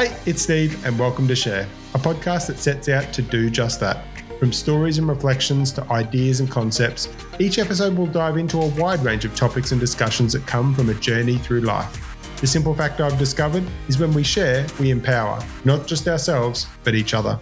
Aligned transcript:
Hey, 0.00 0.16
it's 0.24 0.40
Steve, 0.40 0.82
and 0.86 0.98
welcome 0.98 1.28
to 1.28 1.36
Share, 1.36 1.68
a 1.92 1.98
podcast 1.98 2.46
that 2.46 2.58
sets 2.58 2.88
out 2.88 3.12
to 3.12 3.20
do 3.20 3.50
just 3.50 3.80
that. 3.80 4.02
From 4.38 4.50
stories 4.50 4.96
and 4.96 5.06
reflections 5.06 5.72
to 5.72 5.84
ideas 5.92 6.40
and 6.40 6.50
concepts, 6.50 7.06
each 7.38 7.58
episode 7.58 7.98
will 7.98 8.06
dive 8.06 8.38
into 8.38 8.62
a 8.62 8.68
wide 8.80 9.04
range 9.04 9.26
of 9.26 9.36
topics 9.36 9.72
and 9.72 9.78
discussions 9.78 10.32
that 10.32 10.46
come 10.46 10.74
from 10.74 10.88
a 10.88 10.94
journey 10.94 11.36
through 11.36 11.60
life. 11.60 12.16
The 12.40 12.46
simple 12.46 12.74
fact 12.74 13.02
I've 13.02 13.18
discovered 13.18 13.62
is 13.88 13.98
when 13.98 14.14
we 14.14 14.22
share, 14.22 14.66
we 14.78 14.88
empower, 14.88 15.44
not 15.66 15.86
just 15.86 16.08
ourselves, 16.08 16.66
but 16.82 16.94
each 16.94 17.12
other. 17.12 17.38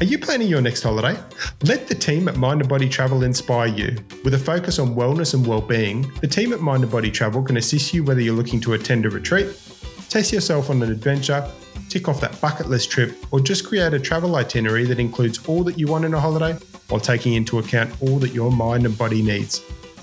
Are 0.00 0.06
you 0.06 0.18
planning 0.18 0.48
your 0.48 0.60
next 0.60 0.82
holiday? 0.82 1.20
Let 1.64 1.86
the 1.86 1.94
team 1.94 2.28
at 2.28 2.36
Mind 2.36 2.62
and 2.62 2.68
Body 2.68 2.88
Travel 2.88 3.24
inspire 3.24 3.68
you. 3.68 3.96
With 4.24 4.32
a 4.34 4.38
focus 4.38 4.78
on 4.78 4.96
wellness 4.96 5.34
and 5.34 5.46
well-being, 5.46 6.10
the 6.20 6.26
team 6.26 6.52
at 6.54 6.60
Mind 6.60 6.82
and 6.82 6.90
Body 6.90 7.10
Travel 7.10 7.42
can 7.42 7.58
assist 7.58 7.92
you 7.92 8.02
whether 8.02 8.20
you're 8.20 8.34
looking 8.34 8.60
to 8.62 8.72
attend 8.72 9.06
a 9.06 9.10
retreat, 9.10 9.48
Test 10.14 10.32
yourself 10.32 10.70
on 10.70 10.80
an 10.80 10.92
adventure, 10.92 11.44
tick 11.88 12.06
off 12.06 12.20
that 12.20 12.40
bucket 12.40 12.68
list 12.68 12.88
trip, 12.88 13.16
or 13.32 13.40
just 13.40 13.66
create 13.66 13.92
a 13.94 13.98
travel 13.98 14.36
itinerary 14.36 14.84
that 14.84 15.00
includes 15.00 15.44
all 15.48 15.64
that 15.64 15.76
you 15.76 15.88
want 15.88 16.04
in 16.04 16.14
a 16.14 16.20
holiday 16.20 16.52
while 16.88 17.00
taking 17.00 17.34
into 17.34 17.58
account 17.58 17.92
all 18.00 18.20
that 18.20 18.32
your 18.32 18.52
mind 18.52 18.86
and 18.86 18.96
body 18.96 19.22
needs. 19.22 19.60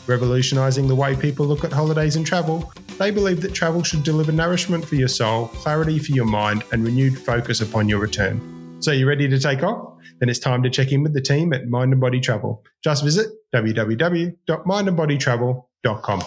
Revolutionising 0.08 0.90
the 0.90 0.96
way 0.96 1.16
people 1.16 1.46
look 1.46 1.64
at 1.64 1.72
holidays 1.72 2.18
and 2.18 2.28
travel, 2.28 2.74
they 2.98 3.10
believe 3.10 3.40
that 3.40 3.54
travel 3.54 3.84
should 3.84 4.04
deliver 4.04 4.34
nourishment 4.34 4.84
for 4.84 4.96
your 4.96 5.08
soul, 5.08 5.48
clarity 5.48 5.98
for 5.98 6.12
your 6.12 6.26
mind, 6.26 6.66
and 6.74 6.84
renewed 6.84 7.18
focus 7.18 7.62
upon 7.62 7.88
your 7.88 8.00
return. 8.00 8.82
So, 8.82 8.92
you 8.92 9.08
ready 9.08 9.30
to 9.30 9.40
take 9.40 9.64
off? 9.64 9.98
Then 10.20 10.28
it's 10.28 10.40
time 10.40 10.62
to 10.64 10.70
check 10.70 10.92
in 10.92 11.04
with 11.04 11.14
the 11.14 11.22
team 11.22 11.54
at 11.54 11.70
Mind 11.70 11.94
and 11.94 12.02
Body 12.02 12.20
Travel. 12.20 12.66
Just 12.84 13.06
visit 13.06 13.28
www.mindandbodytravel.com. 13.56 16.24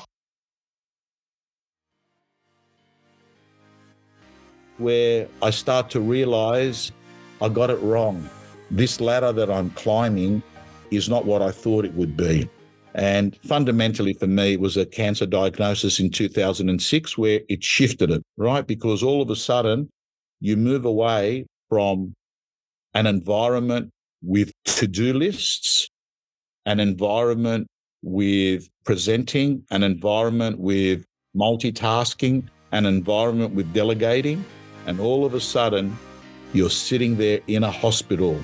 where 4.79 5.29
I 5.43 5.51
start 5.51 5.91
to 5.91 6.01
realize 6.01 6.93
I 7.41 7.49
got 7.49 7.71
it 7.71 7.81
wrong. 7.81 8.29
This 8.71 9.01
ladder 9.01 9.33
that 9.33 9.51
I'm 9.51 9.71
climbing 9.71 10.43
is 10.91 11.09
not 11.09 11.25
what 11.25 11.43
I 11.43 11.51
thought 11.51 11.85
it 11.85 11.95
would 11.95 12.17
be. 12.17 12.49
And 12.95 13.37
fundamentally 13.37 14.15
for 14.15 14.29
me, 14.29 14.53
it 14.55 14.61
was 14.61 14.77
a 14.77 14.87
cancer 14.87 15.27
diagnosis 15.27 15.99
in 15.99 16.11
2006 16.11 17.19
where 17.19 17.41
it 17.49 17.65
shifted 17.65 18.11
it, 18.11 18.23
right? 18.37 18.67
Because 18.67 19.03
all 19.03 19.21
of 19.21 19.31
a 19.31 19.37
sudden 19.37 19.89
you 20.41 20.57
move 20.57 20.85
away 20.85 21.47
from 21.69 22.15
an 22.95 23.07
environment 23.07 23.91
with 24.23 24.53
to 24.65 24.87
do 24.87 25.13
lists, 25.13 25.89
an 26.67 26.79
environment 26.79 27.67
with 28.03 28.69
presenting, 28.85 29.65
an 29.71 29.83
environment 29.83 30.59
with 30.61 31.05
multitasking, 31.37 32.45
an 32.71 32.87
environment 32.87 33.55
with 33.55 33.73
delegating, 33.73 34.45
and 34.87 35.01
all 35.01 35.25
of 35.25 35.35
a 35.35 35.41
sudden, 35.41 35.97
you're 36.53 36.71
sitting 36.71 37.17
there 37.17 37.41
in 37.47 37.65
a 37.65 37.71
hospital 37.71 38.41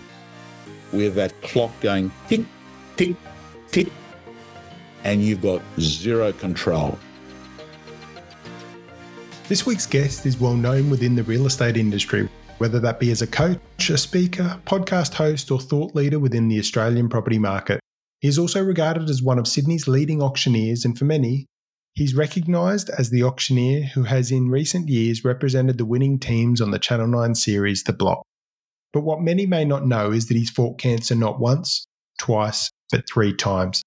with 0.92 1.14
that 1.14 1.40
clock 1.42 1.70
going 1.80 2.10
tick, 2.28 2.44
tick, 2.96 3.16
tick, 3.70 3.88
and 5.04 5.22
you've 5.22 5.42
got 5.42 5.62
zero 5.78 6.32
control. 6.32 6.98
This 9.48 9.66
week's 9.66 9.86
guest 9.86 10.26
is 10.26 10.38
well 10.38 10.54
known 10.54 10.90
within 10.90 11.16
the 11.16 11.24
real 11.24 11.46
estate 11.46 11.76
industry, 11.76 12.28
whether 12.58 12.78
that 12.80 13.00
be 13.00 13.10
as 13.10 13.22
a 13.22 13.26
coach, 13.26 13.90
a 13.90 13.98
speaker, 13.98 14.60
podcast 14.64 15.14
host, 15.14 15.50
or 15.50 15.58
thought 15.58 15.94
leader 15.94 16.18
within 16.18 16.48
the 16.48 16.58
Australian 16.58 17.08
property 17.08 17.38
market. 17.38 17.80
He 18.20 18.28
is 18.28 18.38
also 18.38 18.62
regarded 18.62 19.08
as 19.08 19.22
one 19.22 19.38
of 19.38 19.48
Sydney's 19.48 19.88
leading 19.88 20.22
auctioneers, 20.22 20.84
and 20.84 20.96
for 20.96 21.04
many, 21.04 21.46
He's 21.94 22.14
recognised 22.14 22.88
as 22.90 23.10
the 23.10 23.24
auctioneer 23.24 23.82
who 23.82 24.04
has 24.04 24.30
in 24.30 24.48
recent 24.48 24.88
years 24.88 25.24
represented 25.24 25.76
the 25.76 25.84
winning 25.84 26.18
teams 26.18 26.60
on 26.60 26.70
the 26.70 26.78
Channel 26.78 27.08
9 27.08 27.34
series 27.34 27.82
The 27.82 27.92
Block. 27.92 28.22
But 28.92 29.02
what 29.02 29.20
many 29.20 29.46
may 29.46 29.64
not 29.64 29.86
know 29.86 30.10
is 30.10 30.28
that 30.28 30.36
he's 30.36 30.50
fought 30.50 30.78
cancer 30.78 31.14
not 31.14 31.38
once, 31.38 31.86
twice, 32.18 32.70
but 32.90 33.08
three 33.08 33.34
times. 33.34 33.82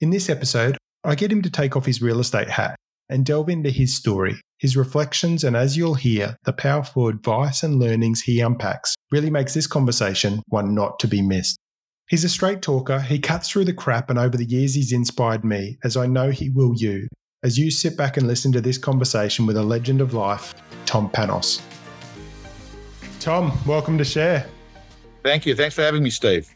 In 0.00 0.10
this 0.10 0.28
episode, 0.28 0.76
I 1.04 1.14
get 1.14 1.32
him 1.32 1.42
to 1.42 1.50
take 1.50 1.76
off 1.76 1.86
his 1.86 2.02
real 2.02 2.20
estate 2.20 2.50
hat 2.50 2.76
and 3.08 3.24
delve 3.24 3.48
into 3.48 3.70
his 3.70 3.96
story, 3.96 4.40
his 4.58 4.76
reflections, 4.76 5.44
and 5.44 5.56
as 5.56 5.76
you'll 5.76 5.94
hear, 5.94 6.36
the 6.44 6.52
powerful 6.52 7.08
advice 7.08 7.62
and 7.62 7.78
learnings 7.78 8.22
he 8.22 8.40
unpacks 8.40 8.94
really 9.12 9.30
makes 9.30 9.54
this 9.54 9.66
conversation 9.66 10.42
one 10.48 10.74
not 10.74 10.98
to 10.98 11.08
be 11.08 11.22
missed. 11.22 11.56
He's 12.08 12.22
a 12.22 12.28
straight 12.28 12.62
talker, 12.62 13.00
he 13.00 13.18
cuts 13.18 13.48
through 13.48 13.64
the 13.64 13.72
crap, 13.72 14.10
and 14.10 14.18
over 14.18 14.36
the 14.36 14.44
years, 14.44 14.76
he's 14.76 14.92
inspired 14.92 15.44
me, 15.44 15.76
as 15.82 15.96
I 15.96 16.06
know 16.06 16.30
he 16.30 16.50
will 16.50 16.72
you, 16.76 17.08
as 17.42 17.58
you 17.58 17.68
sit 17.68 17.96
back 17.96 18.16
and 18.16 18.28
listen 18.28 18.52
to 18.52 18.60
this 18.60 18.78
conversation 18.78 19.44
with 19.44 19.56
a 19.56 19.62
legend 19.64 20.00
of 20.00 20.14
life, 20.14 20.54
Tom 20.84 21.10
Panos. 21.10 21.60
Tom, 23.18 23.58
welcome 23.66 23.98
to 23.98 24.04
Share. 24.04 24.46
Thank 25.24 25.46
you. 25.46 25.56
Thanks 25.56 25.74
for 25.74 25.82
having 25.82 26.04
me, 26.04 26.10
Steve. 26.10 26.48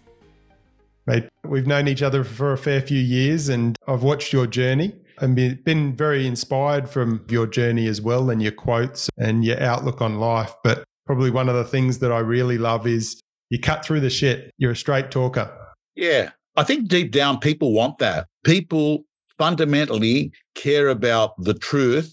Mate, 1.09 1.29
we've 1.45 1.67
known 1.67 1.89
each 1.89 2.03
other 2.03 2.23
for 2.23 2.53
a 2.53 2.59
fair 2.59 2.81
few 2.81 3.01
years, 3.01 3.49
and 3.49 3.77
I've 3.89 4.05
watched 4.05 4.33
your 4.33 4.47
journey 4.47 4.95
and 5.19 5.35
been 5.35 5.97
very 5.97 6.29
inspired 6.29 6.89
from 6.89 7.25
your 7.29 7.49
journey 7.49 7.89
as 7.89 8.01
well, 8.01 8.31
and 8.31 8.41
your 8.41 8.53
quotes 8.53 9.11
and 9.19 9.45
your 9.45 9.61
outlook 9.61 10.01
on 10.01 10.21
life. 10.21 10.55
But 10.63 10.85
probably 11.07 11.33
one 11.33 11.49
of 11.49 11.57
the 11.57 11.65
things 11.65 11.99
that 11.99 12.13
I 12.13 12.21
really 12.21 12.57
love 12.57 12.87
is 12.87 13.21
you 13.51 13.59
cut 13.59 13.85
through 13.85 14.01
the 14.01 14.11
shit. 14.11 14.53
You're 14.59 14.73
a 14.73 14.77
straight 14.77 15.11
talker. 15.11 15.51
Yeah. 15.95 16.31
I 16.57 16.63
think 16.63 16.89
deep 16.89 17.13
down, 17.13 17.39
people 17.39 17.73
want 17.73 17.99
that. 17.99 18.27
People 18.45 19.05
fundamentally 19.39 20.33
care 20.55 20.89
about 20.89 21.33
the 21.39 21.55
truth 21.55 22.13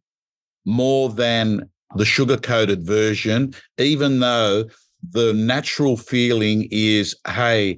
more 0.66 1.10
than 1.10 1.70
the 1.96 2.06
sugar 2.06 2.38
coated 2.38 2.86
version, 2.86 3.54
even 3.78 4.20
though 4.20 4.66
the 5.12 5.34
natural 5.34 5.96
feeling 5.96 6.68
is, 6.72 7.16
hey, 7.28 7.78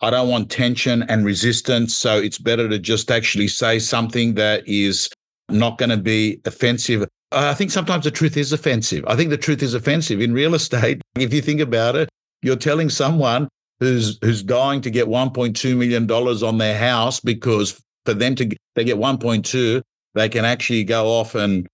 I 0.00 0.10
don't 0.10 0.28
want 0.28 0.50
tension 0.50 1.02
and 1.04 1.24
resistance. 1.24 1.94
So 1.96 2.18
it's 2.18 2.38
better 2.38 2.68
to 2.68 2.78
just 2.78 3.10
actually 3.10 3.48
say 3.48 3.78
something 3.78 4.34
that 4.34 4.66
is 4.66 5.10
not 5.48 5.78
going 5.78 5.90
to 5.90 5.96
be 5.96 6.40
offensive. 6.44 7.06
I 7.32 7.54
think 7.54 7.70
sometimes 7.70 8.04
the 8.04 8.10
truth 8.10 8.36
is 8.36 8.52
offensive. 8.52 9.04
I 9.06 9.16
think 9.16 9.30
the 9.30 9.36
truth 9.36 9.62
is 9.62 9.74
offensive 9.74 10.20
in 10.20 10.32
real 10.32 10.54
estate. 10.60 11.02
If 11.16 11.34
you 11.34 11.42
think 11.42 11.60
about 11.60 11.96
it, 11.96 12.08
you're 12.42 12.56
telling 12.56 12.90
someone 12.90 13.48
who's 13.80 14.18
who's 14.22 14.42
dying 14.42 14.80
to 14.82 14.90
get 14.90 15.06
1.2 15.06 15.76
million 15.76 16.06
dollars 16.06 16.42
on 16.42 16.58
their 16.58 16.76
house 16.76 17.20
because 17.20 17.80
for 18.04 18.14
them 18.14 18.34
to 18.36 18.48
they 18.74 18.84
get 18.84 18.96
1.2, 18.96 19.82
they 20.14 20.28
can 20.28 20.44
actually 20.44 20.84
go 20.84 21.06
off 21.06 21.34
and 21.34 21.66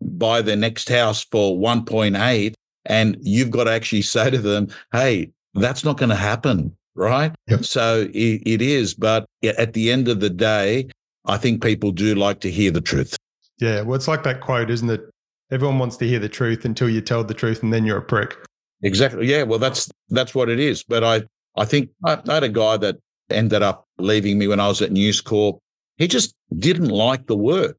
buy 0.00 0.42
their 0.42 0.56
next 0.56 0.88
house 0.88 1.22
for 1.22 1.56
1.8 1.56 2.54
and 2.86 3.16
you've 3.20 3.50
got 3.50 3.64
to 3.64 3.72
actually 3.72 4.02
say 4.02 4.30
to 4.30 4.38
them, 4.38 4.68
"Hey, 4.92 5.30
that's 5.54 5.84
not 5.84 5.98
going 5.98 6.10
to 6.10 6.16
happen." 6.16 6.76
Right? 6.94 7.32
Yep. 7.48 7.64
So 7.64 8.08
it, 8.12 8.42
it 8.44 8.60
is, 8.60 8.92
but 8.92 9.24
at 9.42 9.72
the 9.72 9.90
end 9.90 10.08
of 10.08 10.20
the 10.20 10.28
day, 10.28 10.88
I 11.24 11.38
think 11.38 11.62
people 11.62 11.90
do 11.90 12.14
like 12.14 12.40
to 12.40 12.50
hear 12.50 12.70
the 12.70 12.82
truth. 12.82 13.16
Yeah, 13.58 13.80
well, 13.82 13.94
it's 13.94 14.08
like 14.08 14.24
that 14.24 14.40
quote, 14.40 14.70
isn't 14.70 14.90
it? 14.90 15.08
Everyone 15.50 15.78
wants 15.78 15.96
to 15.98 16.06
hear 16.06 16.18
the 16.18 16.28
truth 16.28 16.64
until 16.64 16.90
you 16.90 17.00
tell 17.00 17.24
the 17.24 17.34
truth, 17.34 17.62
and 17.62 17.72
then 17.72 17.84
you're 17.84 17.98
a 17.98 18.02
prick. 18.02 18.36
Exactly. 18.82 19.26
Yeah. 19.26 19.44
Well, 19.44 19.58
that's 19.58 19.90
that's 20.10 20.34
what 20.34 20.48
it 20.48 20.58
is. 20.58 20.82
But 20.82 21.04
I 21.04 21.22
I 21.56 21.64
think 21.64 21.90
I, 22.04 22.18
had 22.26 22.42
a 22.42 22.48
guy 22.48 22.76
that 22.78 22.98
ended 23.30 23.62
up 23.62 23.86
leaving 23.98 24.38
me 24.38 24.48
when 24.48 24.60
I 24.60 24.68
was 24.68 24.82
at 24.82 24.92
News 24.92 25.20
Corp. 25.20 25.58
He 25.96 26.08
just 26.08 26.34
didn't 26.58 26.88
like 26.88 27.26
the 27.26 27.36
work, 27.36 27.76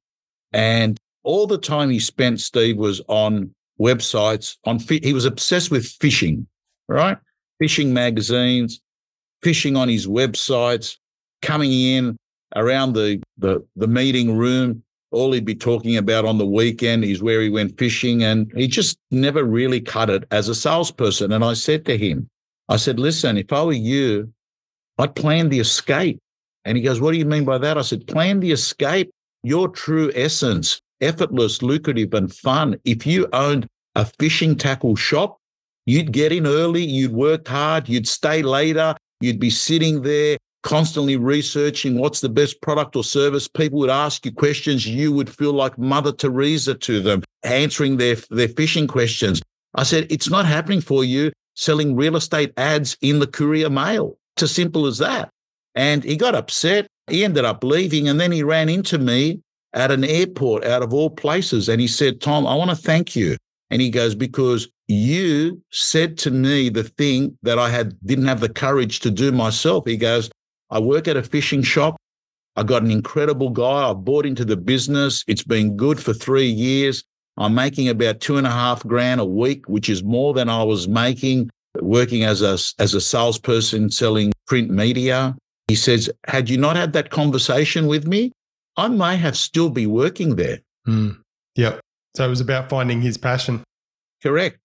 and 0.54 0.98
all 1.24 1.48
the 1.48 1.58
time 1.58 1.90
he 1.90 2.00
spent, 2.00 2.40
Steve, 2.40 2.78
was 2.78 3.02
on 3.08 3.54
websites. 3.80 4.58
On 4.66 4.80
he 4.80 5.14
was 5.14 5.26
obsessed 5.26 5.72
with 5.72 5.86
fishing, 5.86 6.48
right? 6.88 7.18
Fishing 7.60 7.94
magazines, 7.94 8.82
fishing 9.42 9.76
on 9.76 9.90
his 9.90 10.08
websites, 10.08 10.98
coming 11.42 11.72
in 11.72 12.18
around 12.56 12.94
the 12.94 13.22
the, 13.38 13.66
the 13.76 13.88
meeting 13.88 14.38
room, 14.38 14.84
all 15.14 15.32
he'd 15.32 15.46
be 15.46 15.56
talking 15.56 15.98
about 15.98 16.26
on 16.26 16.38
the 16.38 16.46
weekend 16.46 17.04
is 17.04 17.22
where 17.22 17.42
he 17.42 17.50
went 17.50 17.78
fishing. 17.78 18.24
And 18.24 18.52
he 18.56 18.68
just 18.68 18.98
never 19.12 19.44
really 19.44 19.80
cut 19.80 20.10
it 20.10 20.26
as 20.32 20.50
a 20.50 20.56
salesperson. 20.56 21.32
And 21.32 21.44
I 21.44 21.54
said 21.54 21.86
to 21.86 21.98
him, 21.98 22.30
I 22.70 22.78
said, 22.78 23.00
listen, 23.00 23.38
if 23.38 23.54
I 23.54 23.64
were 23.64 23.74
you, 23.74 24.34
I'd 24.98 25.16
plan 25.16 25.50
the 25.50 25.60
escape. 25.60 26.20
And 26.66 26.78
he 26.78 26.84
goes, 26.84 27.02
What 27.02 27.12
do 27.12 27.18
you 27.18 27.26
mean 27.26 27.46
by 27.46 27.58
that? 27.58 27.78
I 27.78 27.82
said, 27.82 28.08
Plan 28.08 28.40
the 28.40 28.52
escape, 28.52 29.12
your 29.44 29.68
true 29.68 30.12
essence, 30.16 30.82
effortless, 31.02 31.62
lucrative, 31.62 32.14
and 32.14 32.34
fun. 32.34 32.78
If 32.86 33.06
you 33.06 33.28
owned 33.34 33.68
a 33.96 34.06
fishing 34.20 34.56
tackle 34.56 34.96
shop, 34.96 35.38
you'd 35.86 36.12
get 36.12 36.32
in 36.32 36.48
early, 36.48 36.84
you'd 36.84 37.12
work 37.12 37.48
hard, 37.48 37.90
you'd 37.90 38.08
stay 38.08 38.42
later, 38.42 38.96
you'd 39.20 39.40
be 39.40 39.50
sitting 39.50 40.02
there 40.02 40.38
constantly 40.64 41.18
researching 41.18 42.00
what's 42.00 42.22
the 42.22 42.30
best 42.30 42.62
product 42.62 42.96
or 42.96 43.04
service. 43.04 43.48
People 43.48 43.80
would 43.80 43.90
ask 43.90 44.26
you 44.26 44.32
questions. 44.32 44.88
You 44.88 45.12
would 45.12 45.30
feel 45.30 45.54
like 45.54 45.78
Mother 45.78 46.12
Teresa 46.12 46.74
to 46.74 47.02
them, 47.02 47.24
answering 47.44 47.98
their, 47.98 48.16
their 48.32 48.48
fishing 48.48 48.88
questions. 48.88 49.42
I 49.76 49.84
said, 49.84 50.08
it's 50.10 50.30
not 50.30 50.46
happening 50.46 50.82
for 50.82 51.04
you 51.04 51.32
selling 51.56 51.96
real 51.96 52.16
estate 52.16 52.54
ads 52.58 52.98
in 53.02 53.20
the 53.20 53.28
courier 53.28 53.70
mail. 53.70 54.18
It's 54.36 54.44
as 54.44 54.52
simple 54.52 54.88
as 54.88 54.98
that. 54.98 55.30
And 55.76 56.04
he 56.04 56.16
got 56.16 56.36
upset. 56.36 56.88
He 57.08 57.24
ended 57.24 57.46
up 57.46 57.64
leaving 57.64 58.08
and 58.08 58.20
then 58.20 58.32
he 58.32 58.44
ran 58.44 58.70
into 58.70 58.98
me 58.98 59.42
at 59.74 59.92
an 59.92 60.04
airport 60.04 60.64
out 60.64 60.84
of 60.84 60.94
all 60.94 61.10
places. 61.10 61.68
And 61.68 61.82
he 61.82 61.88
said, 61.88 62.22
Tom, 62.22 62.48
I 62.48 62.56
want 62.56 62.70
to 62.70 62.76
thank 62.76 63.16
you. 63.16 63.38
And 63.70 63.82
he 63.82 63.90
goes, 63.90 64.16
because 64.16 64.70
you 64.88 65.62
said 65.72 66.18
to 66.20 66.32
me 66.32 66.70
the 66.70 66.84
thing 66.84 67.38
that 67.42 67.58
I 67.58 67.70
had 67.70 67.98
didn't 68.06 68.28
have 68.28 68.40
the 68.40 68.50
courage 68.50 69.00
to 69.02 69.12
do 69.12 69.32
myself. 69.32 69.84
He 69.86 69.98
goes, 69.98 70.30
I 70.74 70.80
work 70.80 71.08
at 71.08 71.16
a 71.16 71.22
fishing 71.22 71.62
shop. 71.62 71.96
I 72.56 72.64
got 72.64 72.82
an 72.82 72.90
incredible 72.90 73.52
guy. 73.52 73.92
I 73.92 73.94
bought 73.94 74.26
into 74.26 74.44
the 74.44 74.58
business. 74.58 75.24
It's 75.28 75.44
been 75.44 75.78
good 75.78 76.02
for 76.02 76.14
three 76.14 76.48
years. 76.48 77.04
I'm 77.38 77.54
making 77.54 77.90
about 77.90 78.22
two 78.22 78.38
and 78.38 78.48
a 78.48 78.52
half 78.52 78.84
grand 78.86 79.22
a 79.22 79.26
week, 79.26 79.70
which 79.70 79.88
is 79.88 80.04
more 80.04 80.34
than 80.34 80.50
I 80.50 80.64
was 80.64 80.88
making 80.88 81.52
working 81.80 82.24
as 82.24 82.42
a, 82.42 82.58
as 82.82 82.96
a 82.96 83.02
salesperson 83.02 83.92
selling 83.92 84.34
print 84.48 84.72
media. 84.72 85.36
He 85.68 85.76
says, 85.76 86.10
had 86.26 86.50
you 86.50 86.58
not 86.58 86.76
had 86.76 86.94
that 86.94 87.12
conversation 87.12 87.86
with 87.86 88.08
me, 88.08 88.32
I 88.76 88.88
may 88.88 89.16
have 89.18 89.38
still 89.38 89.70
be 89.70 89.86
working 89.86 90.36
there. 90.36 90.60
Mm. 90.88 91.20
Yep. 91.56 91.82
So 92.16 92.26
it 92.26 92.30
was 92.30 92.42
about 92.42 92.70
finding 92.70 93.00
his 93.00 93.18
passion. 93.18 93.64
Correct. 94.24 94.58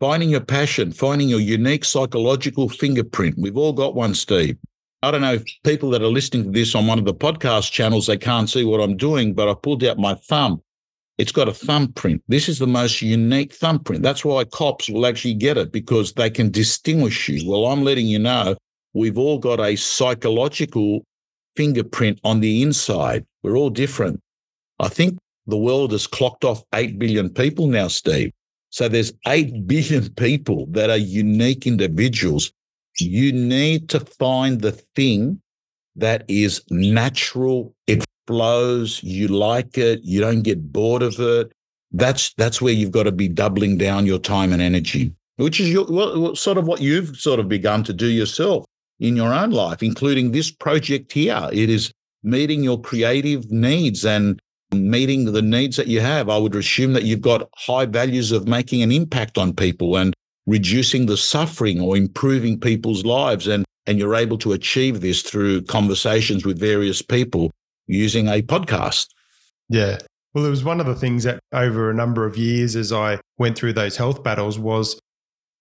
Finding 0.00 0.30
your 0.30 0.40
passion, 0.40 0.90
finding 0.90 1.28
your 1.28 1.40
unique 1.40 1.84
psychological 1.84 2.68
fingerprint. 2.68 3.36
We've 3.38 3.56
all 3.56 3.72
got 3.72 3.94
one, 3.94 4.14
Steve. 4.14 4.58
I 5.02 5.10
don't 5.10 5.20
know 5.20 5.34
if 5.34 5.44
people 5.64 5.90
that 5.90 6.02
are 6.02 6.06
listening 6.06 6.44
to 6.44 6.50
this 6.50 6.74
on 6.74 6.86
one 6.86 6.98
of 6.98 7.04
the 7.04 7.14
podcast 7.14 7.72
channels, 7.72 8.06
they 8.06 8.16
can't 8.16 8.48
see 8.48 8.64
what 8.64 8.80
I'm 8.80 8.96
doing, 8.96 9.34
but 9.34 9.48
I 9.48 9.54
pulled 9.54 9.82
out 9.84 9.98
my 9.98 10.14
thumb 10.14 10.62
it's 11.18 11.32
got 11.32 11.48
a 11.48 11.52
thumbprint. 11.54 12.22
This 12.28 12.48
is 12.48 12.58
the 12.58 12.66
most 12.66 13.02
unique 13.02 13.52
thumbprint. 13.52 14.02
That's 14.02 14.24
why 14.24 14.44
cops 14.44 14.88
will 14.88 15.06
actually 15.06 15.34
get 15.34 15.58
it 15.58 15.70
because 15.70 16.14
they 16.14 16.30
can 16.30 16.50
distinguish 16.50 17.28
you. 17.28 17.48
Well, 17.48 17.66
I'm 17.66 17.84
letting 17.84 18.06
you 18.06 18.18
know 18.18 18.56
we've 18.94 19.18
all 19.18 19.38
got 19.38 19.60
a 19.60 19.76
psychological 19.76 21.04
fingerprint 21.54 22.18
on 22.24 22.40
the 22.40 22.62
inside. 22.62 23.26
We're 23.42 23.56
all 23.56 23.70
different. 23.70 24.20
I 24.80 24.88
think 24.88 25.18
the 25.46 25.56
world 25.56 25.92
has 25.92 26.06
clocked 26.06 26.44
off 26.44 26.62
8 26.74 26.98
billion 26.98 27.28
people 27.28 27.66
now, 27.66 27.88
Steve. 27.88 28.32
So 28.70 28.88
there's 28.88 29.12
8 29.26 29.66
billion 29.66 30.12
people 30.14 30.66
that 30.70 30.88
are 30.88 30.96
unique 30.96 31.66
individuals. 31.66 32.52
You 32.98 33.32
need 33.32 33.88
to 33.90 34.00
find 34.00 34.60
the 34.60 34.72
thing 34.72 35.40
that 35.96 36.24
is 36.28 36.62
natural. 36.70 37.74
It 37.86 38.04
flows, 38.26 39.02
you 39.02 39.28
like 39.28 39.78
it, 39.78 40.00
you 40.02 40.20
don't 40.20 40.42
get 40.42 40.72
bored 40.72 41.02
of 41.02 41.18
it. 41.18 41.52
That's 41.92 42.32
that's 42.34 42.62
where 42.62 42.72
you've 42.72 42.90
got 42.90 43.02
to 43.02 43.12
be 43.12 43.28
doubling 43.28 43.76
down 43.76 44.06
your 44.06 44.18
time 44.18 44.52
and 44.52 44.62
energy, 44.62 45.14
which 45.36 45.60
is 45.60 45.70
your, 45.70 45.86
well, 45.86 46.34
sort 46.34 46.56
of 46.56 46.66
what 46.66 46.80
you've 46.80 47.16
sort 47.16 47.38
of 47.40 47.48
begun 47.48 47.84
to 47.84 47.92
do 47.92 48.06
yourself 48.06 48.64
in 48.98 49.16
your 49.16 49.34
own 49.34 49.50
life, 49.50 49.82
including 49.82 50.32
this 50.32 50.50
project 50.50 51.12
here. 51.12 51.48
It 51.52 51.68
is 51.68 51.92
meeting 52.22 52.62
your 52.62 52.80
creative 52.80 53.50
needs 53.50 54.06
and 54.06 54.40
meeting 54.72 55.32
the 55.32 55.42
needs 55.42 55.76
that 55.76 55.88
you 55.88 56.00
have. 56.00 56.30
I 56.30 56.38
would 56.38 56.54
assume 56.54 56.94
that 56.94 57.04
you've 57.04 57.20
got 57.20 57.48
high 57.56 57.84
values 57.84 58.32
of 58.32 58.48
making 58.48 58.82
an 58.82 58.92
impact 58.92 59.36
on 59.36 59.52
people 59.52 59.96
and 59.96 60.14
reducing 60.46 61.06
the 61.06 61.16
suffering 61.16 61.80
or 61.80 61.96
improving 61.96 62.58
people's 62.58 63.04
lives 63.04 63.46
and 63.46 63.64
and 63.86 63.98
you're 63.98 64.14
able 64.14 64.38
to 64.38 64.52
achieve 64.52 65.00
this 65.00 65.22
through 65.22 65.62
conversations 65.62 66.46
with 66.46 66.58
various 66.58 67.02
people 67.02 67.50
using 67.88 68.28
a 68.28 68.40
podcast. 68.42 69.08
Yeah. 69.68 69.98
Well, 70.34 70.46
it 70.46 70.50
was 70.50 70.62
one 70.62 70.80
of 70.80 70.86
the 70.86 70.94
things 70.94 71.24
that 71.24 71.40
over 71.52 71.90
a 71.90 71.94
number 71.94 72.24
of 72.24 72.36
years 72.36 72.76
as 72.76 72.92
I 72.92 73.18
went 73.38 73.56
through 73.56 73.72
those 73.72 73.96
health 73.96 74.22
battles 74.22 74.58
was 74.58 74.98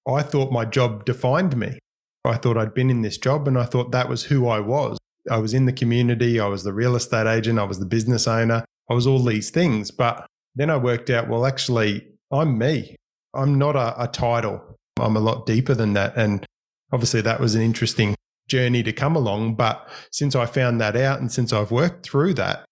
I 0.07 0.21
thought 0.21 0.51
my 0.51 0.65
job 0.65 1.05
defined 1.05 1.57
me. 1.57 1.79
I 2.23 2.37
thought 2.37 2.57
I'd 2.57 2.73
been 2.73 2.89
in 2.89 3.01
this 3.01 3.17
job 3.17 3.47
and 3.47 3.57
I 3.57 3.65
thought 3.65 3.91
that 3.91 4.07
was 4.07 4.23
who 4.23 4.47
I 4.47 4.59
was. 4.59 4.97
I 5.29 5.37
was 5.37 5.53
in 5.53 5.65
the 5.65 5.73
community, 5.73 6.39
I 6.39 6.47
was 6.47 6.63
the 6.63 6.73
real 6.73 6.95
estate 6.95 7.27
agent, 7.27 7.59
I 7.59 7.63
was 7.63 7.79
the 7.79 7.85
business 7.85 8.27
owner, 8.27 8.65
I 8.89 8.93
was 8.93 9.05
all 9.05 9.23
these 9.23 9.49
things. 9.49 9.91
But 9.91 10.25
then 10.55 10.69
I 10.69 10.77
worked 10.77 11.09
out, 11.09 11.27
well, 11.27 11.45
actually, 11.45 12.07
I'm 12.31 12.57
me. 12.57 12.95
I'm 13.33 13.57
not 13.57 13.75
a, 13.75 14.03
a 14.03 14.07
title. 14.07 14.70
I'm 15.01 15.17
a 15.17 15.21
lot 15.21 15.45
deeper 15.45 15.73
than 15.73 15.93
that. 15.93 16.15
And 16.15 16.45
obviously, 16.91 17.21
that 17.21 17.39
was 17.39 17.55
an 17.55 17.61
interesting 17.61 18.15
journey 18.47 18.83
to 18.83 18.93
come 18.93 19.15
along. 19.15 19.55
But 19.55 19.87
since 20.11 20.35
I 20.35 20.45
found 20.45 20.79
that 20.81 20.95
out 20.95 21.19
and 21.19 21.31
since 21.31 21.53
I've 21.53 21.71
worked 21.71 22.05
through 22.05 22.35
that, 22.35 22.65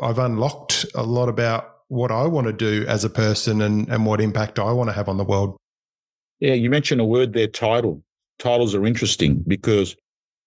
I've 0.00 0.18
unlocked 0.18 0.86
a 0.94 1.02
lot 1.02 1.28
about 1.28 1.72
what 1.88 2.10
I 2.10 2.26
want 2.26 2.46
to 2.46 2.52
do 2.52 2.86
as 2.88 3.04
a 3.04 3.10
person 3.10 3.60
and, 3.60 3.88
and 3.88 4.06
what 4.06 4.20
impact 4.20 4.58
I 4.58 4.72
want 4.72 4.88
to 4.88 4.94
have 4.94 5.08
on 5.08 5.18
the 5.18 5.24
world. 5.24 5.56
Yeah, 6.40 6.54
you 6.54 6.70
mentioned 6.70 7.00
a 7.00 7.04
word 7.04 7.34
there, 7.34 7.46
title. 7.46 8.02
Titles 8.38 8.74
are 8.74 8.86
interesting 8.86 9.44
because 9.46 9.94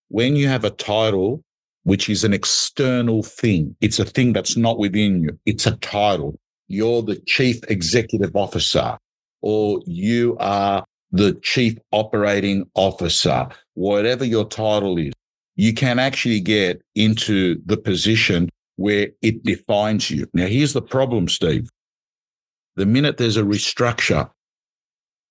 when 0.08 0.36
you 0.36 0.48
have 0.48 0.64
a 0.64 0.72
title, 0.72 1.44
which 1.84 2.10
is 2.10 2.24
an 2.24 2.34
external 2.34 3.22
thing, 3.22 3.76
it's 3.80 4.00
a 4.00 4.06
thing 4.06 4.34
that's 4.34 4.58
not 4.58 4.80
within 4.80 5.22
you, 5.22 5.40
it's 5.46 5.68
a 5.68 5.78
title. 5.78 6.40
You're 6.68 7.04
the 7.04 7.18
chief 7.28 7.60
executive 7.70 8.36
officer, 8.36 8.98
or 9.42 9.82
you 9.86 10.36
are 10.40 10.84
the 11.16 11.34
chief 11.42 11.78
operating 11.92 12.70
officer, 12.74 13.48
whatever 13.74 14.26
your 14.26 14.44
title 14.44 14.98
is, 14.98 15.14
you 15.56 15.74
can 15.74 15.98
actually 15.98 16.42
get 16.42 16.82
into 16.96 17.62
the 17.66 17.78
position 17.78 18.50
where 18.76 19.08
it 19.22 19.42
defines 19.44 20.12
you. 20.12 20.28
Now, 20.34 20.48
here's 20.48 20.74
the 20.74 20.82
problem, 20.82 21.30
Steve. 21.30 21.70
The 22.76 22.86
minute 22.86 23.16
there's 23.16 23.38
a 23.38 23.44
restructure, 23.44 24.30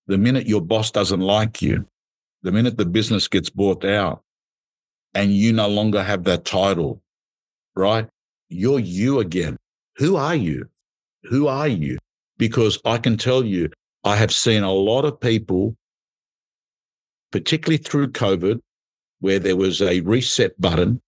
the 0.06 0.16
minute 0.16 0.46
your 0.46 0.62
boss 0.62 0.90
doesn't 0.90 1.20
like 1.20 1.60
you, 1.60 1.86
the 2.42 2.52
minute 2.52 2.78
the 2.78 2.86
business 2.86 3.28
gets 3.28 3.50
bought 3.50 3.84
out 3.84 4.22
and 5.14 5.32
you 5.32 5.52
no 5.52 5.69
longer 5.69 6.02
have 6.02 6.25
that 6.25 6.46
title, 6.46 7.02
right? 7.76 8.08
You're 8.48 8.81
you 8.81 9.20
again. 9.20 9.58
Who 9.96 10.16
are 10.16 10.34
you? 10.34 10.70
Who 11.25 11.46
are 11.46 11.69
you? 11.69 11.98
Because 12.38 12.78
I 12.86 12.96
can 12.96 13.19
tell 13.19 13.44
you, 13.44 13.69
I 14.04 14.16
have 14.16 14.32
seen 14.32 14.62
a 14.62 14.72
lot 14.72 15.06
of 15.06 15.18
people, 15.18 15.76
particularly 17.32 17.78
through 17.78 18.08
COVID, 18.08 18.60
where 19.20 19.38
there 19.38 19.56
was 19.56 19.80
a 19.80 20.00
reset 20.00 20.60
button 20.60 21.00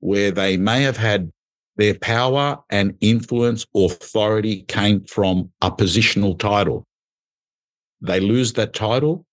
where 0.00 0.32
they 0.32 0.56
may 0.56 0.82
have 0.82 0.96
had 0.96 1.30
their 1.76 1.94
power 1.94 2.58
and 2.68 2.96
influence, 3.00 3.64
authority 3.74 4.62
came 4.62 5.04
from 5.04 5.52
a 5.62 5.70
positional 5.70 6.36
title. 6.36 6.84
They 8.00 8.18
lose 8.18 8.54
that 8.54 8.74
title 8.74 9.24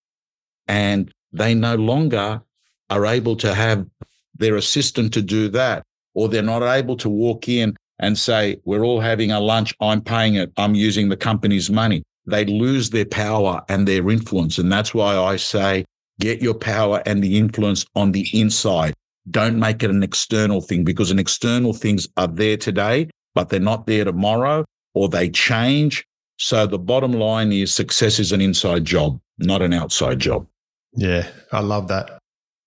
and 0.68 1.12
they 1.34 1.56
no 1.56 1.76
longer 1.76 2.44
are 2.92 3.06
able 3.08 3.36
to 3.38 3.56
have 3.56 3.88
their 4.36 4.56
assistant 4.56 5.12
to 5.14 5.24
do 5.24 5.50
that, 5.50 5.84
or 6.14 6.30
they're 6.30 6.44
not 6.44 6.62
able 6.62 6.96
to 6.98 7.10
walk 7.10 7.50
in 7.50 7.76
and 7.98 8.18
say, 8.18 8.62
We're 8.64 8.86
all 8.86 9.02
having 9.02 9.32
a 9.32 9.40
lunch. 9.40 9.74
I'm 9.82 10.02
paying 10.02 10.36
it. 10.36 10.54
I'm 10.56 10.76
using 10.76 11.10
the 11.10 11.18
company's 11.18 11.72
money 11.72 12.04
they 12.26 12.46
lose 12.46 12.90
their 12.90 13.06
power 13.06 13.62
and 13.70 13.88
their 13.88 14.10
influence. 14.10 14.58
And 14.58 14.72
that's 14.72 14.94
why 14.94 15.16
I 15.18 15.36
say 15.38 15.86
get 16.20 16.42
your 16.42 16.54
power 16.54 17.02
and 17.06 17.24
the 17.24 17.38
influence 17.38 17.86
on 17.96 18.12
the 18.12 18.28
inside. 18.34 18.94
Don't 19.30 19.60
make 19.60 19.84
it 19.84 19.90
an 19.90 20.04
external 20.04 20.62
thing 20.62 20.84
because 20.84 21.12
an 21.12 21.20
external 21.20 21.74
things 21.74 22.08
are 22.18 22.28
there 22.28 22.58
today, 22.58 23.10
but 23.36 23.50
they're 23.50 23.60
not 23.60 23.86
there 23.86 24.06
tomorrow 24.06 24.66
or 24.94 25.10
they 25.10 25.30
change. 25.30 26.06
So 26.38 26.66
the 26.66 26.80
bottom 26.80 27.12
line 27.12 27.52
is 27.52 27.74
success 27.74 28.20
is 28.20 28.32
an 28.32 28.42
inside 28.42 28.86
job, 28.86 29.20
not 29.38 29.62
an 29.62 29.74
outside 29.74 30.20
job. 30.20 30.48
Yeah, 30.94 31.28
I 31.52 31.60
love 31.60 31.88
that. 31.90 32.18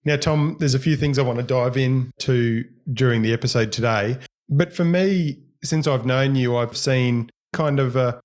Now, 0.04 0.16
Tom, 0.16 0.56
there's 0.59 0.75
a 0.75 0.80
few 0.80 0.97
things 0.97 1.18
I 1.18 1.23
want 1.23 1.38
to 1.38 1.44
dive 1.44 1.76
into 1.76 2.64
during 2.92 3.23
the 3.23 3.32
episode 3.32 3.73
today. 3.73 4.18
But 4.49 4.73
for 4.73 4.85
me, 4.85 5.38
since 5.62 5.87
I've 5.87 6.04
known 6.04 6.35
you, 6.35 6.56
I've 6.56 6.76
seen 6.76 7.30
kind 7.52 7.78
of 7.78 7.97
a, 7.97 8.21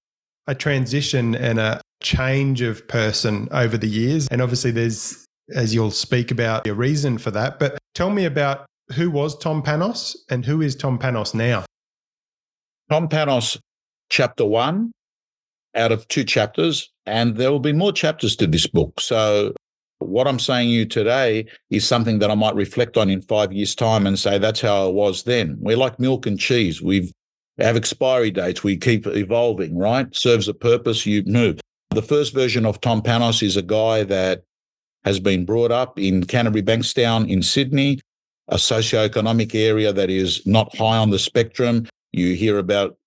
a 0.47 0.55
transition 0.55 1.35
and 1.35 1.59
a 1.59 1.81
change 2.01 2.61
of 2.61 2.87
person 2.87 3.47
over 3.51 3.77
the 3.77 3.87
years. 3.87 4.27
And 4.29 4.41
obviously, 4.41 4.71
there's, 4.71 5.25
as 5.53 5.73
you'll 5.73 5.91
speak 5.91 6.31
about, 6.31 6.67
a 6.67 6.73
reason 6.73 7.17
for 7.17 7.31
that. 7.31 7.59
But 7.59 7.77
tell 7.93 8.09
me 8.09 8.25
about 8.25 8.65
who 8.93 9.11
was 9.11 9.37
Tom 9.37 9.61
Panos 9.61 10.15
and 10.29 10.45
who 10.45 10.61
is 10.61 10.75
Tom 10.75 10.97
Panos 10.97 11.33
now? 11.33 11.65
Tom 12.89 13.09
Panos, 13.09 13.59
chapter 14.09 14.45
one 14.45 14.91
out 15.75 15.91
of 15.91 16.07
two 16.07 16.23
chapters, 16.23 16.89
and 17.05 17.35
there 17.35 17.51
will 17.51 17.59
be 17.59 17.73
more 17.73 17.91
chapters 17.91 18.35
to 18.37 18.47
this 18.47 18.67
book. 18.67 18.99
So, 18.99 19.53
what 19.99 20.27
I'm 20.27 20.39
saying 20.39 20.69
you 20.69 20.85
today 20.85 21.47
is 21.69 21.85
something 21.85 22.19
that 22.19 22.31
I 22.31 22.35
might 22.35 22.55
reflect 22.55 22.97
on 22.97 23.09
in 23.09 23.21
five 23.21 23.51
years' 23.51 23.75
time 23.75 24.05
and 24.05 24.17
say 24.17 24.37
that's 24.37 24.61
how 24.61 24.87
I 24.87 24.89
was 24.89 25.23
then. 25.23 25.57
We're 25.59 25.77
like 25.77 25.99
milk 25.99 26.25
and 26.25 26.39
cheese. 26.39 26.81
We've 26.81 27.11
have 27.57 27.75
expiry 27.75 28.31
dates. 28.31 28.63
We 28.63 28.77
keep 28.77 29.07
evolving, 29.07 29.77
right? 29.77 30.13
Serves 30.15 30.47
a 30.47 30.53
purpose, 30.53 31.05
you 31.05 31.23
move. 31.25 31.59
The 31.91 32.01
first 32.01 32.33
version 32.33 32.65
of 32.65 32.81
Tom 32.81 33.01
Panos 33.01 33.41
is 33.41 33.57
a 33.57 33.61
guy 33.61 34.03
that 34.03 34.43
has 35.05 35.19
been 35.19 35.45
brought 35.45 35.71
up 35.71 35.97
in 35.97 36.25
Canterbury 36.25 36.61
Bankstown 36.61 37.29
in 37.29 37.41
Sydney, 37.41 37.99
a 38.49 38.59
socio-economic 38.59 39.55
area 39.55 39.93
that 39.93 40.09
is 40.09 40.45
not 40.45 40.75
high 40.75 40.97
on 40.97 41.09
the 41.09 41.19
spectrum. 41.19 41.87
You 42.11 42.35
hear 42.35 42.57
about 42.57 42.97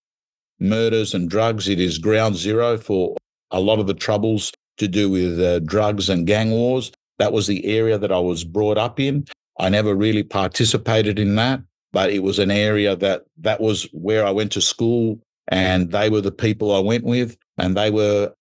murders 0.59 1.15
and 1.15 1.29
drugs. 1.29 1.69
It 1.69 1.81
is 1.81 1.99
ground 1.99 2.37
zero 2.37 2.79
for 2.79 3.17
a 3.51 3.61
lot 3.61 3.79
of 3.79 3.87
the 3.87 3.95
troubles 3.95 4.53
to 4.79 4.89
do 4.89 5.11
with 5.11 5.39
uh, 5.41 5.61
drugs 5.61 6.09
and 6.09 6.27
gang 6.27 6.51
wars. 6.51 6.91
That 7.19 7.33
was 7.33 7.47
the 7.47 7.65
area 7.67 7.99
that 7.99 8.13
I 8.13 8.19
was 8.19 8.45
brought 8.45 8.79
up 8.79 8.99
in. 8.99 9.27
I 9.59 9.69
never 9.69 9.95
really 9.95 10.23
participated 10.23 11.19
in 11.19 11.35
that. 11.37 11.61
But 11.93 12.11
it 12.11 12.23
was 12.23 12.39
an 12.39 12.51
area 12.51 12.97
that 12.97 13.25
that 13.39 13.61
was 13.61 13.85
where 13.93 14.27
I 14.27 14.31
went 14.31 14.53
to 14.53 14.61
school 14.61 15.21
and 15.49 15.91
they 15.91 16.09
were 16.09 16.21
the 16.21 16.33
people 16.33 16.75
I 16.75 16.79
went 16.79 17.05
with 17.05 17.37
and 17.59 17.77
they 17.77 17.91
were 17.91 18.33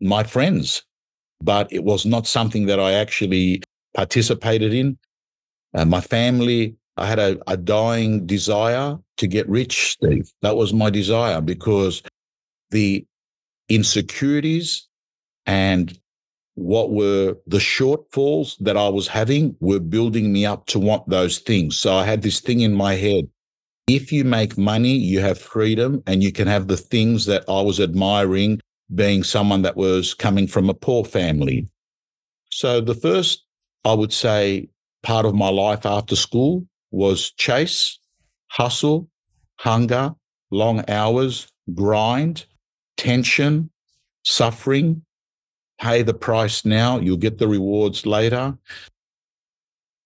my 0.00 0.22
friends. 0.24 0.82
But 1.40 1.72
it 1.72 1.84
was 1.84 2.06
not 2.06 2.26
something 2.26 2.66
that 2.66 2.80
I 2.80 2.92
actually 2.92 3.62
participated 3.94 4.72
in. 4.72 4.98
Uh, 5.74 5.84
my 5.84 6.00
family, 6.00 6.76
I 6.96 7.06
had 7.06 7.18
a, 7.18 7.38
a 7.46 7.56
dying 7.56 8.26
desire 8.26 8.98
to 9.16 9.26
get 9.26 9.48
rich, 9.48 9.92
Steve. 9.92 10.30
That 10.42 10.56
was 10.56 10.72
my 10.72 10.90
desire 10.90 11.40
because 11.40 12.02
the 12.70 13.04
insecurities 13.68 14.88
and 15.46 15.98
what 16.54 16.92
were 16.92 17.36
the 17.46 17.58
shortfalls 17.58 18.56
that 18.60 18.76
I 18.76 18.88
was 18.88 19.08
having 19.08 19.56
were 19.60 19.80
building 19.80 20.32
me 20.32 20.46
up 20.46 20.66
to 20.66 20.78
want 20.78 21.08
those 21.08 21.38
things. 21.38 21.76
So 21.76 21.94
I 21.94 22.04
had 22.04 22.22
this 22.22 22.40
thing 22.40 22.60
in 22.60 22.74
my 22.74 22.94
head. 22.94 23.28
If 23.86 24.12
you 24.12 24.24
make 24.24 24.56
money, 24.56 24.96
you 24.96 25.20
have 25.20 25.38
freedom 25.38 26.02
and 26.06 26.22
you 26.22 26.32
can 26.32 26.46
have 26.46 26.68
the 26.68 26.76
things 26.76 27.26
that 27.26 27.44
I 27.48 27.60
was 27.60 27.80
admiring 27.80 28.60
being 28.94 29.24
someone 29.24 29.62
that 29.62 29.76
was 29.76 30.14
coming 30.14 30.46
from 30.46 30.70
a 30.70 30.74
poor 30.74 31.04
family. 31.04 31.68
So 32.50 32.80
the 32.80 32.94
first, 32.94 33.44
I 33.84 33.92
would 33.92 34.12
say, 34.12 34.68
part 35.02 35.26
of 35.26 35.34
my 35.34 35.48
life 35.48 35.84
after 35.84 36.16
school 36.16 36.66
was 36.90 37.32
chase, 37.32 37.98
hustle, 38.48 39.08
hunger, 39.58 40.14
long 40.50 40.88
hours, 40.88 41.48
grind, 41.74 42.46
tension, 42.96 43.70
suffering, 44.24 45.03
pay 45.84 46.00
the 46.02 46.14
price 46.14 46.64
now, 46.64 46.98
you'll 46.98 47.18
get 47.18 47.36
the 47.36 47.46
rewards 47.46 48.06
later. 48.06 48.56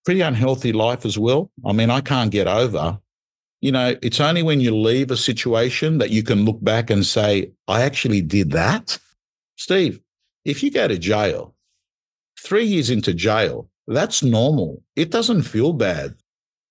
Pretty 0.05 0.21
unhealthy 0.23 0.73
life 0.73 1.07
as 1.07 1.17
well. 1.17 1.53
I 1.65 1.73
mean, 1.73 1.89
I 1.89 2.01
can't 2.01 2.33
get 2.33 2.49
over. 2.49 2.99
You 3.61 3.73
know, 3.73 3.97
it's 4.03 4.21
only 4.21 4.43
when 4.43 4.61
you 4.61 4.77
leave 4.77 5.11
a 5.13 5.17
situation 5.17 5.99
that 5.99 6.11
you 6.11 6.25
can 6.25 6.45
look 6.45 6.63
back 6.63 6.91
and 6.91 7.07
say, 7.07 7.53
I 7.69 7.83
actually 7.83 8.23
did 8.23 8.51
that. 8.53 8.99
Steve, 9.57 10.01
if 10.45 10.63
you 10.63 10.71
go 10.73 10.89
to 10.89 10.99
jail, 10.99 11.55
three 12.41 12.65
years 12.65 12.91
into 12.91 13.15
jail, 13.15 13.69
that's 13.87 14.23
normal. 14.23 14.83
It 14.97 15.11
doesn't 15.11 15.43
feel 15.43 15.73
bad. 15.73 16.17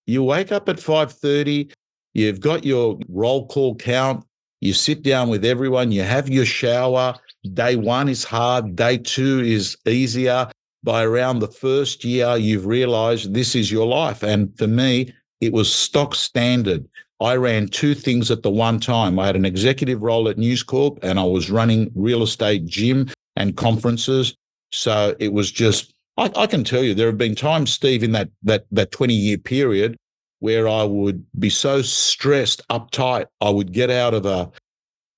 You 0.06 0.24
wake 0.24 0.52
up 0.52 0.68
at 0.70 0.78
5:30, 0.78 1.72
you've 2.14 2.40
got 2.40 2.66
your 2.66 3.00
roll 3.10 3.48
call 3.48 3.76
count, 3.76 4.26
you 4.62 4.74
sit 4.74 5.02
down 5.04 5.30
with 5.30 5.46
everyone, 5.46 5.92
you 5.92 6.04
have 6.04 6.30
your 6.30 6.46
shower, 6.46 7.16
Day 7.54 7.76
one 7.76 8.10
is 8.10 8.24
hard, 8.24 8.76
day 8.76 8.98
two 8.98 9.40
is 9.40 9.78
easier. 9.86 10.50
By 10.84 11.04
around 11.04 11.40
the 11.40 11.48
first 11.48 12.04
year, 12.04 12.38
you've 12.38 12.66
realized 12.66 13.34
this 13.34 13.56
is 13.56 13.72
your 13.72 13.88
life. 13.88 14.24
And 14.24 14.56
for 14.58 14.68
me, 14.68 15.14
it 15.42 15.52
was 15.54 15.74
stock 15.74 16.16
standard. 16.16 16.88
I 17.20 17.36
ran 17.36 17.68
two 17.68 17.96
things 17.96 18.30
at 18.30 18.44
the 18.44 18.50
one 18.50 18.80
time. 18.80 19.18
I 19.18 19.26
had 19.26 19.36
an 19.36 19.46
executive 19.46 20.04
role 20.04 20.30
at 20.30 20.38
News 20.38 20.64
Corp 20.64 21.00
and 21.02 21.20
I 21.20 21.24
was 21.24 21.50
running 21.50 21.92
real 21.96 22.22
estate 22.22 22.66
gym 22.66 23.10
and 23.36 23.58
conferences. 23.58 24.36
So 24.72 25.16
it 25.20 25.34
was 25.34 25.52
just, 25.52 25.94
I, 26.18 26.32
I 26.36 26.48
can 26.48 26.64
tell 26.64 26.84
you, 26.84 26.94
there 26.94 27.08
have 27.08 27.18
been 27.18 27.36
times, 27.36 27.72
Steve, 27.72 28.04
in 28.04 28.12
that 28.12 28.30
that 28.44 28.66
that 28.72 28.92
20 28.92 29.14
year 29.14 29.38
period 29.38 29.98
where 30.40 30.68
I 30.68 30.84
would 30.84 31.26
be 31.40 31.50
so 31.50 31.82
stressed, 31.82 32.68
uptight, 32.70 33.26
I 33.42 33.50
would 33.50 33.72
get 33.72 33.90
out 33.90 34.14
of 34.14 34.26
a 34.26 34.52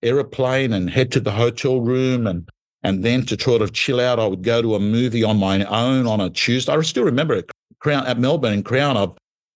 aeroplane 0.03 0.73
and 0.73 0.89
head 0.89 1.11
to 1.11 1.19
the 1.19 1.31
hotel 1.31 1.81
room 1.81 2.27
and 2.27 2.49
and 2.83 3.03
then 3.03 3.25
to 3.25 3.35
try 3.35 3.57
to 3.57 3.69
chill 3.69 3.99
out, 3.99 4.19
I 4.19 4.27
would 4.27 4.43
go 4.43 4.61
to 4.61 4.75
a 4.75 4.79
movie 4.79 5.23
on 5.23 5.37
my 5.37 5.65
own 5.65 6.07
on 6.07 6.21
a 6.21 6.29
Tuesday. 6.29 6.71
I 6.71 6.81
still 6.81 7.03
remember 7.03 7.33
it, 7.33 7.51
Crown 7.79 8.05
at 8.05 8.17
Melbourne 8.17 8.53
in 8.53 8.63
Crown. 8.63 8.95
I've, 8.95 9.11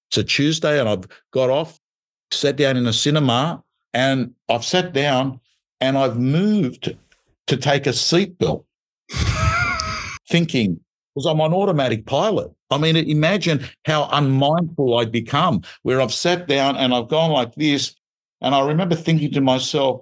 it's 0.10 0.18
a 0.18 0.24
Tuesday 0.24 0.80
and 0.80 0.90
I've 0.90 1.06
got 1.32 1.50
off, 1.50 1.80
sat 2.32 2.58
down 2.58 2.76
in 2.76 2.86
a 2.86 2.94
cinema, 2.94 3.64
and 3.94 4.34
I've 4.50 4.66
sat 4.66 4.94
down 4.94 5.40
and 5.80 5.98
I've 5.98 6.18
moved 6.18 6.96
to 7.48 7.58
take 7.58 7.88
a 7.88 7.92
seatbelt, 7.92 8.66
thinking, 10.30 10.80
because 11.14 11.26
I'm 11.26 11.42
on 11.42 11.54
automatic 11.54 12.06
pilot. 12.06 12.52
I 12.72 12.78
mean, 12.78 12.98
imagine 12.98 13.66
how 13.86 14.10
unmindful 14.12 14.98
I'd 14.98 15.12
become, 15.12 15.62
where 15.84 16.02
I've 16.02 16.14
sat 16.14 16.48
down 16.48 16.76
and 16.76 16.94
I've 16.94 17.08
gone 17.08 17.32
like 17.32 17.56
this. 17.56 17.96
And 18.42 18.54
I 18.54 18.66
remember 18.68 18.96
thinking 18.96 19.32
to 19.32 19.42
myself, 19.42 20.02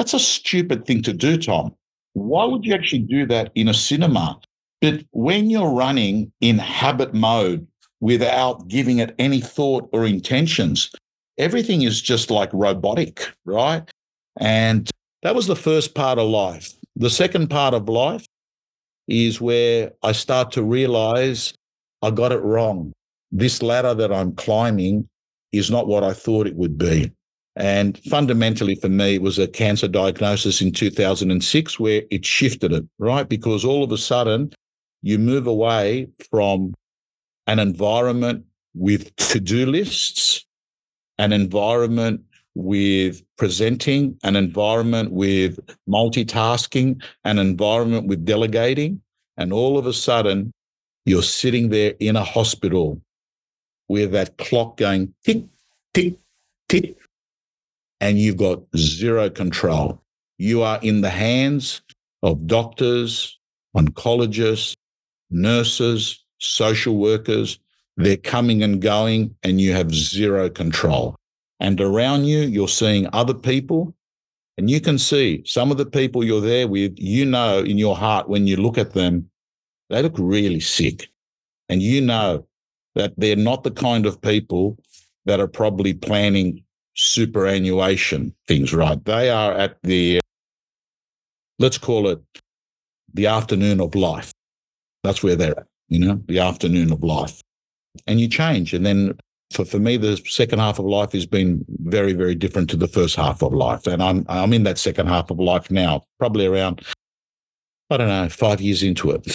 that's 0.00 0.14
a 0.14 0.18
stupid 0.18 0.86
thing 0.86 1.02
to 1.02 1.12
do, 1.12 1.36
Tom. 1.36 1.74
Why 2.14 2.46
would 2.46 2.64
you 2.64 2.72
actually 2.72 3.00
do 3.00 3.26
that 3.26 3.52
in 3.54 3.68
a 3.68 3.74
cinema? 3.74 4.40
But 4.80 5.04
when 5.10 5.50
you're 5.50 5.68
running 5.68 6.32
in 6.40 6.56
habit 6.58 7.12
mode 7.12 7.66
without 8.00 8.66
giving 8.66 9.00
it 9.00 9.14
any 9.18 9.42
thought 9.42 9.90
or 9.92 10.06
intentions, 10.06 10.90
everything 11.36 11.82
is 11.82 12.00
just 12.00 12.30
like 12.30 12.48
robotic, 12.54 13.30
right? 13.44 13.86
And 14.38 14.88
that 15.22 15.34
was 15.34 15.46
the 15.46 15.54
first 15.54 15.94
part 15.94 16.18
of 16.18 16.30
life. 16.30 16.72
The 16.96 17.10
second 17.10 17.50
part 17.50 17.74
of 17.74 17.86
life 17.86 18.24
is 19.06 19.38
where 19.38 19.92
I 20.02 20.12
start 20.12 20.50
to 20.52 20.62
realize 20.62 21.52
I 22.00 22.10
got 22.10 22.32
it 22.32 22.40
wrong. 22.40 22.94
This 23.32 23.60
ladder 23.60 23.92
that 23.92 24.14
I'm 24.14 24.32
climbing 24.32 25.06
is 25.52 25.70
not 25.70 25.88
what 25.88 26.04
I 26.04 26.14
thought 26.14 26.46
it 26.46 26.56
would 26.56 26.78
be. 26.78 27.12
And 27.56 27.98
fundamentally 28.04 28.76
for 28.76 28.88
me, 28.88 29.16
it 29.16 29.22
was 29.22 29.38
a 29.38 29.48
cancer 29.48 29.88
diagnosis 29.88 30.60
in 30.60 30.72
2006 30.72 31.80
where 31.80 32.02
it 32.10 32.24
shifted 32.24 32.72
it, 32.72 32.86
right? 32.98 33.28
Because 33.28 33.64
all 33.64 33.82
of 33.82 33.92
a 33.92 33.98
sudden 33.98 34.52
you 35.02 35.18
move 35.18 35.46
away 35.46 36.08
from 36.30 36.74
an 37.46 37.58
environment 37.58 38.44
with 38.74 39.14
to 39.16 39.40
do 39.40 39.66
lists, 39.66 40.46
an 41.18 41.32
environment 41.32 42.22
with 42.54 43.22
presenting, 43.36 44.18
an 44.22 44.36
environment 44.36 45.12
with 45.12 45.58
multitasking, 45.88 47.02
an 47.24 47.38
environment 47.38 48.06
with 48.06 48.24
delegating. 48.24 49.00
And 49.36 49.52
all 49.52 49.78
of 49.78 49.86
a 49.86 49.92
sudden, 49.92 50.52
you're 51.04 51.22
sitting 51.22 51.70
there 51.70 51.94
in 51.98 52.16
a 52.16 52.24
hospital 52.24 53.00
with 53.88 54.12
that 54.12 54.36
clock 54.38 54.76
going 54.76 55.14
tick, 55.24 55.44
tick, 55.94 56.14
tick, 56.68 56.96
and 58.00 58.18
you've 58.18 58.36
got 58.36 58.62
zero 58.76 59.30
control. 59.30 60.02
You 60.38 60.62
are 60.62 60.78
in 60.82 61.02
the 61.02 61.10
hands 61.10 61.82
of 62.22 62.46
doctors, 62.46 63.38
oncologists, 63.76 64.74
nurses, 65.30 66.24
social 66.38 66.96
workers. 66.96 67.58
They're 67.96 68.16
coming 68.16 68.62
and 68.62 68.80
going, 68.80 69.34
and 69.42 69.60
you 69.60 69.72
have 69.72 69.94
zero 69.94 70.48
control. 70.48 71.16
And 71.60 71.80
around 71.80 72.24
you, 72.24 72.40
you're 72.40 72.68
seeing 72.68 73.06
other 73.12 73.34
people, 73.34 73.94
and 74.56 74.70
you 74.70 74.80
can 74.80 74.98
see 74.98 75.42
some 75.44 75.70
of 75.70 75.76
the 75.76 75.86
people 75.86 76.24
you're 76.24 76.40
there 76.40 76.68
with, 76.68 76.94
you 76.96 77.26
know 77.26 77.58
in 77.58 77.78
your 77.78 77.96
heart 77.96 78.28
when 78.28 78.46
you 78.46 78.56
look 78.56 78.78
at 78.78 78.94
them, 78.94 79.30
they 79.90 80.02
look 80.02 80.14
really 80.18 80.60
sick. 80.60 81.08
And 81.68 81.82
you 81.82 82.00
know 82.00 82.46
that 82.94 83.12
they're 83.16 83.36
not 83.36 83.62
the 83.62 83.70
kind 83.70 84.06
of 84.06 84.20
people 84.22 84.78
that 85.26 85.40
are 85.40 85.46
probably 85.46 85.92
planning 85.92 86.64
superannuation 86.94 88.34
things, 88.46 88.74
right? 88.74 89.02
They 89.04 89.30
are 89.30 89.52
at 89.52 89.78
the, 89.82 90.20
let's 91.58 91.78
call 91.78 92.08
it 92.08 92.20
the 93.12 93.26
afternoon 93.26 93.80
of 93.80 93.94
life. 93.94 94.32
That's 95.02 95.22
where 95.22 95.36
they're 95.36 95.58
at, 95.58 95.66
you 95.88 95.98
know, 95.98 96.20
the 96.26 96.40
afternoon 96.40 96.92
of 96.92 97.02
life. 97.02 97.40
And 98.06 98.20
you 98.20 98.28
change. 98.28 98.74
And 98.74 98.84
then 98.84 99.18
for, 99.52 99.64
for 99.64 99.78
me, 99.78 99.96
the 99.96 100.16
second 100.28 100.58
half 100.58 100.78
of 100.78 100.84
life 100.84 101.12
has 101.12 101.26
been 101.26 101.64
very, 101.68 102.12
very 102.12 102.34
different 102.34 102.70
to 102.70 102.76
the 102.76 102.86
first 102.86 103.16
half 103.16 103.42
of 103.42 103.52
life. 103.52 103.86
And 103.86 104.02
I'm, 104.02 104.24
I'm 104.28 104.52
in 104.52 104.62
that 104.64 104.78
second 104.78 105.08
half 105.08 105.30
of 105.30 105.40
life 105.40 105.70
now, 105.70 106.02
probably 106.18 106.46
around, 106.46 106.84
I 107.90 107.96
don't 107.96 108.08
know, 108.08 108.28
five 108.28 108.60
years 108.60 108.82
into 108.82 109.10
it. 109.10 109.34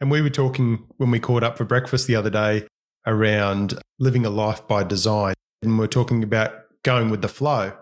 And 0.00 0.10
we 0.10 0.20
were 0.20 0.30
talking 0.30 0.84
when 0.98 1.10
we 1.10 1.20
caught 1.20 1.42
up 1.42 1.56
for 1.56 1.64
breakfast 1.64 2.06
the 2.06 2.16
other 2.16 2.28
day 2.28 2.66
around 3.06 3.78
living 3.98 4.26
a 4.26 4.30
life 4.30 4.66
by 4.68 4.82
design 4.84 5.34
and 5.66 5.78
we're 5.78 5.86
talking 5.86 6.22
about 6.22 6.52
going 6.82 7.10
with 7.10 7.20
the 7.22 7.28
flow. 7.28 7.72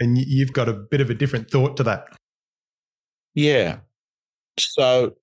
And 0.00 0.16
you've 0.18 0.52
got 0.52 0.68
a 0.68 0.72
bit 0.72 1.00
of 1.00 1.10
a 1.10 1.14
different 1.14 1.50
thought 1.50 1.76
to 1.76 1.82
that. 1.84 2.06
Yeah. 3.34 3.78
So 4.58 5.14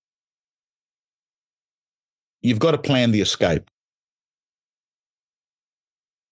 you've 2.42 2.60
got 2.60 2.72
to 2.72 2.78
plan 2.78 3.12
the 3.12 3.22
escape. 3.22 3.70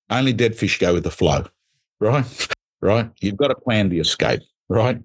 Only 0.09 0.33
dead 0.33 0.55
fish 0.55 0.79
go 0.79 0.93
with 0.93 1.03
the 1.03 1.11
flow, 1.11 1.45
right? 1.99 2.47
right? 2.81 3.09
You've 3.21 3.37
got 3.37 3.49
to 3.49 3.55
plan 3.55 3.89
the 3.89 3.99
escape, 3.99 4.41
right? 4.67 5.01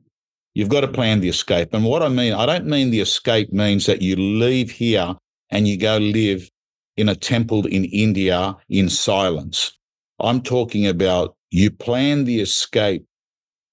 You've 0.54 0.68
got 0.68 0.80
to 0.80 0.88
plan 0.88 1.20
the 1.20 1.28
escape. 1.28 1.74
And 1.74 1.84
what 1.84 2.02
I 2.02 2.08
mean, 2.08 2.32
I 2.32 2.46
don't 2.46 2.66
mean 2.66 2.90
the 2.90 3.00
escape 3.00 3.52
means 3.52 3.86
that 3.86 4.00
you 4.00 4.16
leave 4.16 4.70
here 4.70 5.14
and 5.50 5.68
you 5.68 5.76
go 5.76 5.98
live 5.98 6.48
in 6.96 7.08
a 7.08 7.14
temple 7.14 7.66
in 7.66 7.84
India 7.86 8.56
in 8.68 8.88
silence. 8.88 9.76
I'm 10.20 10.42
talking 10.42 10.86
about 10.86 11.36
you 11.50 11.70
plan 11.70 12.24
the 12.24 12.40
escape 12.40 13.04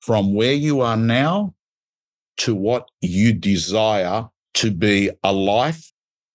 from 0.02 0.34
where 0.34 0.54
you 0.54 0.82
are 0.82 0.98
now 0.98 1.54
to 2.38 2.56
what 2.56 2.90
you 3.02 3.34
desire 3.34 4.28
to 4.56 4.72
be 4.72 5.12
a 5.24 5.32
life 5.32 5.92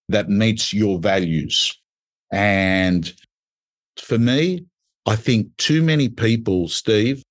that 0.08 0.28
meets 0.28 0.72
your 0.72 0.98
values. 0.98 1.74
And 2.32 3.12
for 3.96 4.18
me, 4.18 4.64
I 5.06 5.16
think 5.16 5.56
too 5.56 5.82
many 5.82 6.08
people, 6.08 6.68
Steve, 6.68 7.22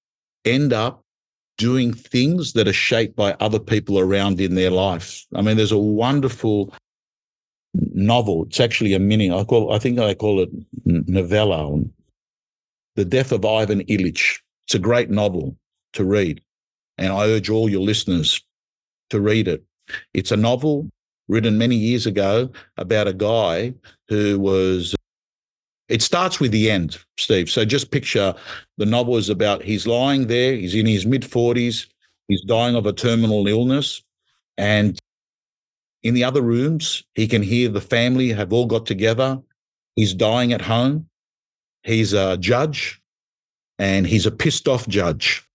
end 0.44 0.74
up 0.74 1.01
doing 1.58 1.94
things 1.94 2.53
that 2.53 2.67
are 2.67 2.74
shaped 2.74 3.15
by 3.15 3.36
other 3.39 3.60
people 3.60 4.00
around 4.00 4.41
in 4.41 4.55
their 4.55 4.72
life. 4.72 5.25
I 5.34 5.41
mean, 5.41 5.58
there's 5.58 5.72
a 5.72 5.77
wonderful 5.77 6.74
novel. 7.74 8.46
It's 8.46 8.60
actually 8.60 8.94
a 8.94 9.00
mini. 9.00 9.32
I 9.32 9.44
call. 9.44 9.74
I 9.74 9.79
think 9.79 10.00
I 10.00 10.13
call 10.13 10.41
it 10.41 10.50
novella. 10.86 11.82
The 12.95 13.05
Death 13.05 13.31
of 13.31 13.45
Ivan 13.45 13.81
Ilyich. 13.85 14.39
It's 14.65 14.75
a 14.75 14.79
great 14.79 15.09
novel 15.09 15.57
to 15.93 16.03
read, 16.03 16.41
and 16.97 17.11
I 17.11 17.27
urge 17.27 17.49
all 17.49 17.69
your 17.69 17.81
listeners 17.81 18.41
to 19.09 19.19
read 19.19 19.47
it. 19.47 19.63
It's 20.13 20.31
a 20.31 20.37
novel 20.37 20.89
written 21.27 21.57
many 21.57 21.75
years 21.75 22.05
ago 22.05 22.49
about 22.77 23.07
a 23.07 23.13
guy 23.13 23.73
who 24.07 24.39
was. 24.39 24.95
It 25.87 26.01
starts 26.01 26.39
with 26.39 26.51
the 26.51 26.71
end, 26.71 26.97
Steve. 27.19 27.49
So 27.49 27.63
just 27.63 27.91
picture 27.91 28.33
the 28.77 28.87
novel 28.87 29.17
is 29.17 29.29
about 29.29 29.61
he's 29.61 29.85
lying 29.85 30.27
there, 30.27 30.55
he's 30.55 30.73
in 30.73 30.87
his 30.87 31.05
mid 31.05 31.21
40s, 31.21 31.87
he's 32.27 32.41
dying 32.45 32.75
of 32.75 32.87
a 32.87 32.93
terminal 32.93 33.45
illness, 33.47 34.01
and 34.57 34.97
in 36.01 36.13
the 36.13 36.23
other 36.23 36.41
rooms, 36.41 37.03
he 37.15 37.27
can 37.27 37.41
hear 37.41 37.67
the 37.67 37.81
family 37.81 38.31
have 38.31 38.53
all 38.53 38.67
got 38.67 38.85
together. 38.85 39.41
He's 39.95 40.13
dying 40.13 40.53
at 40.53 40.61
home. 40.61 41.09
He's 41.85 42.13
a 42.13 42.35
judge 42.37 42.99
and 43.77 44.07
he's 44.07 44.25
a 44.25 44.31
pissed 44.31 44.67
off 44.67 44.87
judge. 44.87 45.47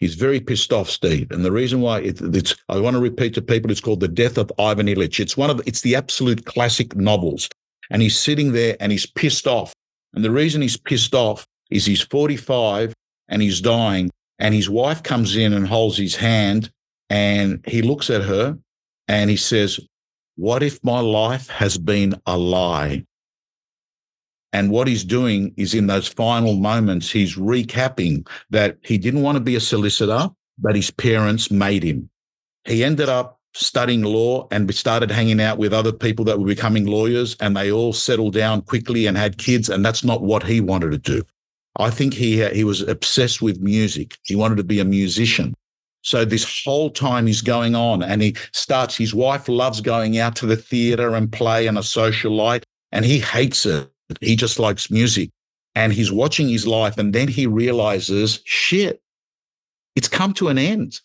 He's 0.00 0.14
very 0.14 0.40
pissed 0.40 0.72
off, 0.72 0.90
Steve. 0.90 1.30
And 1.30 1.44
the 1.44 1.52
reason 1.52 1.80
why 1.80 2.00
it, 2.00 2.20
it's, 2.20 2.54
I 2.68 2.78
want 2.80 2.94
to 2.94 3.00
repeat 3.00 3.32
to 3.34 3.42
people, 3.42 3.70
it's 3.70 3.80
called 3.80 4.00
The 4.00 4.08
Death 4.08 4.36
of 4.36 4.52
Ivan 4.58 4.88
Ilyich. 4.88 5.20
It's 5.20 5.36
one 5.36 5.48
of, 5.48 5.62
it's 5.64 5.80
the 5.80 5.96
absolute 5.96 6.44
classic 6.44 6.96
novels. 6.96 7.48
And 7.88 8.02
he's 8.02 8.18
sitting 8.18 8.52
there 8.52 8.76
and 8.80 8.92
he's 8.92 9.06
pissed 9.06 9.46
off. 9.46 9.72
And 10.12 10.24
the 10.24 10.30
reason 10.30 10.60
he's 10.60 10.76
pissed 10.76 11.14
off 11.14 11.46
is 11.70 11.86
he's 11.86 12.02
45 12.02 12.92
and 13.28 13.40
he's 13.40 13.60
dying. 13.60 14.10
And 14.38 14.54
his 14.54 14.68
wife 14.68 15.02
comes 15.02 15.36
in 15.36 15.52
and 15.52 15.66
holds 15.66 15.96
his 15.96 16.16
hand 16.16 16.70
and 17.08 17.64
he 17.66 17.80
looks 17.80 18.10
at 18.10 18.22
her 18.22 18.58
and 19.08 19.30
he 19.30 19.36
says, 19.36 19.80
what 20.34 20.62
if 20.62 20.82
my 20.84 21.00
life 21.00 21.48
has 21.48 21.78
been 21.78 22.20
a 22.26 22.36
lie? 22.36 23.04
And 24.52 24.70
what 24.70 24.88
he's 24.88 25.04
doing 25.04 25.52
is 25.56 25.74
in 25.74 25.86
those 25.86 26.08
final 26.08 26.54
moments, 26.54 27.10
he's 27.10 27.36
recapping 27.36 28.26
that 28.50 28.78
he 28.82 28.96
didn't 28.96 29.22
want 29.22 29.36
to 29.36 29.40
be 29.40 29.56
a 29.56 29.60
solicitor, 29.60 30.30
but 30.58 30.76
his 30.76 30.90
parents 30.90 31.50
made 31.50 31.82
him. 31.82 32.08
He 32.64 32.82
ended 32.82 33.08
up 33.08 33.40
studying 33.54 34.02
law 34.02 34.46
and 34.50 34.72
started 34.74 35.10
hanging 35.10 35.40
out 35.40 35.58
with 35.58 35.72
other 35.72 35.92
people 35.92 36.24
that 36.26 36.38
were 36.38 36.46
becoming 36.46 36.86
lawyers, 36.86 37.36
and 37.40 37.56
they 37.56 37.70
all 37.70 37.92
settled 37.92 38.34
down 38.34 38.62
quickly 38.62 39.06
and 39.06 39.16
had 39.16 39.38
kids. 39.38 39.68
And 39.68 39.84
that's 39.84 40.04
not 40.04 40.22
what 40.22 40.42
he 40.42 40.60
wanted 40.60 40.90
to 40.92 40.98
do. 40.98 41.22
I 41.78 41.90
think 41.90 42.14
he, 42.14 42.46
he 42.48 42.64
was 42.64 42.82
obsessed 42.82 43.42
with 43.42 43.60
music. 43.60 44.16
He 44.24 44.34
wanted 44.34 44.56
to 44.56 44.64
be 44.64 44.80
a 44.80 44.84
musician. 44.84 45.54
So 46.06 46.24
this 46.24 46.62
whole 46.64 46.90
time 46.90 47.26
he's 47.26 47.42
going 47.42 47.74
on 47.74 48.02
and 48.02 48.22
he 48.22 48.36
starts, 48.52 48.96
his 48.96 49.12
wife 49.12 49.48
loves 49.48 49.80
going 49.80 50.18
out 50.18 50.36
to 50.36 50.46
the 50.46 50.56
theater 50.56 51.16
and 51.16 51.32
play 51.32 51.66
and 51.66 51.76
a 51.76 51.82
social 51.82 52.32
light 52.32 52.64
and 52.92 53.04
he 53.04 53.18
hates 53.18 53.66
it. 53.66 53.90
He 54.20 54.36
just 54.36 54.58
likes 54.58 54.90
music 54.90 55.30
and 55.74 55.92
he's 55.92 56.12
watching 56.12 56.48
his 56.48 56.66
life. 56.66 56.98
And 56.98 57.12
then 57.12 57.28
he 57.28 57.46
realizes, 57.46 58.40
shit, 58.44 59.00
it's 59.94 60.08
come 60.08 60.32
to 60.34 60.48
an 60.48 60.58
end. 60.58 61.00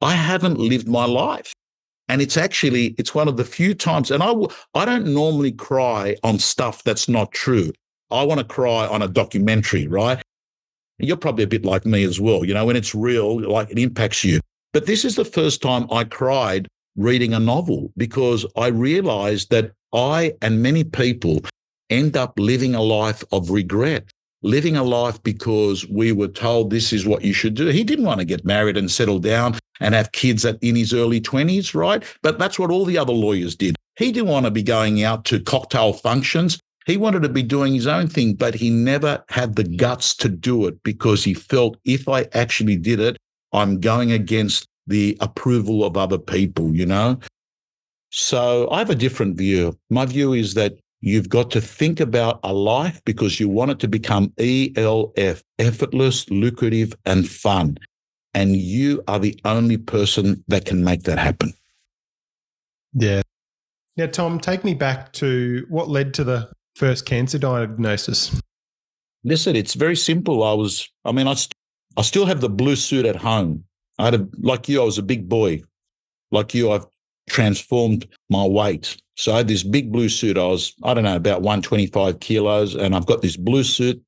I 0.00 0.14
haven't 0.14 0.58
lived 0.58 0.88
my 0.88 1.06
life. 1.06 1.52
And 2.08 2.22
it's 2.22 2.36
actually, 2.36 2.94
it's 2.98 3.14
one 3.14 3.26
of 3.26 3.36
the 3.36 3.44
few 3.44 3.74
times, 3.74 4.12
and 4.12 4.22
I, 4.22 4.32
I 4.74 4.84
don't 4.84 5.12
normally 5.12 5.50
cry 5.50 6.16
on 6.22 6.38
stuff 6.38 6.84
that's 6.84 7.08
not 7.08 7.32
true. 7.32 7.72
I 8.12 8.22
want 8.22 8.38
to 8.38 8.44
cry 8.44 8.86
on 8.86 9.02
a 9.02 9.08
documentary, 9.08 9.88
right? 9.88 10.22
You're 10.98 11.16
probably 11.16 11.44
a 11.44 11.48
bit 11.48 11.64
like 11.64 11.84
me 11.84 12.04
as 12.04 12.20
well. 12.20 12.44
You 12.44 12.54
know, 12.54 12.64
when 12.64 12.76
it's 12.76 12.94
real, 12.94 13.40
like 13.50 13.70
it 13.70 13.78
impacts 13.78 14.22
you. 14.22 14.40
But 14.72 14.86
this 14.86 15.04
is 15.04 15.16
the 15.16 15.24
first 15.24 15.60
time 15.62 15.88
I 15.90 16.04
cried 16.04 16.68
reading 16.96 17.34
a 17.34 17.40
novel 17.40 17.92
because 17.96 18.46
I 18.56 18.68
realized 18.68 19.50
that 19.50 19.72
I 19.92 20.34
and 20.42 20.62
many 20.62 20.84
people 20.84 21.40
end 21.90 22.16
up 22.16 22.38
living 22.38 22.74
a 22.74 22.82
life 22.82 23.24
of 23.32 23.50
regret, 23.50 24.04
living 24.42 24.76
a 24.76 24.82
life 24.82 25.22
because 25.22 25.86
we 25.88 26.12
were 26.12 26.28
told 26.28 26.70
this 26.70 26.92
is 26.92 27.06
what 27.06 27.24
you 27.24 27.32
should 27.32 27.54
do. 27.54 27.66
He 27.66 27.84
didn't 27.84 28.04
want 28.04 28.20
to 28.20 28.26
get 28.26 28.44
married 28.44 28.76
and 28.76 28.90
settle 28.90 29.18
down 29.18 29.58
and 29.80 29.94
have 29.94 30.12
kids 30.12 30.44
at, 30.44 30.58
in 30.62 30.76
his 30.76 30.92
early 30.92 31.20
20s, 31.20 31.74
right? 31.74 32.02
But 32.22 32.38
that's 32.38 32.58
what 32.58 32.70
all 32.70 32.84
the 32.84 32.98
other 32.98 33.12
lawyers 33.12 33.56
did. 33.56 33.76
He 33.96 34.12
didn't 34.12 34.30
want 34.30 34.46
to 34.46 34.50
be 34.50 34.62
going 34.62 35.02
out 35.02 35.24
to 35.26 35.40
cocktail 35.40 35.92
functions. 35.92 36.58
He 36.86 36.96
wanted 36.96 37.22
to 37.22 37.28
be 37.28 37.42
doing 37.42 37.74
his 37.74 37.86
own 37.86 38.06
thing, 38.08 38.34
but 38.34 38.54
he 38.54 38.70
never 38.70 39.24
had 39.28 39.56
the 39.56 39.64
guts 39.64 40.14
to 40.16 40.28
do 40.28 40.66
it 40.66 40.82
because 40.84 41.24
he 41.24 41.34
felt 41.34 41.78
if 41.84 42.08
I 42.08 42.26
actually 42.32 42.76
did 42.76 43.00
it, 43.00 43.16
I'm 43.52 43.80
going 43.80 44.12
against 44.12 44.66
the 44.86 45.16
approval 45.20 45.84
of 45.84 45.96
other 45.96 46.18
people, 46.18 46.74
you 46.74 46.86
know? 46.86 47.18
So 48.10 48.70
I 48.70 48.78
have 48.78 48.90
a 48.90 48.94
different 48.94 49.36
view. 49.36 49.76
My 49.90 50.06
view 50.06 50.32
is 50.32 50.54
that 50.54 50.78
you've 51.06 51.28
got 51.28 51.52
to 51.52 51.60
think 51.60 52.00
about 52.00 52.40
a 52.42 52.52
life 52.52 53.00
because 53.04 53.38
you 53.38 53.48
want 53.48 53.70
it 53.70 53.78
to 53.78 53.86
become 53.86 54.32
ELF, 54.38 55.44
effortless, 55.56 56.28
lucrative, 56.30 56.94
and 57.04 57.28
fun. 57.28 57.78
And 58.34 58.56
you 58.56 59.04
are 59.06 59.20
the 59.20 59.38
only 59.44 59.76
person 59.76 60.42
that 60.48 60.64
can 60.64 60.82
make 60.82 61.04
that 61.04 61.18
happen. 61.18 61.54
Yeah. 62.92 63.22
Now, 63.96 64.06
Tom, 64.06 64.40
take 64.40 64.64
me 64.64 64.74
back 64.74 65.12
to 65.14 65.64
what 65.68 65.88
led 65.88 66.12
to 66.14 66.24
the 66.24 66.50
first 66.74 67.06
cancer 67.06 67.38
diagnosis? 67.38 68.40
Listen, 69.22 69.54
it's 69.54 69.74
very 69.74 69.96
simple. 69.96 70.42
I 70.42 70.54
was, 70.54 70.88
I 71.04 71.12
mean, 71.12 71.28
I, 71.28 71.34
st- 71.34 71.54
I 71.96 72.02
still 72.02 72.26
have 72.26 72.40
the 72.40 72.50
blue 72.50 72.76
suit 72.76 73.06
at 73.06 73.16
home. 73.16 73.64
I 73.98 74.06
had 74.06 74.14
a, 74.14 74.28
like 74.38 74.68
you, 74.68 74.82
I 74.82 74.84
was 74.84 74.98
a 74.98 75.02
big 75.04 75.28
boy. 75.28 75.62
Like 76.32 76.52
you, 76.52 76.72
I've 76.72 76.86
transformed 77.28 78.06
my 78.30 78.44
weight. 78.44 78.96
So 79.16 79.32
I 79.32 79.38
had 79.38 79.48
this 79.48 79.62
big 79.62 79.92
blue 79.92 80.08
suit. 80.08 80.38
I 80.38 80.46
was, 80.46 80.74
I 80.82 80.94
don't 80.94 81.04
know, 81.04 81.16
about 81.16 81.42
125 81.42 82.20
kilos. 82.20 82.74
And 82.74 82.94
I've 82.94 83.06
got 83.06 83.22
this 83.22 83.36
blue 83.36 83.64
suit 83.64 84.02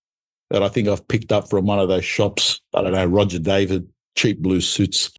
that 0.50 0.62
I 0.62 0.68
think 0.68 0.88
I've 0.88 1.06
picked 1.08 1.32
up 1.32 1.48
from 1.48 1.66
one 1.66 1.78
of 1.78 1.88
those 1.88 2.04
shops. 2.04 2.60
I 2.74 2.82
don't 2.82 2.92
know, 2.92 3.06
Roger 3.06 3.38
David, 3.38 3.88
cheap 4.16 4.40
blue 4.40 4.60
suits. 4.60 5.10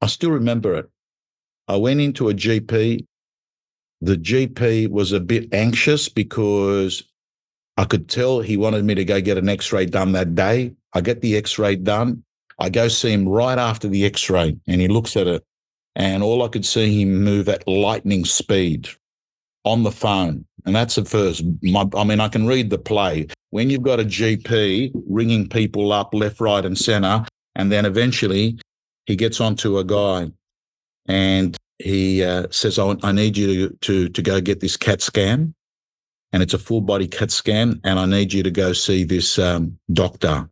I 0.00 0.06
still 0.06 0.30
remember 0.30 0.74
it. 0.74 0.88
I 1.68 1.76
went 1.76 2.00
into 2.00 2.28
a 2.28 2.34
GP 2.34 3.04
the 4.00 4.16
GP 4.16 4.90
was 4.90 5.12
a 5.12 5.20
bit 5.20 5.52
anxious 5.52 6.08
because 6.08 7.02
I 7.76 7.84
could 7.84 8.08
tell 8.08 8.40
he 8.40 8.56
wanted 8.56 8.84
me 8.84 8.94
to 8.94 9.04
go 9.04 9.20
get 9.20 9.38
an 9.38 9.48
x 9.48 9.72
ray 9.72 9.86
done 9.86 10.12
that 10.12 10.34
day. 10.34 10.74
I 10.92 11.00
get 11.00 11.20
the 11.20 11.36
x 11.36 11.58
ray 11.58 11.76
done. 11.76 12.22
I 12.58 12.68
go 12.68 12.88
see 12.88 13.12
him 13.12 13.28
right 13.28 13.58
after 13.58 13.88
the 13.88 14.04
x 14.04 14.28
ray 14.30 14.56
and 14.66 14.80
he 14.80 14.88
looks 14.88 15.16
at 15.16 15.26
it. 15.26 15.44
And 15.96 16.22
all 16.22 16.44
I 16.44 16.48
could 16.48 16.66
see 16.66 17.02
him 17.02 17.24
move 17.24 17.48
at 17.48 17.66
lightning 17.66 18.24
speed 18.24 18.88
on 19.64 19.82
the 19.82 19.90
phone. 19.90 20.44
And 20.64 20.76
that's 20.76 20.94
the 20.94 21.04
first. 21.04 21.42
My, 21.62 21.88
I 21.96 22.04
mean, 22.04 22.20
I 22.20 22.28
can 22.28 22.46
read 22.46 22.70
the 22.70 22.78
play. 22.78 23.26
When 23.50 23.70
you've 23.70 23.82
got 23.82 23.98
a 23.98 24.04
GP 24.04 24.92
ringing 25.08 25.48
people 25.48 25.92
up 25.92 26.12
left, 26.12 26.40
right, 26.40 26.64
and 26.64 26.76
center, 26.76 27.24
and 27.54 27.72
then 27.72 27.86
eventually 27.86 28.58
he 29.06 29.16
gets 29.16 29.40
onto 29.40 29.78
a 29.78 29.84
guy 29.84 30.30
and 31.08 31.56
he 31.78 32.22
uh, 32.22 32.48
says, 32.50 32.78
I, 32.78 32.96
I, 33.02 33.12
need 33.12 33.36
you 33.36 33.68
to, 33.68 33.76
to, 33.76 34.08
to 34.10 34.22
go 34.22 34.40
get 34.40 34.60
this 34.60 34.76
CAT 34.76 35.00
scan. 35.00 35.54
And 36.32 36.42
it's 36.42 36.54
a 36.54 36.58
full 36.58 36.80
body 36.80 37.08
CAT 37.08 37.30
scan. 37.30 37.80
And 37.84 37.98
I 37.98 38.06
need 38.06 38.32
you 38.32 38.42
to 38.42 38.50
go 38.50 38.72
see 38.72 39.04
this 39.04 39.38
um, 39.38 39.78
doctor. 39.92 40.50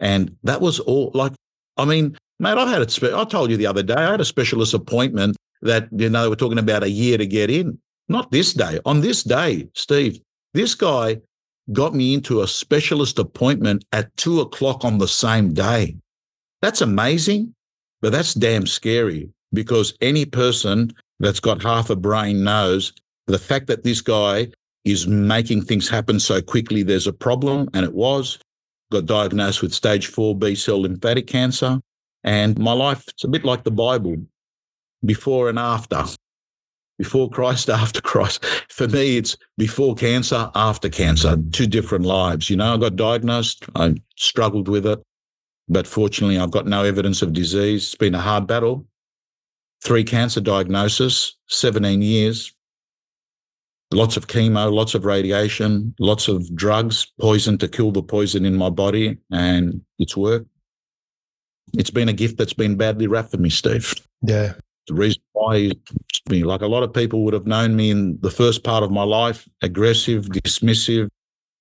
And 0.00 0.36
that 0.42 0.60
was 0.60 0.80
all 0.80 1.10
like, 1.14 1.32
I 1.76 1.84
mean, 1.84 2.16
mate, 2.42 2.58
I 2.58 2.68
had 2.68 2.82
it. 2.82 3.02
I 3.02 3.24
told 3.24 3.50
you 3.50 3.56
the 3.56 3.66
other 3.66 3.82
day, 3.82 3.94
I 3.94 4.10
had 4.10 4.20
a 4.20 4.24
specialist 4.24 4.74
appointment 4.74 5.36
that, 5.62 5.88
you 5.92 6.10
know, 6.10 6.28
we're 6.28 6.36
talking 6.36 6.58
about 6.58 6.82
a 6.82 6.90
year 6.90 7.16
to 7.16 7.26
get 7.26 7.50
in. 7.50 7.78
Not 8.08 8.32
this 8.32 8.52
day. 8.52 8.80
On 8.84 9.00
this 9.00 9.22
day, 9.22 9.68
Steve, 9.74 10.20
this 10.52 10.74
guy 10.74 11.18
got 11.72 11.94
me 11.94 12.12
into 12.12 12.42
a 12.42 12.48
specialist 12.48 13.18
appointment 13.18 13.84
at 13.92 14.14
two 14.16 14.40
o'clock 14.40 14.84
on 14.84 14.98
the 14.98 15.08
same 15.08 15.54
day. 15.54 15.96
That's 16.60 16.80
amazing, 16.80 17.54
but 18.00 18.12
that's 18.12 18.34
damn 18.34 18.66
scary 18.66 19.30
because 19.52 19.94
any 20.00 20.24
person 20.26 20.92
that's 21.20 21.40
got 21.40 21.62
half 21.62 21.90
a 21.90 21.96
brain 21.96 22.42
knows 22.42 22.92
the 23.28 23.38
fact 23.38 23.68
that 23.68 23.84
this 23.84 24.00
guy 24.00 24.48
is 24.84 25.06
making 25.06 25.62
things 25.62 25.88
happen 25.88 26.18
so 26.18 26.42
quickly, 26.42 26.82
there's 26.82 27.06
a 27.06 27.12
problem, 27.12 27.68
and 27.72 27.84
it 27.84 27.94
was. 27.94 28.38
Got 28.90 29.06
diagnosed 29.06 29.62
with 29.62 29.72
stage 29.72 30.08
four 30.08 30.36
B 30.36 30.56
cell 30.56 30.82
lymphatic 30.82 31.28
cancer. 31.28 31.80
And 32.24 32.58
my 32.58 32.72
life, 32.72 33.04
it's 33.08 33.24
a 33.24 33.28
bit 33.28 33.44
like 33.44 33.64
the 33.64 33.70
Bible 33.70 34.16
before 35.04 35.48
and 35.48 35.58
after. 35.58 36.04
Before 36.98 37.28
Christ, 37.28 37.68
after 37.82 38.00
Christ. 38.00 38.44
For 38.68 38.86
me, 38.88 39.16
it's 39.16 39.36
before 39.58 39.94
cancer, 39.94 40.50
after 40.54 40.88
cancer, 40.88 41.36
two 41.52 41.66
different 41.66 42.04
lives. 42.04 42.48
You 42.48 42.56
know, 42.56 42.74
I 42.74 42.76
got 42.76 42.96
diagnosed, 42.96 43.64
I 43.74 43.94
struggled 44.16 44.68
with 44.68 44.86
it, 44.86 45.02
but 45.68 45.86
fortunately, 45.86 46.38
I've 46.38 46.50
got 46.50 46.66
no 46.66 46.84
evidence 46.84 47.22
of 47.22 47.32
disease. 47.32 47.86
It's 47.86 47.94
been 47.94 48.14
a 48.14 48.20
hard 48.20 48.46
battle 48.46 48.86
three 49.82 50.04
cancer 50.04 50.40
diagnoses, 50.40 51.36
17 51.48 52.02
years. 52.02 52.52
lots 53.92 54.16
of 54.16 54.26
chemo, 54.26 54.72
lots 54.72 54.94
of 54.94 55.04
radiation, 55.04 55.94
lots 56.00 56.26
of 56.26 56.54
drugs, 56.56 57.12
poison 57.20 57.58
to 57.58 57.68
kill 57.68 57.92
the 57.92 58.02
poison 58.02 58.46
in 58.46 58.54
my 58.56 58.70
body, 58.70 59.18
and 59.30 59.82
it's 59.98 60.16
worked. 60.16 60.48
It's 61.74 61.90
been 61.90 62.08
a 62.08 62.12
gift 62.12 62.38
that's 62.38 62.52
been 62.52 62.76
badly 62.76 63.06
wrapped 63.06 63.30
for 63.30 63.38
me, 63.38 63.50
Steve. 63.50 63.94
Yeah. 64.22 64.54
The 64.88 64.94
reason 64.94 65.22
why 65.32 65.72
been 66.26 66.44
like 66.44 66.62
a 66.62 66.66
lot 66.66 66.82
of 66.82 66.92
people 66.92 67.24
would 67.24 67.34
have 67.34 67.46
known 67.46 67.76
me 67.76 67.90
in 67.90 68.18
the 68.20 68.30
first 68.30 68.64
part 68.64 68.82
of 68.82 68.90
my 68.90 69.02
life 69.02 69.48
aggressive, 69.60 70.26
dismissive, 70.26 71.08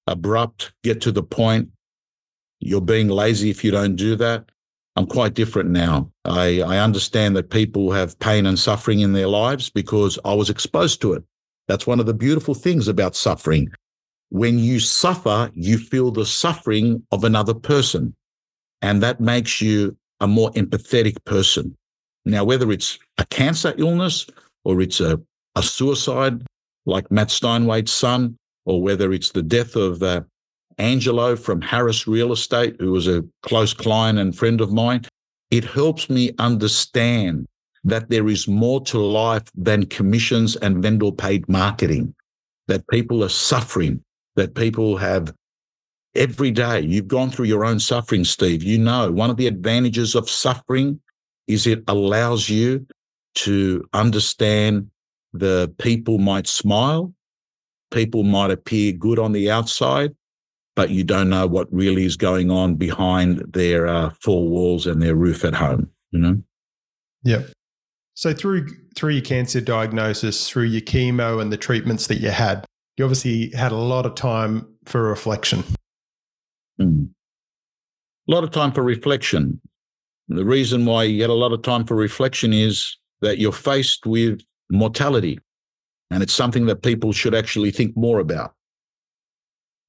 abrupt, 0.08 0.72
get 0.84 1.02
to 1.02 1.12
the 1.12 1.24
point. 1.24 1.70
You're 2.60 2.82
being 2.82 3.08
lazy 3.08 3.50
if 3.50 3.64
you 3.64 3.72
don't 3.72 3.96
do 3.96 4.16
that. 4.18 4.46
I'm 4.96 5.08
quite 5.08 5.34
different 5.34 5.70
now. 5.70 6.12
I, 6.26 6.62
I 6.62 6.78
understand 6.78 7.36
that 7.38 7.50
people 7.50 7.92
have 7.92 8.20
pain 8.20 8.46
and 8.46 8.60
suffering 8.60 9.00
in 9.00 9.14
their 9.14 9.28
lives 9.28 9.70
because 9.70 10.20
I 10.26 10.34
was 10.34 10.50
exposed 10.50 11.02
to 11.02 11.14
it. 11.14 11.24
That's 11.68 11.88
one 11.88 12.00
of 12.00 12.06
the 12.06 12.14
beautiful 12.14 12.54
things 12.54 12.88
about 12.88 13.16
suffering. 13.16 13.72
When 14.30 14.60
you 14.60 14.80
suffer, 14.80 15.50
you 15.54 15.78
feel 15.78 16.12
the 16.12 16.26
suffering 16.26 17.04
of 17.12 17.24
another 17.24 17.54
person, 17.54 18.16
and 18.82 19.02
that 19.04 19.20
makes 19.20 19.62
you 19.62 19.96
a 20.20 20.28
more 20.28 20.52
empathetic 20.52 21.24
person. 21.26 21.76
Now, 22.26 22.44
whether 22.44 22.72
it's 22.72 23.00
a 23.18 23.26
cancer 23.26 23.74
illness 23.78 24.28
or 24.64 24.82
it's 24.82 25.00
a, 25.00 25.20
a 25.56 25.64
suicide 25.64 26.44
like 26.86 27.12
Matt 27.12 27.30
Steinway's 27.30 27.92
son, 27.92 28.38
or 28.66 28.82
whether 28.82 29.12
it's 29.12 29.32
the 29.32 29.42
death 29.42 29.76
of 29.76 30.04
uh, 30.04 30.22
Angelo 30.78 31.36
from 31.36 31.62
Harris 31.62 32.08
Real 32.08 32.32
Estate, 32.32 32.76
who 32.80 32.92
was 32.92 33.08
a 33.08 33.24
close 33.44 33.74
client 33.74 34.20
and 34.20 34.38
friend 34.38 34.62
of 34.62 34.72
mine, 34.72 35.02
it 35.50 35.64
helps 35.64 36.10
me 36.10 36.32
understand 36.40 37.46
that 37.84 38.10
there 38.10 38.28
is 38.28 38.48
more 38.48 38.82
to 38.82 39.00
life 39.00 39.50
than 39.56 39.86
commissions 39.88 40.56
and 40.58 40.82
vendor 40.82 41.12
paid 41.12 41.48
marketing, 41.50 42.14
that 42.68 42.88
people 42.90 43.24
are 43.24 43.30
suffering, 43.30 44.04
that 44.36 44.56
people 44.56 44.98
have 44.98 45.34
every 46.16 46.52
day. 46.52 46.82
You've 46.82 47.08
gone 47.08 47.30
through 47.30 47.46
your 47.46 47.66
own 47.66 47.80
suffering, 47.80 48.24
Steve. 48.24 48.64
You 48.64 48.78
know, 48.78 49.12
one 49.12 49.30
of 49.30 49.38
the 49.38 49.48
advantages 49.48 50.16
of 50.16 50.30
suffering 50.30 51.00
is 51.48 51.68
it 51.68 51.84
allows 51.88 52.50
you 52.50 52.86
to 53.36 53.84
understand 53.94 54.90
the 55.34 55.74
people 55.78 56.18
might 56.18 56.48
smile, 56.48 57.14
people 57.92 58.24
might 58.24 58.52
appear 58.52 58.92
good 58.92 59.20
on 59.20 59.32
the 59.32 59.50
outside, 59.50 60.14
but 60.76 60.90
you 60.90 61.04
don't 61.04 61.30
know 61.30 61.48
what 61.48 61.72
really 61.72 62.06
is 62.06 62.18
going 62.18 62.52
on 62.52 62.76
behind 62.76 63.44
their 63.54 63.88
uh, 63.88 64.10
four 64.22 64.48
walls 64.48 64.86
and 64.86 65.02
their 65.02 65.16
roof 65.16 65.46
at 65.46 65.54
home. 65.54 65.90
You 66.12 66.20
know. 66.20 66.42
Yep. 67.24 67.52
So 68.14 68.34
through 68.34 68.68
through 68.96 69.14
your 69.14 69.24
cancer 69.24 69.62
diagnosis, 69.62 70.50
through 70.50 70.66
your 70.66 70.82
chemo 70.82 71.42
and 71.42 71.52
the 71.52 71.58
treatments 71.58 72.08
that 72.08 72.20
you 72.20 72.30
had, 72.30 72.66
you 72.98 73.06
obviously 73.06 73.52
had 73.52 73.72
a 73.72 73.78
lot 73.78 74.06
of 74.06 74.16
time 74.16 74.68
for 74.86 75.04
reflection. 75.04 75.64
Mm. 76.80 77.10
A 78.28 78.32
lot 78.32 78.44
of 78.44 78.52
time 78.52 78.72
for 78.72 78.84
reflection. 78.84 79.60
The 80.28 80.46
reason 80.46 80.86
why 80.86 81.04
you 81.04 81.18
get 81.18 81.30
a 81.30 81.34
lot 81.34 81.52
of 81.52 81.62
time 81.62 81.86
for 81.86 81.96
reflection 81.96 82.54
is 82.54 82.98
that 83.22 83.38
you're 83.38 83.52
faced 83.52 84.06
with 84.06 84.42
mortality. 84.72 85.40
And 86.10 86.22
it's 86.24 86.34
something 86.34 86.66
that 86.66 86.84
people 86.84 87.14
should 87.14 87.36
actually 87.36 87.72
think 87.72 87.96
more 87.96 88.20
about. 88.20 88.54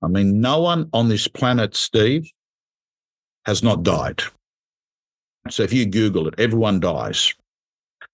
I 0.02 0.08
mean, 0.08 0.40
no 0.40 0.60
one 0.60 0.88
on 0.92 1.08
this 1.08 1.28
planet, 1.28 1.76
Steve, 1.76 2.30
has 3.46 3.62
not 3.62 3.82
died. 3.82 4.22
So 5.50 5.62
if 5.62 5.72
you 5.72 5.86
Google 5.86 6.28
it, 6.28 6.34
everyone 6.38 6.80
dies. 6.80 7.34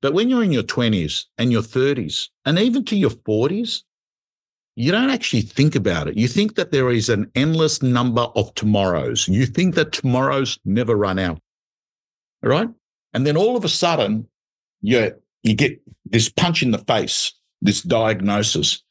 But 0.01 0.15
when 0.15 0.29
you're 0.29 0.45
in 0.45 0.53
your 0.53 0.63
20s 0.63 1.25
and 1.39 1.51
your 1.51 1.63
30s, 1.63 2.29
and 2.45 2.59
even 2.59 2.85
to 2.87 2.97
your 2.97 3.11
40s, 3.11 3.83
you 4.79 4.93
don't 4.93 5.11
actually 5.11 5.43
think 5.43 5.75
about 5.75 6.07
it. 6.07 6.17
You 6.17 6.29
think 6.29 6.55
that 6.55 6.71
there 6.71 6.89
is 6.89 7.09
an 7.09 7.29
endless 7.35 7.83
number 7.83 8.29
of 8.37 8.55
tomorrows. 8.55 9.27
You 9.27 9.45
think 9.45 9.75
that 9.75 9.91
tomorrows 9.91 10.57
never 10.65 10.95
run 10.95 11.19
out. 11.19 11.41
All 12.45 12.51
right. 12.51 12.69
And 13.13 13.27
then 13.27 13.37
all 13.37 13.57
of 13.57 13.65
a 13.65 13.69
sudden, 13.69 14.29
you, 14.81 15.13
you 15.43 15.55
get 15.55 15.81
this 16.05 16.29
punch 16.29 16.63
in 16.63 16.71
the 16.71 16.79
face, 16.79 17.33
this 17.61 17.83
diagnosis. 17.83 18.85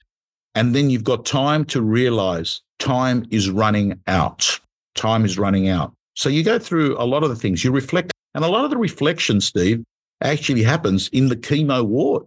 And 0.56 0.76
then 0.76 0.90
you've 0.90 1.06
got 1.06 1.26
time 1.26 1.64
to 1.66 1.82
realize 1.82 2.62
time 2.80 3.26
is 3.32 3.50
running 3.50 3.98
out. 4.08 4.60
Time 4.96 5.24
is 5.24 5.38
running 5.38 5.70
out. 5.70 5.94
So 6.16 6.28
you 6.28 6.44
go 6.44 6.60
through 6.60 6.98
a 6.98 7.06
lot 7.06 7.24
of 7.24 7.30
the 7.30 7.36
things, 7.38 7.64
you 7.64 7.72
reflect, 7.72 8.12
and 8.36 8.44
a 8.44 8.50
lot 8.50 8.66
of 8.66 8.72
the 8.72 8.78
reflection, 8.78 9.40
Steve, 9.40 9.86
actually 10.22 10.64
happens 10.64 11.08
in 11.10 11.30
the 11.30 11.38
chemo 11.38 11.86
ward. 11.86 12.24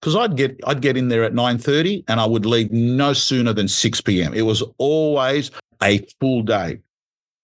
Because 0.00 0.16
I'd 0.16 0.36
get 0.36 0.58
I'd 0.66 0.80
get 0.80 0.96
in 0.96 1.08
there 1.08 1.24
at 1.24 1.34
9:30 1.34 2.04
and 2.08 2.20
I 2.20 2.26
would 2.26 2.46
leave 2.46 2.72
no 2.72 3.12
sooner 3.12 3.52
than 3.52 3.68
6 3.68 4.00
p.m. 4.00 4.32
It 4.34 4.42
was 4.42 4.62
always 4.78 5.50
a 5.82 5.98
full 6.20 6.42
day. 6.42 6.78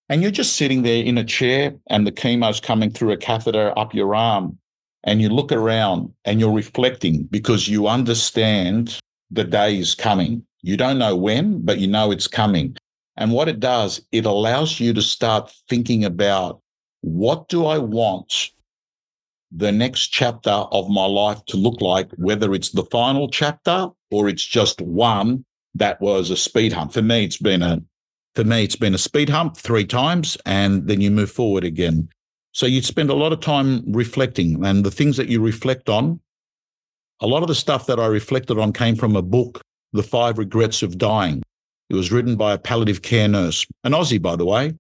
And 0.09 0.23
you're 0.23 0.31
just 0.31 0.57
sitting 0.57 0.83
there 0.83 1.03
in 1.03 1.19
a 1.19 1.25
chair 1.25 1.75
and 1.88 2.07
the 2.07 2.12
chemo's 2.12 2.61
coming 2.61 2.90
through 2.90 3.12
a 3.12 3.16
catheter 3.16 3.77
up 3.77 3.92
your 3.92 4.14
arm. 4.14 4.59
And 5.05 5.21
you 5.21 5.29
look 5.29 5.53
around 5.53 6.12
and 6.25 6.40
you're 6.40 6.53
reflecting 6.53 7.25
because 7.25 7.69
you 7.69 7.87
understand 7.87 8.99
the 9.31 9.45
day 9.45 9.79
is 9.79 9.95
coming. 9.95 10.45
You 10.62 10.77
don't 10.77 10.99
know 10.99 11.16
when, 11.16 11.64
but 11.64 11.79
you 11.79 11.87
know 11.87 12.11
it's 12.11 12.27
coming. 12.27 12.77
And 13.16 13.33
what 13.33 13.49
it 13.49 13.61
does, 13.61 14.01
it 14.12 14.27
allows 14.27 14.81
you 14.81 14.92
to 14.92 15.03
start 15.03 15.53
thinking 15.69 16.05
about 16.05 16.61
what 17.01 17.49
do 17.49 17.66
I 17.66 17.79
want 17.79 18.51
the 19.57 19.73
next 19.73 20.09
chapter 20.09 20.51
of 20.51 20.90
my 20.90 21.07
life 21.07 21.42
to 21.47 21.57
look 21.57 21.81
like, 21.81 22.11
whether 22.16 22.53
it's 22.55 22.71
the 22.71 22.85
final 22.85 23.29
chapter 23.29 23.88
or 24.11 24.29
it's 24.29 24.45
just 24.45 24.81
one 24.83 25.45
that 25.75 26.01
was 26.01 26.31
a 26.31 26.37
speed 26.37 26.73
hump. 26.73 26.92
For 26.92 27.03
me, 27.03 27.25
it's 27.25 27.38
been 27.38 27.62
a 27.62 27.83
for 28.35 28.45
me, 28.45 28.64
it's 28.64 28.77
been 28.77 28.95
a 28.95 28.99
speed 28.99 29.31
hump 29.31 29.57
three 29.57 29.87
times, 29.87 30.37
and 30.45 30.87
then 30.87 31.01
you 31.01 31.11
move 31.11 31.31
forward 31.31 31.64
again. 31.64 32.11
So 32.53 32.66
you 32.66 32.83
spend 32.83 33.09
a 33.09 33.14
lot 33.14 33.33
of 33.33 33.40
time 33.40 33.83
reflecting, 33.90 34.62
and 34.62 34.85
the 34.85 34.90
things 34.90 35.16
that 35.16 35.29
you 35.29 35.40
reflect 35.40 35.88
on, 35.88 36.21
a 37.21 37.27
lot 37.27 37.40
of 37.40 37.49
the 37.49 37.55
stuff 37.55 37.87
that 37.87 37.99
I 37.99 38.07
reflected 38.07 38.59
on 38.59 38.75
came 38.75 38.95
from 38.95 39.16
a 39.16 39.23
book, 39.23 39.62
The 39.95 40.03
Five 40.03 40.37
Regrets 40.37 40.83
of 40.83 40.99
Dying. 40.99 41.42
It 41.88 41.95
was 41.95 42.12
written 42.12 42.37
by 42.37 42.53
a 42.53 42.59
palliative 42.59 43.01
care 43.01 43.27
nurse, 43.27 43.64
an 43.85 43.92
Aussie, 43.92 44.21
by 44.21 44.37
the 44.37 44.45
way. 44.45 44.75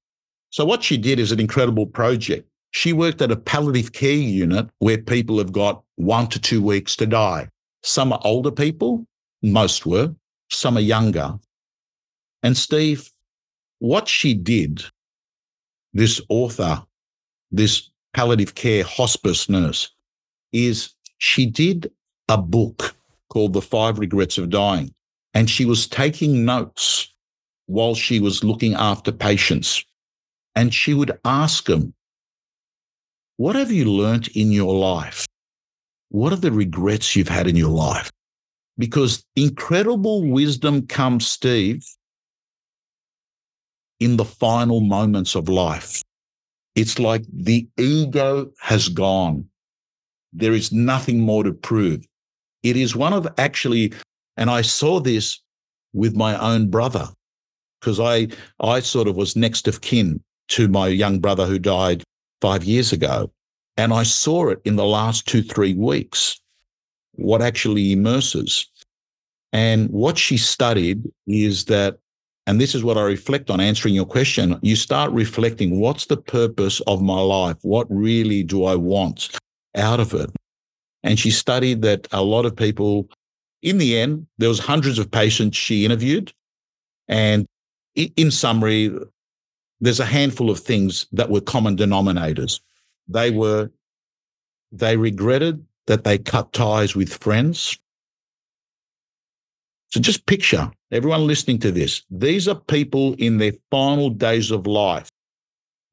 So 0.50 0.66
what 0.66 0.84
she 0.84 0.98
did 0.98 1.18
is 1.18 1.32
an 1.32 1.40
incredible 1.40 1.86
project. 1.86 2.46
She 2.76 2.92
worked 2.92 3.22
at 3.22 3.32
a 3.32 3.36
palliative 3.36 3.92
care 3.94 4.12
unit 4.12 4.68
where 4.80 4.98
people 4.98 5.38
have 5.38 5.50
got 5.50 5.82
one 5.94 6.26
to 6.26 6.38
two 6.38 6.60
weeks 6.60 6.94
to 6.96 7.06
die. 7.06 7.48
Some 7.82 8.12
are 8.12 8.20
older 8.22 8.50
people, 8.50 9.06
most 9.42 9.86
were, 9.86 10.14
some 10.50 10.76
are 10.76 10.80
younger. 10.80 11.38
And 12.42 12.54
Steve, 12.54 13.10
what 13.78 14.08
she 14.08 14.34
did, 14.34 14.84
this 15.94 16.20
author, 16.28 16.82
this 17.50 17.90
palliative 18.12 18.54
care 18.54 18.84
hospice 18.84 19.48
nurse, 19.48 19.90
is 20.52 20.92
she 21.16 21.46
did 21.46 21.90
a 22.28 22.36
book 22.36 22.94
called 23.30 23.54
The 23.54 23.62
Five 23.62 23.98
Regrets 23.98 24.36
of 24.36 24.50
Dying. 24.50 24.92
And 25.32 25.48
she 25.48 25.64
was 25.64 25.88
taking 25.88 26.44
notes 26.44 27.14
while 27.64 27.94
she 27.94 28.20
was 28.20 28.44
looking 28.44 28.74
after 28.74 29.12
patients. 29.12 29.82
And 30.54 30.74
she 30.74 30.92
would 30.92 31.18
ask 31.24 31.64
them, 31.64 31.94
what 33.36 33.54
have 33.54 33.70
you 33.70 33.84
learnt 33.84 34.28
in 34.28 34.50
your 34.50 34.74
life? 34.74 35.26
What 36.08 36.32
are 36.32 36.36
the 36.36 36.52
regrets 36.52 37.14
you've 37.14 37.28
had 37.28 37.46
in 37.46 37.56
your 37.56 37.70
life? 37.70 38.10
Because 38.78 39.24
incredible 39.34 40.22
wisdom 40.22 40.86
comes, 40.86 41.26
Steve, 41.26 41.84
in 44.00 44.16
the 44.16 44.24
final 44.24 44.80
moments 44.80 45.34
of 45.34 45.48
life. 45.48 46.02
It's 46.74 46.98
like 46.98 47.24
the 47.32 47.66
ego 47.78 48.50
has 48.60 48.88
gone. 48.88 49.46
There 50.32 50.52
is 50.52 50.72
nothing 50.72 51.20
more 51.20 51.44
to 51.44 51.52
prove. 51.52 52.06
It 52.62 52.76
is 52.76 52.94
one 52.94 53.12
of 53.12 53.26
actually, 53.38 53.92
and 54.36 54.50
I 54.50 54.62
saw 54.62 55.00
this 55.00 55.40
with 55.94 56.14
my 56.14 56.38
own 56.38 56.68
brother 56.68 57.08
because 57.80 58.00
I, 58.00 58.28
I 58.60 58.80
sort 58.80 59.08
of 59.08 59.16
was 59.16 59.36
next 59.36 59.68
of 59.68 59.80
kin 59.80 60.20
to 60.48 60.68
my 60.68 60.88
young 60.88 61.18
brother 61.18 61.46
who 61.46 61.58
died 61.58 62.02
five 62.40 62.64
years 62.64 62.92
ago. 62.92 63.30
And 63.76 63.92
I 63.92 64.04
saw 64.04 64.48
it 64.48 64.60
in 64.64 64.76
the 64.76 64.86
last 64.86 65.26
two, 65.26 65.42
three 65.42 65.74
weeks, 65.74 66.40
what 67.12 67.42
actually 67.42 67.92
immerses. 67.92 68.66
And 69.52 69.88
what 69.90 70.18
she 70.18 70.36
studied 70.36 71.02
is 71.26 71.66
that, 71.66 71.98
and 72.46 72.60
this 72.60 72.74
is 72.74 72.84
what 72.84 72.96
I 72.96 73.02
reflect 73.02 73.50
on 73.50 73.60
answering 73.60 73.94
your 73.94 74.06
question. 74.06 74.58
You 74.62 74.76
start 74.76 75.10
reflecting 75.12 75.80
what's 75.80 76.06
the 76.06 76.16
purpose 76.16 76.80
of 76.86 77.02
my 77.02 77.20
life? 77.20 77.56
What 77.62 77.86
really 77.90 78.42
do 78.42 78.64
I 78.64 78.76
want 78.76 79.36
out 79.74 80.00
of 80.00 80.14
it? 80.14 80.30
And 81.02 81.18
she 81.18 81.30
studied 81.30 81.82
that 81.82 82.08
a 82.12 82.22
lot 82.22 82.46
of 82.46 82.56
people, 82.56 83.08
in 83.62 83.78
the 83.78 83.98
end, 83.98 84.26
there 84.38 84.48
was 84.48 84.58
hundreds 84.58 84.98
of 84.98 85.10
patients 85.10 85.56
she 85.56 85.84
interviewed. 85.84 86.32
And 87.08 87.46
in 87.94 88.30
summary, 88.30 88.90
there's 89.80 90.00
a 90.00 90.06
handful 90.06 90.50
of 90.50 90.60
things 90.60 91.06
that 91.12 91.30
were 91.30 91.40
common 91.40 91.76
denominators. 91.76 92.60
They 93.08 93.30
were, 93.30 93.70
they 94.72 94.96
regretted 94.96 95.64
that 95.86 96.04
they 96.04 96.18
cut 96.18 96.52
ties 96.52 96.96
with 96.96 97.12
friends. 97.12 97.78
So 99.88 100.00
just 100.00 100.26
picture 100.26 100.70
everyone 100.90 101.26
listening 101.26 101.58
to 101.60 101.70
this. 101.70 102.02
These 102.10 102.48
are 102.48 102.54
people 102.54 103.14
in 103.14 103.38
their 103.38 103.52
final 103.70 104.10
days 104.10 104.50
of 104.50 104.66
life 104.66 105.08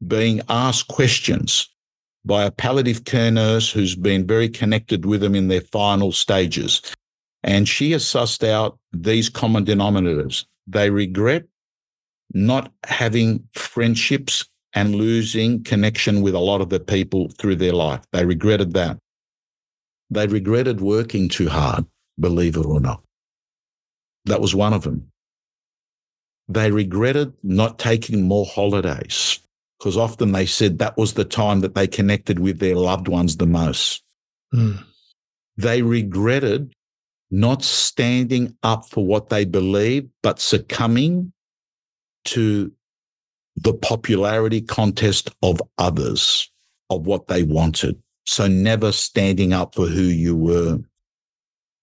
being 0.08 0.42
asked 0.50 0.88
questions 0.88 1.70
by 2.26 2.44
a 2.46 2.52
palliative 2.52 3.06
care 3.06 3.32
nurse 3.32 3.70
who's 3.72 3.96
been 3.96 4.26
very 4.26 4.50
connected 4.50 5.06
with 5.06 5.22
them 5.22 5.36
in 5.36 5.48
their 5.50 5.62
final 5.62 6.12
stages. 6.12 6.82
And 7.44 7.68
she 7.68 7.92
has 7.92 8.04
sussed 8.04 8.48
out 8.48 8.80
these 8.94 9.30
common 9.30 9.66
denominators. 9.66 10.46
They 10.66 10.90
regret 10.90 11.46
not 12.32 12.72
having 12.86 13.48
friendships 13.54 14.46
and 14.74 14.96
losing 14.96 15.64
connection 15.64 16.22
with 16.22 16.34
a 16.34 16.40
lot 16.40 16.62
of 16.62 16.70
the 16.70 16.80
people 16.80 17.30
through 17.38 17.56
their 17.56 17.74
life. 17.74 18.02
They 18.12 18.26
regretted 18.26 18.74
that. 18.74 18.98
They 20.10 20.28
regretted 20.28 20.82
working 20.82 21.30
too 21.30 21.50
hard, 21.50 21.86
believe 22.20 22.58
it 22.58 22.66
or 22.66 22.80
not. 22.80 23.04
That 24.26 24.42
was 24.42 24.56
one 24.56 24.74
of 24.74 24.84
them. 24.84 25.12
They 26.48 26.72
regretted 26.72 27.34
not 27.44 27.80
taking 27.80 28.24
more 28.24 28.46
holidays 28.46 29.40
because 29.80 29.98
often 29.98 30.32
they 30.32 30.46
said 30.46 30.80
that 30.80 30.98
was 30.98 31.14
the 31.14 31.26
time 31.26 31.62
that 31.62 31.76
they 31.76 31.88
connected 31.88 32.40
with 32.40 32.60
their 32.60 32.76
loved 32.76 33.08
ones 33.08 33.38
the 33.38 33.46
most. 33.46 34.04
Mm. 34.54 34.84
They 35.58 35.82
regretted 35.82 36.74
not 37.32 37.64
standing 37.64 38.56
up 38.64 38.86
for 38.90 39.06
what 39.06 39.30
they 39.30 39.46
believed, 39.46 40.10
but 40.22 40.40
succumbing 40.40 41.34
to 42.26 42.72
the 43.56 43.74
popularity 43.74 44.62
contest 44.62 45.30
of 45.42 45.62
others, 45.78 46.52
of 46.90 47.06
what 47.06 47.28
they 47.28 47.44
wanted. 47.44 48.02
So 48.26 48.48
never 48.48 48.92
standing 48.92 49.54
up 49.54 49.76
for 49.76 49.86
who 49.86 50.04
you 50.04 50.36
were. 50.36 50.80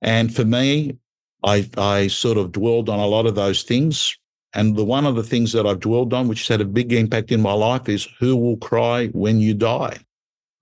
And 0.02 0.34
for 0.34 0.44
me, 0.44 0.96
I, 1.44 1.68
I 1.76 2.08
sort 2.08 2.38
of 2.38 2.52
dwelled 2.52 2.88
on 2.88 2.98
a 2.98 3.06
lot 3.06 3.26
of 3.26 3.34
those 3.34 3.62
things. 3.62 4.16
And 4.52 4.76
the 4.76 4.84
one 4.84 5.06
of 5.06 5.14
the 5.14 5.22
things 5.22 5.52
that 5.52 5.66
I've 5.66 5.80
dwelled 5.80 6.12
on, 6.12 6.26
which 6.26 6.40
has 6.40 6.48
had 6.48 6.60
a 6.60 6.64
big 6.64 6.92
impact 6.92 7.30
in 7.30 7.40
my 7.40 7.52
life, 7.52 7.88
is 7.88 8.08
who 8.18 8.36
will 8.36 8.56
cry 8.56 9.08
when 9.08 9.38
you 9.38 9.54
die? 9.54 9.98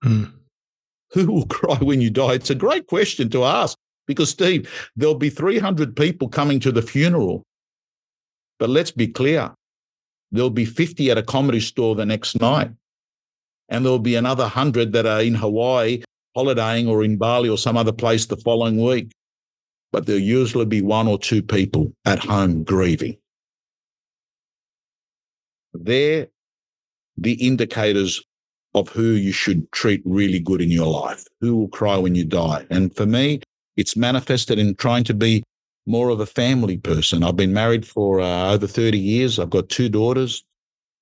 Mm. 0.03 0.31
Who 1.13 1.31
will 1.31 1.47
cry 1.47 1.77
when 1.77 2.01
you 2.01 2.11
die? 2.11 2.33
It's 2.33 2.51
a 2.51 2.55
great 2.55 2.85
question 2.85 3.29
to 3.29 3.43
ask 3.43 3.75
because, 4.05 4.29
Steve, 4.29 4.71
there'll 4.95 5.15
be 5.15 5.31
300 5.31 5.95
people 5.95 6.29
coming 6.29 6.59
to 6.59 6.71
the 6.71 6.83
funeral. 6.83 7.41
But 8.59 8.69
let's 8.69 8.91
be 8.91 9.07
clear 9.07 9.55
there'll 10.31 10.49
be 10.49 10.65
50 10.65 11.11
at 11.11 11.17
a 11.17 11.23
comedy 11.23 11.59
store 11.59 11.95
the 11.95 12.05
next 12.05 12.39
night. 12.39 12.71
And 13.69 13.85
there'll 13.85 13.99
be 13.99 14.15
another 14.15 14.43
100 14.43 14.93
that 14.93 15.05
are 15.05 15.21
in 15.21 15.35
Hawaii 15.35 16.03
holidaying 16.35 16.87
or 16.87 17.03
in 17.03 17.17
Bali 17.17 17.49
or 17.49 17.57
some 17.57 17.77
other 17.77 17.91
place 17.91 18.25
the 18.25 18.37
following 18.37 18.83
week. 18.83 19.11
But 19.91 20.05
there'll 20.05 20.21
usually 20.21 20.65
be 20.65 20.81
one 20.81 21.07
or 21.07 21.17
two 21.17 21.41
people 21.41 21.93
at 22.05 22.19
home 22.19 22.63
grieving. 22.63 23.17
They're 25.73 26.27
the 27.17 27.33
indicators 27.33 28.21
of 28.75 28.89
who 28.89 29.11
you 29.11 29.31
should 29.31 29.71
treat 29.71 30.01
really 30.05 30.39
good 30.39 30.61
in 30.61 30.69
your 30.69 30.87
life, 30.87 31.25
who 31.41 31.57
will 31.57 31.67
cry 31.69 31.97
when 31.97 32.15
you 32.15 32.23
die. 32.23 32.65
And 32.69 32.95
for 32.95 33.05
me, 33.05 33.41
it's 33.77 33.95
manifested 33.95 34.59
in 34.59 34.75
trying 34.75 35.03
to 35.05 35.13
be 35.13 35.43
more 35.89 36.09
of 36.09 36.19
a 36.19 36.25
family 36.25 36.77
person. 36.77 37.23
I've 37.23 37.35
been 37.35 37.53
married 37.53 37.85
for 37.85 38.21
uh, 38.21 38.53
over 38.53 38.67
30 38.67 38.97
years. 38.97 39.39
I've 39.39 39.49
got 39.49 39.69
two 39.69 39.89
daughters. 39.89 40.43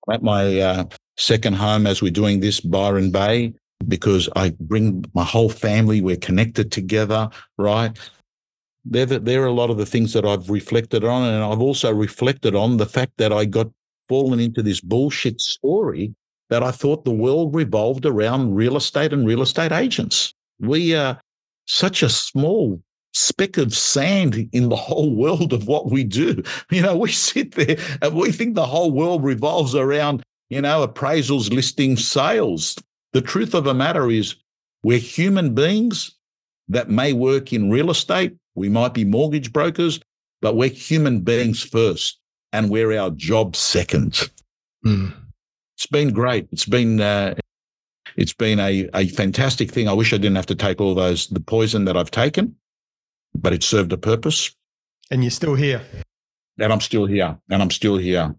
I'm 0.07 0.15
at 0.15 0.23
my 0.23 0.59
uh, 0.59 0.85
second 1.17 1.55
home 1.55 1.85
as 1.85 2.01
we're 2.01 2.11
doing 2.11 2.39
this, 2.39 2.61
Byron 2.61 3.11
Bay, 3.11 3.53
because 3.87 4.29
I 4.35 4.51
bring 4.59 5.03
my 5.13 5.25
whole 5.25 5.49
family. 5.49 6.01
We're 6.01 6.15
connected 6.15 6.71
together, 6.71 7.29
right? 7.57 7.97
They're, 8.85 9.05
the, 9.05 9.19
they're 9.19 9.45
a 9.45 9.51
lot 9.51 9.69
of 9.69 9.77
the 9.77 9.85
things 9.85 10.13
that 10.13 10.25
I've 10.25 10.49
reflected 10.49 11.03
on. 11.03 11.27
And 11.27 11.43
I've 11.43 11.61
also 11.61 11.93
reflected 11.93 12.55
on 12.55 12.77
the 12.77 12.85
fact 12.85 13.11
that 13.17 13.33
I 13.33 13.43
got 13.43 13.67
fallen 14.07 14.39
into 14.39 14.63
this 14.63 14.79
bullshit 14.79 15.41
story 15.41 16.15
that 16.49 16.63
I 16.63 16.71
thought 16.71 17.03
the 17.03 17.11
world 17.11 17.53
revolved 17.53 18.05
around 18.05 18.55
real 18.55 18.77
estate 18.77 19.11
and 19.11 19.27
real 19.27 19.41
estate 19.41 19.73
agents. 19.73 20.33
We 20.59 20.95
are 20.95 21.19
such 21.65 22.01
a 22.01 22.09
small 22.09 22.81
speck 23.17 23.57
of 23.57 23.75
sand 23.75 24.47
in 24.51 24.69
the 24.69 24.75
whole 24.75 25.15
world 25.15 25.51
of 25.51 25.67
what 25.67 25.89
we 25.89 26.03
do. 26.03 26.43
You 26.69 26.81
know, 26.81 26.97
we 26.97 27.11
sit 27.11 27.55
there 27.55 27.77
and 28.01 28.13
we 28.13 28.31
think 28.31 28.53
the 28.53 28.65
whole 28.65 28.91
world 28.91 29.23
revolves 29.23 29.73
around, 29.73 30.21
you 30.49 30.61
know, 30.61 30.85
appraisals, 30.85 31.51
listings, 31.51 32.07
sales. 32.07 32.75
The 33.13 33.21
truth 33.21 33.53
of 33.53 33.63
the 33.63 33.73
matter 33.73 34.11
is, 34.11 34.35
we're 34.83 34.99
human 34.99 35.55
beings 35.55 36.11
that 36.67 36.89
may 36.89 37.13
work 37.13 37.53
in 37.53 37.71
real 37.71 37.89
estate. 37.89 38.35
We 38.55 38.69
might 38.69 38.93
be 38.93 39.05
mortgage 39.05 39.51
brokers, 39.51 39.99
but 40.41 40.55
we're 40.55 40.69
human 40.69 41.21
beings 41.21 41.63
first 41.63 42.19
and 42.53 42.69
we're 42.69 42.97
our 42.97 43.09
job 43.11 43.55
second. 43.55 44.29
Mm. 44.85 45.13
It's 45.77 45.87
been 45.87 46.11
great. 46.11 46.47
It's 46.51 46.65
been, 46.65 46.99
uh, 46.99 47.35
it's 48.15 48.33
been 48.33 48.59
a, 48.59 48.89
a 48.93 49.07
fantastic 49.07 49.71
thing. 49.71 49.87
I 49.87 49.93
wish 49.93 50.13
I 50.13 50.17
didn't 50.17 50.35
have 50.35 50.45
to 50.47 50.55
take 50.55 50.81
all 50.81 50.93
those, 50.93 51.27
the 51.27 51.39
poison 51.39 51.85
that 51.85 51.97
I've 51.97 52.11
taken 52.11 52.55
but 53.41 53.53
it 53.53 53.63
served 53.63 53.93
a 53.93 53.97
purpose. 53.97 54.55
And 55.11 55.23
you're 55.23 55.31
still 55.31 55.55
here. 55.55 55.81
And 56.59 56.73
I'm 56.73 56.81
still 56.81 57.05
here. 57.05 57.37
And 57.49 57.61
I'm 57.61 57.71
still 57.71 57.97
here. 57.97 58.35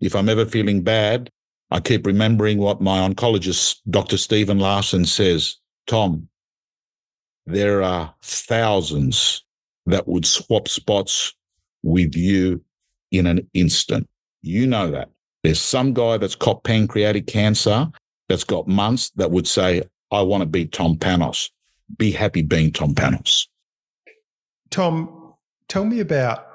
If 0.00 0.14
I'm 0.14 0.28
ever 0.28 0.44
feeling 0.44 0.82
bad, 0.82 1.30
I 1.70 1.80
keep 1.80 2.06
remembering 2.06 2.58
what 2.58 2.80
my 2.80 2.98
oncologist, 3.08 3.80
Dr. 3.88 4.18
Stephen 4.18 4.58
Larson, 4.58 5.04
says 5.04 5.56
Tom, 5.86 6.28
there 7.46 7.82
are 7.82 8.14
thousands 8.22 9.44
that 9.86 10.06
would 10.06 10.26
swap 10.26 10.68
spots 10.68 11.34
with 11.82 12.14
you 12.14 12.62
in 13.10 13.26
an 13.26 13.48
instant. 13.54 14.08
You 14.42 14.66
know 14.66 14.90
that. 14.90 15.10
There's 15.42 15.60
some 15.60 15.92
guy 15.92 16.18
that's 16.18 16.34
got 16.34 16.62
pancreatic 16.62 17.26
cancer 17.26 17.90
that's 18.28 18.44
got 18.44 18.68
months 18.68 19.10
that 19.10 19.30
would 19.30 19.46
say, 19.46 19.82
I 20.10 20.22
want 20.22 20.42
to 20.42 20.46
be 20.46 20.66
Tom 20.66 20.96
Panos. 20.96 21.50
Be 21.96 22.12
happy 22.12 22.42
being 22.42 22.70
Tom 22.70 22.94
Panos. 22.94 23.46
Tom, 24.72 25.34
tell 25.68 25.84
me 25.84 26.00
about 26.00 26.46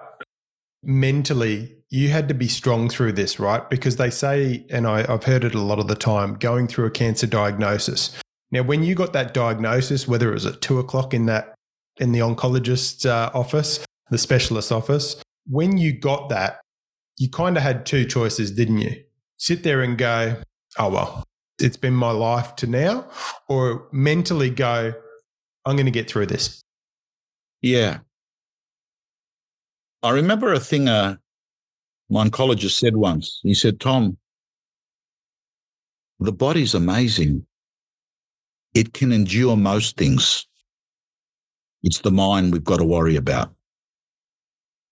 mentally. 0.83 1.75
You 1.89 2.09
had 2.09 2.27
to 2.27 2.33
be 2.33 2.47
strong 2.47 2.89
through 2.89 3.13
this, 3.13 3.39
right? 3.39 3.67
Because 3.69 3.95
they 3.95 4.09
say, 4.09 4.65
and 4.69 4.85
I, 4.87 5.05
I've 5.07 5.23
heard 5.23 5.43
it 5.43 5.55
a 5.55 5.61
lot 5.61 5.79
of 5.79 5.87
the 5.87 5.95
time, 5.95 6.33
going 6.33 6.67
through 6.67 6.87
a 6.87 6.91
cancer 6.91 7.27
diagnosis. 7.27 8.19
Now, 8.51 8.63
when 8.63 8.83
you 8.83 8.95
got 8.95 9.13
that 9.13 9.33
diagnosis, 9.33 10.07
whether 10.07 10.29
it 10.29 10.33
was 10.33 10.45
at 10.45 10.61
two 10.61 10.79
o'clock 10.79 11.13
in 11.13 11.27
that 11.27 11.53
in 11.97 12.11
the 12.11 12.19
oncologist's 12.19 13.05
uh, 13.05 13.29
office, 13.33 13.85
the 14.09 14.17
specialist 14.17 14.71
office, 14.71 15.21
when 15.47 15.77
you 15.77 15.93
got 15.93 16.29
that, 16.29 16.59
you 17.17 17.29
kind 17.29 17.55
of 17.55 17.63
had 17.63 17.85
two 17.85 18.05
choices, 18.05 18.51
didn't 18.51 18.79
you? 18.79 19.03
Sit 19.37 19.63
there 19.63 19.81
and 19.81 19.97
go, 19.97 20.41
"Oh 20.77 20.89
well, 20.89 21.23
it's 21.59 21.77
been 21.77 21.93
my 21.93 22.11
life 22.11 22.55
to 22.57 22.67
now," 22.67 23.09
or 23.47 23.87
mentally 23.91 24.49
go, 24.49 24.93
"I'm 25.65 25.75
going 25.75 25.85
to 25.85 25.91
get 25.91 26.09
through 26.09 26.27
this." 26.27 26.61
Yeah, 27.61 27.99
I 30.07 30.11
remember 30.11 30.53
a 30.53 30.59
thing 30.61 30.87
uh, 30.87 31.17
my 32.09 32.25
oncologist 32.25 32.79
said 32.79 32.95
once. 32.95 33.41
He 33.43 33.53
said, 33.53 33.81
Tom, 33.81 34.15
the 36.21 36.31
body's 36.31 36.73
amazing. 36.73 37.45
It 38.73 38.93
can 38.93 39.11
endure 39.11 39.57
most 39.57 39.97
things. 39.97 40.47
It's 41.83 41.99
the 41.99 42.11
mind 42.11 42.53
we've 42.53 42.63
got 42.63 42.77
to 42.77 42.85
worry 42.85 43.17
about. 43.17 43.53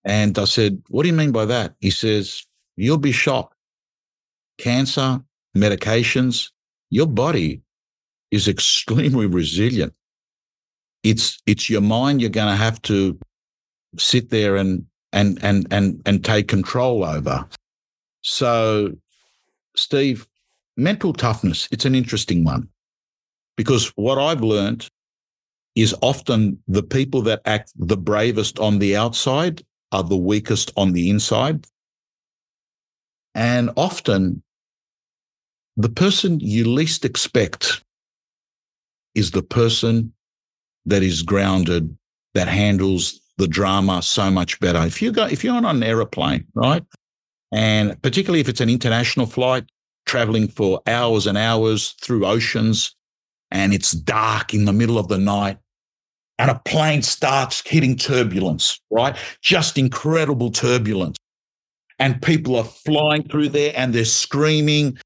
And 0.03 0.37
I 0.37 0.43
said, 0.43 0.83
What 0.89 1.03
do 1.03 1.07
you 1.07 1.15
mean 1.15 1.31
by 1.31 1.45
that? 1.45 1.75
He 1.79 1.91
says, 1.91 2.45
You'll 2.75 2.97
be 2.97 3.13
shocked. 3.13 3.55
Cancer, 4.57 5.21
medications, 5.55 6.49
your 6.89 7.07
body 7.07 7.61
is 8.31 8.47
extremely 8.55 9.27
resilient. 9.27 9.93
It's, 11.03 11.41
it's 11.45 11.69
your 11.69 11.79
mind 11.79 12.19
you're 12.19 12.29
going 12.29 12.51
to 12.51 12.61
have 12.61 12.81
to 12.81 13.17
sit 13.97 14.29
there 14.29 14.57
and 14.57 14.85
and 15.15 15.39
and 15.43 15.65
and 15.71 16.01
and 16.05 16.23
take 16.23 16.47
control 16.47 17.03
over. 17.03 17.47
So, 18.21 18.91
Steve, 19.75 20.27
mental 20.77 21.13
toughness, 21.13 21.67
it's 21.71 21.85
an 21.85 21.95
interesting 21.95 22.43
one. 22.43 22.69
Because 23.57 23.87
what 23.95 24.17
I've 24.17 24.41
learned 24.41 24.89
is 25.75 25.95
often 26.01 26.59
the 26.67 26.83
people 26.83 27.21
that 27.23 27.41
act 27.45 27.71
the 27.75 27.97
bravest 27.97 28.59
on 28.59 28.79
the 28.79 28.95
outside 28.95 29.63
are 29.91 30.03
the 30.03 30.17
weakest 30.17 30.71
on 30.75 30.91
the 30.91 31.09
inside. 31.09 31.65
And 33.33 33.69
often 33.75 34.43
the 35.77 35.89
person 35.89 36.39
you 36.39 36.69
least 36.69 37.05
expect 37.05 37.83
is 39.13 39.31
the 39.31 39.43
person 39.43 40.13
that 40.85 41.03
is 41.03 41.21
grounded, 41.21 41.97
that 42.33 42.47
handles 42.47 43.19
the 43.37 43.47
drama 43.47 44.01
so 44.01 44.31
much 44.31 44.59
better. 44.59 44.85
If 44.85 45.01
you 45.01 45.11
go, 45.11 45.25
if 45.25 45.43
you're 45.43 45.55
on 45.55 45.65
an 45.65 45.83
aeroplane, 45.83 46.45
right, 46.53 46.83
and 47.51 48.01
particularly 48.01 48.39
if 48.39 48.49
it's 48.49 48.61
an 48.61 48.69
international 48.69 49.25
flight, 49.25 49.65
traveling 50.05 50.47
for 50.47 50.81
hours 50.87 51.27
and 51.27 51.37
hours 51.37 51.91
through 52.01 52.25
oceans, 52.25 52.95
and 53.51 53.73
it's 53.73 53.91
dark 53.91 54.53
in 54.53 54.65
the 54.65 54.73
middle 54.73 54.97
of 54.97 55.07
the 55.07 55.17
night, 55.17 55.57
and 56.37 56.51
a 56.51 56.61
plane 56.65 57.01
starts 57.01 57.61
hitting 57.65 57.95
turbulence, 57.95 58.79
right? 58.89 59.15
Just 59.41 59.77
incredible 59.77 60.51
turbulence. 60.51 61.17
And 61.97 62.21
people 62.21 62.57
are 62.57 62.65
flying 62.65 63.23
through 63.23 63.49
there 63.49 63.71
and 63.75 63.93
they're 63.93 64.03
screaming. 64.03 64.97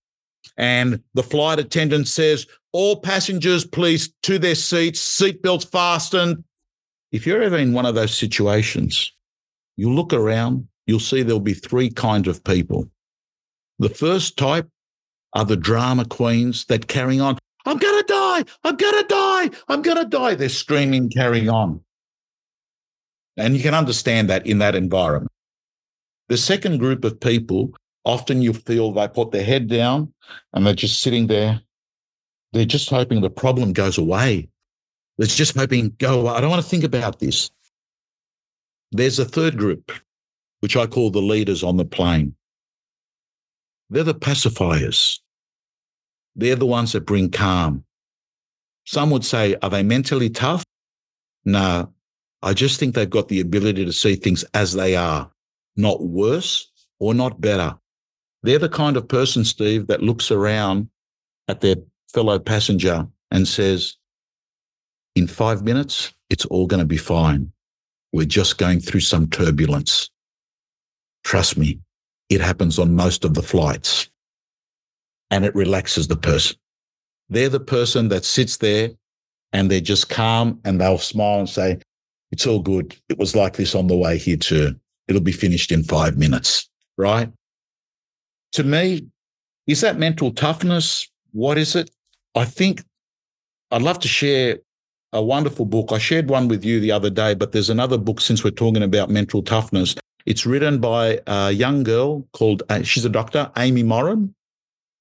And 0.57 1.03
the 1.13 1.21
flight 1.21 1.59
attendant 1.59 2.07
says, 2.07 2.47
All 2.73 2.99
passengers, 2.99 3.65
please 3.65 4.11
to 4.23 4.39
their 4.39 4.55
seats, 4.55 4.99
seatbelts 4.99 5.69
fastened. 5.69 6.43
If 7.11 7.25
you're 7.25 7.41
ever 7.41 7.57
in 7.57 7.73
one 7.73 7.85
of 7.85 7.95
those 7.95 8.15
situations, 8.15 9.11
you 9.77 9.91
look 9.91 10.13
around, 10.13 10.67
you'll 10.85 10.99
see 10.99 11.23
there'll 11.23 11.39
be 11.39 11.53
three 11.53 11.89
kinds 11.89 12.27
of 12.27 12.43
people. 12.43 12.89
The 13.79 13.89
first 13.89 14.37
type 14.37 14.69
are 15.33 15.45
the 15.45 15.57
drama 15.57 16.05
queens 16.05 16.65
that 16.65 16.87
carrying 16.87 17.21
on. 17.21 17.37
I'm 17.65 17.77
going 17.77 18.01
to 18.01 18.07
die. 18.07 18.43
I'm 18.63 18.75
going 18.75 19.01
to 19.01 19.07
die. 19.07 19.49
I'm 19.67 19.81
going 19.81 19.97
to 19.97 20.05
die. 20.05 20.35
They're 20.35 20.49
screaming, 20.49 21.09
carrying 21.09 21.49
on. 21.49 21.81
And 23.37 23.55
you 23.55 23.63
can 23.63 23.73
understand 23.73 24.29
that 24.29 24.45
in 24.45 24.59
that 24.59 24.75
environment. 24.75 25.31
The 26.27 26.37
second 26.37 26.77
group 26.77 27.03
of 27.03 27.19
people, 27.19 27.73
often 28.05 28.41
you 28.41 28.53
feel 28.53 28.91
they 28.91 29.07
put 29.07 29.31
their 29.31 29.43
head 29.43 29.67
down 29.67 30.13
and 30.53 30.65
they're 30.65 30.73
just 30.73 31.01
sitting 31.01 31.27
there. 31.27 31.61
They're 32.53 32.65
just 32.65 32.89
hoping 32.89 33.21
the 33.21 33.29
problem 33.29 33.73
goes 33.73 33.97
away. 33.97 34.49
They're 35.19 35.27
just 35.27 35.57
hoping, 35.57 35.93
go. 35.97 36.27
I 36.27 36.39
don't 36.39 36.49
want 36.49 36.63
to 36.63 36.69
think 36.69 36.85
about 36.85 37.19
this. 37.19 37.51
There's 38.93 39.19
a 39.19 39.25
third 39.25 39.57
group, 39.57 39.91
which 40.61 40.77
I 40.77 40.87
call 40.87 41.11
the 41.11 41.21
leaders 41.21 41.61
on 41.61 41.75
the 41.75 41.83
plane. 41.83 42.35
They're 43.89 44.05
the 44.05 44.15
pacifiers. 44.15 45.19
They're 46.37 46.55
the 46.55 46.65
ones 46.65 46.93
that 46.93 47.05
bring 47.05 47.31
calm. 47.31 47.83
Some 48.85 49.09
would 49.09 49.25
say, 49.25 49.57
are 49.61 49.69
they 49.69 49.83
mentally 49.83 50.29
tough? 50.29 50.63
No, 51.43 51.93
I 52.41 52.53
just 52.53 52.79
think 52.79 52.95
they've 52.95 53.09
got 53.09 53.27
the 53.27 53.41
ability 53.41 53.83
to 53.83 53.91
see 53.91 54.15
things 54.15 54.45
as 54.53 54.71
they 54.71 54.95
are, 54.95 55.29
not 55.75 56.01
worse 56.01 56.71
or 56.97 57.13
not 57.13 57.41
better. 57.41 57.77
They're 58.41 58.57
the 58.57 58.69
kind 58.69 58.95
of 58.95 59.09
person, 59.09 59.43
Steve, 59.43 59.87
that 59.87 60.01
looks 60.01 60.31
around 60.31 60.87
at 61.49 61.59
their 61.59 61.75
fellow 62.13 62.39
passenger 62.39 63.05
and 63.31 63.45
says, 63.45 63.97
in 65.15 65.27
five 65.27 65.63
minutes, 65.63 66.13
it's 66.29 66.45
all 66.45 66.67
going 66.67 66.79
to 66.79 66.85
be 66.85 66.97
fine. 66.97 67.51
We're 68.13 68.25
just 68.25 68.57
going 68.57 68.79
through 68.79 69.01
some 69.01 69.27
turbulence. 69.29 70.09
Trust 71.23 71.57
me, 71.57 71.79
it 72.29 72.41
happens 72.41 72.79
on 72.79 72.95
most 72.95 73.25
of 73.25 73.33
the 73.33 73.41
flights 73.41 74.09
and 75.29 75.45
it 75.45 75.55
relaxes 75.55 76.07
the 76.07 76.15
person. 76.15 76.57
They're 77.29 77.49
the 77.49 77.59
person 77.59 78.09
that 78.09 78.25
sits 78.25 78.57
there 78.57 78.89
and 79.53 79.69
they're 79.69 79.81
just 79.81 80.09
calm 80.09 80.59
and 80.65 80.79
they'll 80.79 80.97
smile 80.97 81.39
and 81.39 81.49
say, 81.49 81.79
it's 82.31 82.47
all 82.47 82.59
good. 82.59 82.95
It 83.09 83.17
was 83.17 83.35
like 83.35 83.57
this 83.57 83.75
on 83.75 83.87
the 83.87 83.97
way 83.97 84.17
here 84.17 84.37
too. 84.37 84.75
It'll 85.07 85.21
be 85.21 85.31
finished 85.31 85.71
in 85.71 85.83
five 85.83 86.17
minutes, 86.17 86.69
right? 86.97 87.31
To 88.53 88.63
me, 88.63 89.07
is 89.67 89.81
that 89.81 89.97
mental 89.97 90.31
toughness? 90.31 91.09
What 91.31 91.57
is 91.57 91.75
it? 91.75 91.89
I 92.35 92.45
think 92.45 92.83
I'd 93.71 93.81
love 93.81 93.99
to 93.99 94.07
share 94.07 94.59
a 95.11 95.21
wonderful 95.21 95.65
book. 95.65 95.91
I 95.91 95.97
shared 95.97 96.29
one 96.29 96.47
with 96.47 96.63
you 96.63 96.79
the 96.79 96.91
other 96.91 97.09
day, 97.09 97.33
but 97.33 97.51
there's 97.51 97.69
another 97.69 97.97
book 97.97 98.21
since 98.21 98.43
we're 98.43 98.51
talking 98.51 98.83
about 98.83 99.09
mental 99.09 99.41
toughness. 99.41 99.95
It's 100.25 100.45
written 100.45 100.79
by 100.79 101.21
a 101.25 101.51
young 101.51 101.83
girl 101.83 102.27
called, 102.33 102.63
uh, 102.69 102.83
she's 102.83 103.05
a 103.05 103.09
doctor, 103.09 103.51
Amy 103.57 103.83
Morin. 103.83 104.35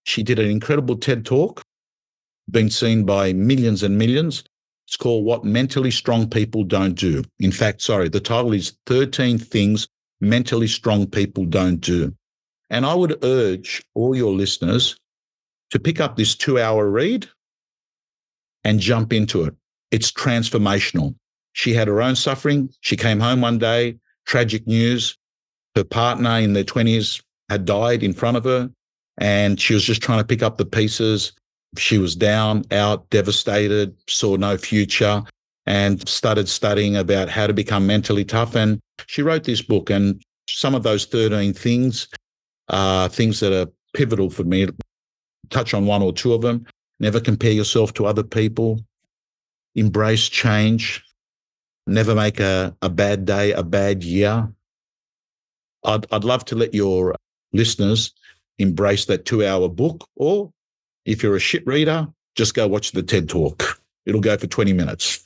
She 0.05 0.23
did 0.23 0.39
an 0.39 0.51
incredible 0.51 0.97
TED 0.97 1.27
talk, 1.27 1.63
been 2.51 2.71
seen 2.71 3.05
by 3.05 3.35
millions 3.35 3.83
and 3.83 3.99
millions. 3.99 4.45
It's 4.87 4.97
called 4.97 5.27
What 5.27 5.45
Mentally 5.45 5.91
Strong 5.91 6.31
People 6.31 6.65
Don't 6.65 6.95
Do. 6.95 7.23
In 7.41 7.53
fact, 7.53 7.83
sorry, 7.83 8.09
the 8.09 8.21
title 8.21 8.55
is 8.55 8.79
13 8.87 9.37
Things 9.37 9.87
Mentally 10.23 10.67
Strong 10.67 11.09
People 11.09 11.45
Don't 11.45 11.79
Do. 11.79 12.15
And 12.71 12.87
I 12.87 12.95
would 12.95 13.23
urge 13.23 13.83
all 13.95 14.17
your 14.17 14.33
listeners 14.33 14.97
to 15.71 15.79
pick 15.79 16.01
up 16.01 16.17
this 16.17 16.35
two 16.35 16.59
hour 16.59 16.89
read 16.89 17.29
and 18.65 18.81
jump 18.81 19.13
into 19.13 19.45
it. 19.45 19.55
It's 19.91 20.13
transformational. 20.13 21.15
She 21.53 21.75
had 21.75 21.89
her 21.89 22.03
own 22.03 22.17
suffering. 22.17 22.71
She 22.81 22.97
came 22.97 23.21
home 23.21 23.41
one 23.41 23.59
day, 23.59 23.97
tragic 24.27 24.67
news. 24.67 25.17
Her 25.75 25.85
partner 25.85 26.39
in 26.39 26.53
their 26.53 26.65
20s 26.65 27.23
had 27.49 27.65
died 27.65 28.03
in 28.03 28.13
front 28.13 28.37
of 28.37 28.45
her 28.45 28.71
and 29.19 29.61
she 29.61 29.75
was 29.75 29.85
just 29.85 30.01
trying 30.01 30.21
to 30.21 30.25
pick 30.25 30.43
up 30.43 30.57
the 30.57 30.65
pieces. 30.65 31.33
She 31.77 31.99
was 31.99 32.17
down, 32.17 32.65
out, 32.71 33.11
devastated, 33.11 33.95
saw 34.09 34.37
no 34.37 34.57
future, 34.57 35.23
and 35.67 36.09
started 36.09 36.49
studying 36.49 36.97
about 36.97 37.29
how 37.29 37.47
to 37.47 37.53
become 37.53 37.87
mentally 37.87 38.25
tough. 38.25 38.55
And 38.55 38.81
she 39.07 39.23
wrote 39.23 39.45
this 39.45 39.61
book, 39.61 39.91
and 39.91 40.23
some 40.49 40.75
of 40.75 40.83
those 40.83 41.05
13 41.05 41.53
things 41.53 42.09
are 42.69 43.09
things 43.09 43.41
that 43.41 43.53
are 43.53 43.71
pivotal 43.93 44.31
for 44.31 44.45
me. 44.45 44.69
Touch 45.51 45.75
on 45.75 45.87
one 45.87 46.03
or 46.03 46.13
two 46.13 46.33
of 46.33 46.41
them. 46.41 46.65
Never 47.01 47.21
compare 47.21 47.53
yourself 47.53 47.93
to 47.95 48.07
other 48.07 48.23
people. 48.23 48.81
Embrace 49.79 50.29
change. 50.29 51.05
Never 51.87 52.15
make 52.15 52.41
a, 52.41 52.77
a 52.83 52.89
bad 52.89 53.25
day 53.25 53.53
a 53.53 53.63
bad 53.63 54.03
year. 54.03 54.53
I'd, 55.85 56.07
I'd 56.13 56.25
love 56.25 56.45
to 56.47 56.57
let 56.57 56.75
your 56.75 57.15
listeners 57.53 58.13
embrace 58.59 59.05
that 59.07 59.25
two 59.25 59.47
hour 59.47 59.69
book. 59.69 60.07
Or 60.17 60.51
if 61.05 61.23
you're 61.23 61.37
a 61.37 61.41
shit 61.41 61.67
reader, 61.67 62.09
just 62.35 62.55
go 62.55 62.67
watch 62.67 62.93
the 62.93 63.03
TED 63.03 63.29
talk. 63.29 63.81
It'll 64.05 64.21
go 64.21 64.37
for 64.37 64.47
20 64.47 64.73
minutes. 64.73 65.25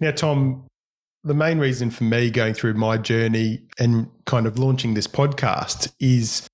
Now, 0.00 0.12
Tom, 0.12 0.64
the 1.24 1.34
main 1.34 1.58
reason 1.58 1.90
for 1.90 2.04
me 2.04 2.30
going 2.30 2.54
through 2.54 2.74
my 2.74 2.98
journey 2.98 3.62
and 3.78 4.08
kind 4.26 4.46
of 4.46 4.58
launching 4.58 4.94
this 4.94 5.08
podcast 5.08 5.92
is 5.98 6.46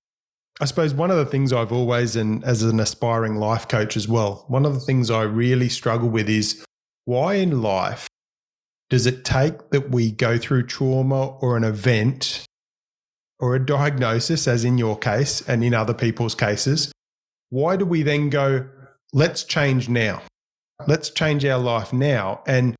I 0.59 0.65
suppose 0.65 0.93
one 0.93 1.09
of 1.09 1.17
the 1.17 1.25
things 1.25 1.53
I've 1.53 1.71
always, 1.71 2.15
and 2.15 2.43
as 2.43 2.61
an 2.61 2.79
aspiring 2.79 3.37
life 3.37 3.67
coach 3.67 3.97
as 3.97 4.07
well, 4.07 4.45
one 4.47 4.65
of 4.65 4.73
the 4.73 4.79
things 4.79 5.09
I 5.09 5.23
really 5.23 5.69
struggle 5.69 6.07
with 6.07 6.29
is 6.29 6.63
why 7.05 7.35
in 7.35 7.61
life 7.61 8.07
does 8.89 9.05
it 9.05 9.23
take 9.23 9.69
that 9.71 9.89
we 9.89 10.11
go 10.11 10.37
through 10.37 10.67
trauma 10.67 11.27
or 11.27 11.55
an 11.55 11.63
event 11.63 12.45
or 13.39 13.55
a 13.55 13.65
diagnosis, 13.65 14.47
as 14.47 14.63
in 14.63 14.77
your 14.77 14.97
case 14.97 15.41
and 15.47 15.63
in 15.63 15.73
other 15.73 15.93
people's 15.93 16.35
cases, 16.35 16.91
why 17.49 17.75
do 17.75 17.85
we 17.85 18.03
then 18.03 18.29
go, 18.29 18.67
let's 19.13 19.43
change 19.43 19.89
now? 19.89 20.21
Let's 20.87 21.09
change 21.09 21.43
our 21.45 21.59
life 21.59 21.91
now. 21.91 22.43
And 22.45 22.75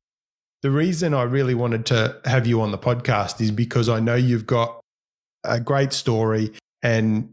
the 0.62 0.70
reason 0.70 1.14
I 1.14 1.24
really 1.24 1.54
wanted 1.54 1.86
to 1.86 2.20
have 2.24 2.46
you 2.46 2.60
on 2.60 2.70
the 2.70 2.78
podcast 2.78 3.40
is 3.40 3.50
because 3.50 3.88
I 3.88 3.98
know 3.98 4.14
you've 4.14 4.46
got 4.46 4.80
a 5.44 5.58
great 5.58 5.92
story 5.92 6.52
and 6.82 7.28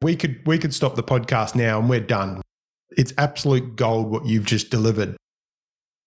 we 0.00 0.16
could 0.16 0.44
we 0.46 0.58
could 0.58 0.74
stop 0.74 0.96
the 0.96 1.02
podcast 1.02 1.54
now 1.54 1.78
and 1.78 1.88
we're 1.88 2.00
done. 2.00 2.42
It's 2.96 3.12
absolute 3.18 3.76
gold 3.76 4.10
what 4.10 4.26
you've 4.26 4.44
just 4.44 4.70
delivered. 4.70 5.16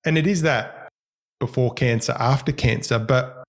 And 0.05 0.17
it 0.17 0.27
is 0.27 0.43
that 0.43 0.89
before 1.39 1.73
cancer, 1.73 2.15
after 2.19 2.51
cancer, 2.51 2.99
but 2.99 3.43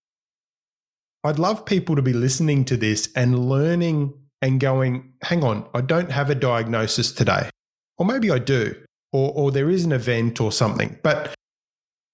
I'd 1.23 1.39
love 1.39 1.67
people 1.67 1.97
to 1.97 2.03
be 2.03 2.13
listening 2.13 2.65
to 2.67 2.77
this 2.77 3.09
and 3.15 3.49
learning 3.49 4.15
and 4.43 4.61
going, 4.61 5.13
hang 5.23 5.45
on, 5.45 5.69
I 5.75 5.81
don't 5.81 6.11
have 6.11 6.31
a 6.31 6.35
diagnosis 6.35 7.13
today. 7.13 7.51
Or 7.99 8.07
maybe 8.07 8.31
I 8.31 8.39
do, 8.39 8.77
or, 9.13 9.33
or 9.35 9.51
there 9.51 9.71
is 9.71 9.85
an 9.85 9.93
event 9.93 10.41
or 10.41 10.53
something. 10.53 10.99
But 11.03 11.35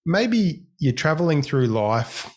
maybe 0.07 0.67
you're 0.79 0.93
traveling 0.93 1.43
through 1.43 1.67
life, 1.67 2.35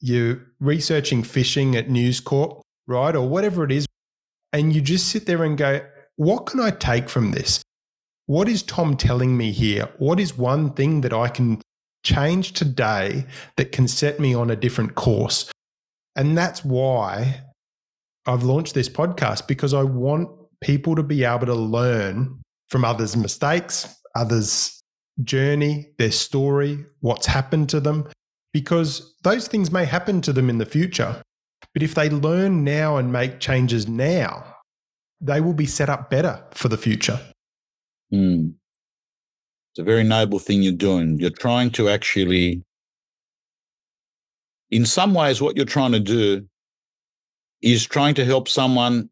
you're 0.00 0.46
researching 0.60 1.22
phishing 1.22 1.74
at 1.74 1.88
News 1.88 2.20
Corp, 2.20 2.62
right? 2.86 3.14
Or 3.14 3.28
whatever 3.28 3.64
it 3.64 3.72
is. 3.72 3.86
And 4.52 4.74
you 4.74 4.80
just 4.80 5.08
sit 5.08 5.26
there 5.26 5.44
and 5.44 5.56
go, 5.56 5.82
what 6.16 6.46
can 6.46 6.60
I 6.60 6.70
take 6.70 7.08
from 7.08 7.32
this? 7.32 7.62
What 8.28 8.48
is 8.48 8.62
Tom 8.62 8.96
telling 8.96 9.36
me 9.36 9.52
here? 9.52 9.88
What 9.98 10.20
is 10.20 10.38
one 10.38 10.74
thing 10.74 11.00
that 11.00 11.12
I 11.12 11.28
can 11.28 11.62
change 12.08 12.52
today 12.52 13.26
that 13.56 13.72
can 13.72 13.88
set 13.88 14.18
me 14.20 14.34
on 14.34 14.50
a 14.50 14.56
different 14.56 14.94
course. 14.94 15.50
And 16.16 16.36
that's 16.36 16.64
why 16.64 17.42
I've 18.26 18.42
launched 18.42 18.74
this 18.74 18.88
podcast 18.88 19.46
because 19.46 19.74
I 19.74 19.82
want 19.82 20.28
people 20.60 20.96
to 20.96 21.02
be 21.02 21.24
able 21.24 21.46
to 21.46 21.54
learn 21.54 22.40
from 22.68 22.84
others' 22.84 23.16
mistakes, 23.16 23.94
others' 24.14 24.82
journey, 25.22 25.88
their 25.98 26.10
story, 26.10 26.84
what's 27.00 27.26
happened 27.26 27.68
to 27.70 27.80
them, 27.80 28.08
because 28.52 29.14
those 29.22 29.48
things 29.48 29.70
may 29.70 29.84
happen 29.84 30.20
to 30.22 30.32
them 30.32 30.50
in 30.50 30.58
the 30.58 30.66
future. 30.66 31.22
But 31.74 31.82
if 31.82 31.94
they 31.94 32.08
learn 32.08 32.64
now 32.64 32.96
and 32.96 33.12
make 33.12 33.40
changes 33.40 33.86
now, 33.86 34.56
they 35.20 35.40
will 35.40 35.54
be 35.54 35.66
set 35.66 35.88
up 35.88 36.10
better 36.10 36.42
for 36.52 36.68
the 36.68 36.78
future. 36.78 37.20
Mm. 38.12 38.54
It's 39.72 39.78
a 39.78 39.82
very 39.82 40.04
noble 40.04 40.38
thing 40.38 40.62
you're 40.62 40.72
doing. 40.72 41.18
You're 41.18 41.30
trying 41.30 41.70
to 41.72 41.88
actually, 41.88 42.62
in 44.70 44.86
some 44.86 45.14
ways, 45.14 45.40
what 45.40 45.56
you're 45.56 45.66
trying 45.66 45.92
to 45.92 46.00
do 46.00 46.46
is 47.62 47.86
trying 47.86 48.14
to 48.14 48.24
help 48.24 48.48
someone 48.48 49.10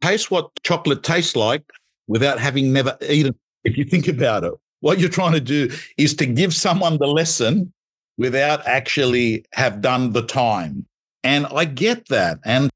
taste 0.00 0.30
what 0.30 0.50
chocolate 0.62 1.02
tastes 1.02 1.36
like 1.36 1.64
without 2.06 2.38
having 2.38 2.72
never 2.72 2.96
eaten. 3.08 3.34
If 3.64 3.76
you 3.76 3.84
think 3.84 4.08
about 4.08 4.44
it, 4.44 4.54
what 4.80 4.98
you're 4.98 5.08
trying 5.08 5.32
to 5.32 5.40
do 5.40 5.70
is 5.96 6.14
to 6.14 6.26
give 6.26 6.54
someone 6.54 6.98
the 6.98 7.06
lesson 7.06 7.72
without 8.16 8.66
actually 8.66 9.44
have 9.52 9.80
done 9.80 10.12
the 10.12 10.22
time. 10.22 10.86
And 11.24 11.46
I 11.46 11.64
get 11.64 12.08
that. 12.08 12.38
And 12.44 12.70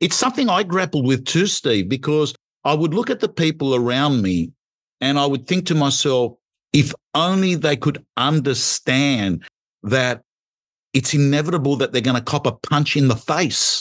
it's 0.00 0.16
something 0.16 0.48
I 0.48 0.62
grappled 0.62 1.06
with 1.06 1.24
too, 1.24 1.46
Steve, 1.46 1.88
because 1.88 2.34
I 2.66 2.74
would 2.74 2.92
look 2.92 3.10
at 3.10 3.20
the 3.20 3.28
people 3.28 3.76
around 3.76 4.22
me 4.22 4.52
and 5.00 5.20
I 5.20 5.26
would 5.26 5.46
think 5.46 5.66
to 5.66 5.74
myself, 5.74 6.32
if 6.72 6.92
only 7.14 7.54
they 7.54 7.76
could 7.76 8.04
understand 8.16 9.44
that 9.84 10.22
it's 10.92 11.14
inevitable 11.14 11.76
that 11.76 11.92
they're 11.92 12.02
going 12.02 12.16
to 12.16 12.22
cop 12.22 12.44
a 12.44 12.52
punch 12.52 12.96
in 12.96 13.06
the 13.06 13.14
face 13.14 13.80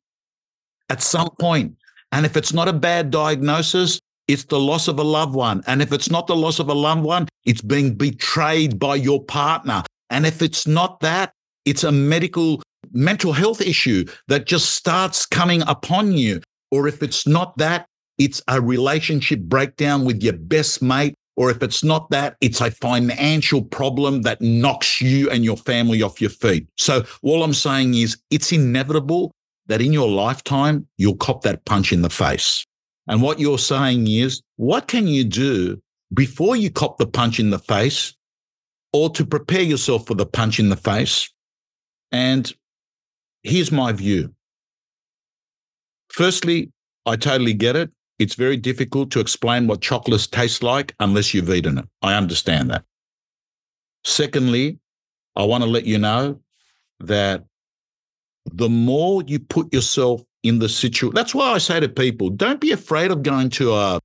at 0.89 1.01
some 1.01 1.31
point. 1.39 1.75
And 2.11 2.27
if 2.27 2.37
it's 2.37 2.53
not 2.53 2.67
a 2.67 2.73
bad 2.73 3.09
diagnosis, 3.09 3.99
it's 4.27 4.45
the 4.45 4.59
loss 4.59 4.87
of 4.87 4.99
a 4.99 5.03
loved 5.03 5.33
one. 5.33 5.63
And 5.65 5.81
if 5.81 5.91
it's 5.91 6.11
not 6.11 6.27
the 6.27 6.35
loss 6.35 6.59
of 6.59 6.69
a 6.69 6.73
loved 6.73 7.03
one, 7.03 7.27
it's 7.43 7.61
being 7.61 7.95
betrayed 7.95 8.77
by 8.77 8.95
your 8.95 9.23
partner. 9.23 9.83
And 10.11 10.27
if 10.27 10.43
it's 10.43 10.67
not 10.67 10.99
that, 10.99 11.31
it's 11.65 11.83
a 11.83 11.91
medical 11.91 12.61
mental 12.91 13.33
health 13.33 13.61
issue 13.61 14.05
that 14.27 14.45
just 14.45 14.75
starts 14.75 15.25
coming 15.25 15.63
upon 15.63 16.11
you. 16.11 16.39
Or 16.69 16.87
if 16.87 17.01
it's 17.01 17.25
not 17.25 17.57
that, 17.57 17.87
it's 18.17 18.41
a 18.47 18.61
relationship 18.61 19.41
breakdown 19.41 20.05
with 20.05 20.23
your 20.23 20.33
best 20.33 20.81
mate. 20.81 21.15
Or 21.37 21.51
if 21.51 21.61
it's 21.61 21.83
not 21.83 22.09
that, 22.11 22.37
it's 22.39 22.61
a 22.61 22.71
financial 22.71 23.61
problem 23.61 24.21
that 24.21 24.41
knocks 24.41 25.01
you 25.01 25.29
and 25.29 25.43
your 25.43 25.57
family 25.57 26.01
off 26.01 26.21
your 26.21 26.29
feet. 26.29 26.65
So 26.77 27.03
all 27.23 27.43
I'm 27.43 27.53
saying 27.53 27.93
is 27.95 28.17
it's 28.31 28.53
inevitable 28.53 29.33
that 29.67 29.81
in 29.81 29.91
your 29.91 30.07
lifetime, 30.07 30.87
you'll 30.95 31.17
cop 31.17 31.41
that 31.41 31.65
punch 31.65 31.91
in 31.91 32.03
the 32.03 32.09
face. 32.09 32.65
And 33.07 33.21
what 33.21 33.39
you're 33.39 33.59
saying 33.59 34.07
is, 34.07 34.41
what 34.55 34.87
can 34.87 35.07
you 35.07 35.25
do 35.25 35.81
before 36.13 36.55
you 36.55 36.71
cop 36.71 36.97
the 36.97 37.05
punch 37.05 37.39
in 37.39 37.49
the 37.49 37.59
face 37.59 38.15
or 38.93 39.09
to 39.09 39.25
prepare 39.25 39.61
yourself 39.61 40.07
for 40.07 40.13
the 40.13 40.25
punch 40.25 40.57
in 40.57 40.69
the 40.69 40.77
face? 40.77 41.29
And 42.13 42.51
here's 43.43 43.71
my 43.71 43.91
view. 43.91 44.33
Firstly, 46.09 46.71
I 47.05 47.17
totally 47.17 47.53
get 47.53 47.75
it. 47.75 47.91
It's 48.17 48.35
very 48.35 48.57
difficult 48.57 49.11
to 49.11 49.19
explain 49.19 49.67
what 49.67 49.81
chocolates 49.81 50.27
taste 50.27 50.63
like 50.63 50.95
unless 50.99 51.33
you've 51.33 51.49
eaten 51.49 51.77
it. 51.79 51.85
I 52.01 52.15
understand 52.15 52.69
that. 52.69 52.83
Secondly, 54.03 54.79
I 55.35 55.43
want 55.43 55.63
to 55.63 55.69
let 55.69 55.85
you 55.85 55.97
know 55.97 56.39
that 56.99 57.43
the 58.45 58.69
more 58.69 59.23
you 59.25 59.39
put 59.39 59.73
yourself 59.73 60.23
in 60.43 60.59
the 60.59 60.69
situation, 60.69 61.13
that's 61.13 61.35
why 61.35 61.51
I 61.51 61.57
say 61.57 61.79
to 61.79 61.89
people, 61.89 62.29
don't 62.29 62.61
be 62.61 62.71
afraid 62.71 63.11
of 63.11 63.23
going 63.23 63.49
to 63.51 63.73
a 63.73 63.99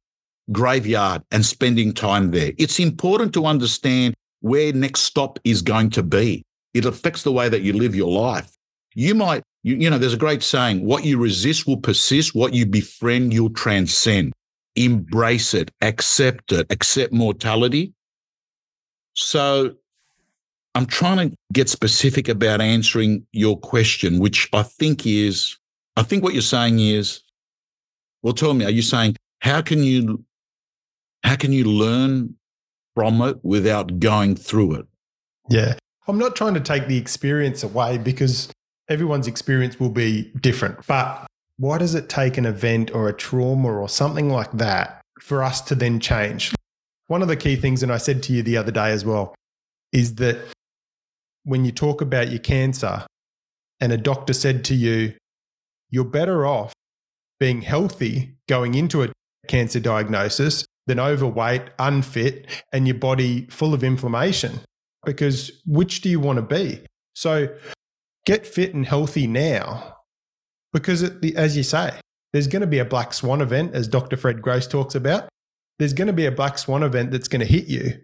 graveyard 0.50 1.22
and 1.30 1.44
spending 1.44 1.92
time 1.92 2.30
there. 2.30 2.52
It's 2.58 2.80
important 2.80 3.32
to 3.34 3.46
understand 3.46 4.14
where 4.40 4.72
next 4.72 5.00
stop 5.02 5.38
is 5.44 5.62
going 5.62 5.90
to 5.90 6.02
be. 6.02 6.42
It 6.74 6.84
affects 6.84 7.22
the 7.22 7.32
way 7.32 7.48
that 7.48 7.62
you 7.62 7.72
live 7.74 7.94
your 7.94 8.10
life. 8.10 8.50
You 8.94 9.14
might, 9.14 9.42
you, 9.62 9.76
you 9.76 9.90
know, 9.90 9.98
there's 9.98 10.14
a 10.14 10.18
great 10.18 10.42
saying, 10.42 10.84
what 10.84 11.04
you 11.04 11.18
resist 11.18 11.66
will 11.66 11.76
persist, 11.76 12.34
what 12.34 12.54
you 12.54 12.66
befriend, 12.66 13.32
you'll 13.32 13.50
transcend. 13.50 14.32
Embrace 14.76 15.52
it, 15.52 15.70
accept 15.82 16.52
it, 16.52 16.66
accept 16.70 17.12
mortality. 17.12 17.92
So 19.14 19.74
I'm 20.74 20.86
trying 20.86 21.30
to 21.30 21.36
get 21.52 21.68
specific 21.68 22.28
about 22.28 22.60
answering 22.60 23.26
your 23.32 23.58
question, 23.58 24.20
which 24.20 24.48
I 24.52 24.62
think 24.62 25.06
is, 25.06 25.58
I 25.96 26.02
think 26.02 26.22
what 26.22 26.32
you're 26.32 26.42
saying 26.42 26.78
is, 26.78 27.22
well, 28.22 28.32
tell 28.32 28.54
me, 28.54 28.64
are 28.64 28.70
you 28.70 28.82
saying 28.82 29.16
how 29.40 29.60
can 29.60 29.82
you, 29.82 30.24
how 31.24 31.36
can 31.36 31.52
you 31.52 31.64
learn 31.64 32.36
from 32.94 33.20
it 33.22 33.38
without 33.42 33.98
going 33.98 34.36
through 34.36 34.76
it? 34.76 34.86
Yeah. 35.48 35.74
I'm 36.06 36.18
not 36.18 36.36
trying 36.36 36.54
to 36.54 36.60
take 36.60 36.86
the 36.86 36.96
experience 36.96 37.62
away 37.62 37.98
because 37.98 38.50
everyone's 38.90 39.28
experience 39.28 39.80
will 39.80 39.90
be 39.90 40.30
different. 40.40 40.84
But 40.86 41.26
why 41.56 41.78
does 41.78 41.94
it 41.94 42.08
take 42.08 42.36
an 42.36 42.44
event 42.44 42.90
or 42.92 43.08
a 43.08 43.12
trauma 43.12 43.72
or 43.72 43.88
something 43.88 44.28
like 44.28 44.50
that 44.52 45.00
for 45.20 45.42
us 45.42 45.60
to 45.62 45.74
then 45.74 46.00
change? 46.00 46.52
One 47.06 47.22
of 47.22 47.28
the 47.28 47.36
key 47.36 47.56
things, 47.56 47.82
and 47.82 47.92
I 47.92 47.98
said 47.98 48.22
to 48.24 48.32
you 48.32 48.42
the 48.42 48.56
other 48.56 48.72
day 48.72 48.90
as 48.90 49.04
well, 49.04 49.34
is 49.92 50.16
that 50.16 50.38
when 51.44 51.64
you 51.64 51.72
talk 51.72 52.00
about 52.00 52.30
your 52.30 52.40
cancer 52.40 53.06
and 53.80 53.92
a 53.92 53.96
doctor 53.96 54.32
said 54.32 54.64
to 54.66 54.74
you, 54.74 55.14
you're 55.90 56.04
better 56.04 56.46
off 56.46 56.72
being 57.38 57.62
healthy 57.62 58.34
going 58.48 58.74
into 58.74 59.02
a 59.02 59.08
cancer 59.48 59.80
diagnosis 59.80 60.64
than 60.86 61.00
overweight, 61.00 61.62
unfit, 61.78 62.46
and 62.72 62.86
your 62.86 62.96
body 62.96 63.46
full 63.50 63.74
of 63.74 63.82
inflammation. 63.82 64.60
Because 65.04 65.50
which 65.66 66.02
do 66.02 66.08
you 66.08 66.20
want 66.20 66.36
to 66.36 66.42
be? 66.42 66.80
So 67.14 67.48
get 68.26 68.46
fit 68.46 68.74
and 68.74 68.86
healthy 68.86 69.26
now 69.26 69.96
because, 70.72 71.02
it, 71.02 71.34
as 71.36 71.56
you 71.56 71.62
say, 71.62 71.92
there's 72.32 72.46
going 72.46 72.60
to 72.60 72.66
be 72.66 72.78
a 72.78 72.84
black 72.84 73.12
swan 73.12 73.40
event, 73.40 73.74
as 73.74 73.88
Dr. 73.88 74.16
Fred 74.16 74.40
Gross 74.40 74.66
talks 74.66 74.94
about. 74.94 75.28
There's 75.78 75.92
going 75.92 76.06
to 76.06 76.12
be 76.12 76.26
a 76.26 76.32
black 76.32 76.58
swan 76.58 76.82
event 76.82 77.10
that's 77.10 77.28
going 77.28 77.40
to 77.40 77.46
hit 77.46 77.66
you. 77.66 78.00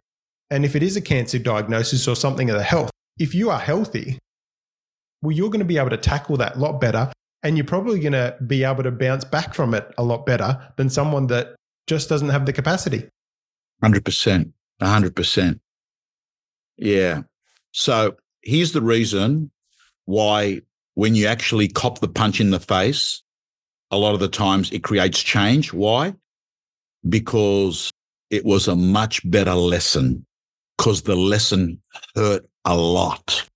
And 0.50 0.64
if 0.64 0.74
it 0.74 0.82
is 0.82 0.96
a 0.96 1.00
cancer 1.00 1.38
diagnosis 1.38 2.08
or 2.08 2.16
something 2.16 2.50
of 2.50 2.56
the 2.56 2.62
health, 2.62 2.90
if 3.18 3.34
you 3.34 3.50
are 3.50 3.58
healthy, 3.58 4.18
well, 5.22 5.32
you're 5.32 5.50
going 5.50 5.60
to 5.60 5.66
be 5.66 5.78
able 5.78 5.90
to 5.90 5.96
tackle 5.96 6.36
that 6.38 6.56
a 6.56 6.58
lot 6.58 6.80
better. 6.80 7.12
And 7.42 7.56
you're 7.56 7.66
probably 7.66 8.00
going 8.00 8.12
to 8.12 8.36
be 8.46 8.64
able 8.64 8.82
to 8.82 8.90
bounce 8.90 9.24
back 9.24 9.54
from 9.54 9.74
it 9.74 9.92
a 9.98 10.02
lot 10.02 10.26
better 10.26 10.72
than 10.76 10.88
someone 10.88 11.28
that 11.28 11.54
just 11.86 12.08
doesn't 12.08 12.30
have 12.30 12.46
the 12.46 12.52
capacity. 12.52 13.08
100%. 13.84 14.52
100%. 14.80 15.60
Yeah. 16.76 17.22
So 17.72 18.16
here's 18.42 18.72
the 18.72 18.82
reason 18.82 19.50
why 20.06 20.62
when 20.94 21.14
you 21.14 21.26
actually 21.26 21.68
cop 21.68 22.00
the 22.00 22.08
punch 22.08 22.40
in 22.40 22.50
the 22.50 22.60
face, 22.60 23.22
a 23.90 23.98
lot 23.98 24.14
of 24.14 24.20
the 24.20 24.28
times 24.28 24.72
it 24.72 24.82
creates 24.82 25.22
change. 25.22 25.72
Why? 25.72 26.14
Because 27.08 27.92
it 28.30 28.44
was 28.44 28.66
a 28.66 28.74
much 28.74 29.28
better 29.30 29.54
lesson 29.54 30.26
because 30.76 31.02
the 31.02 31.16
lesson 31.16 31.80
hurt 32.14 32.46
a 32.64 32.76
lot. 32.76 33.48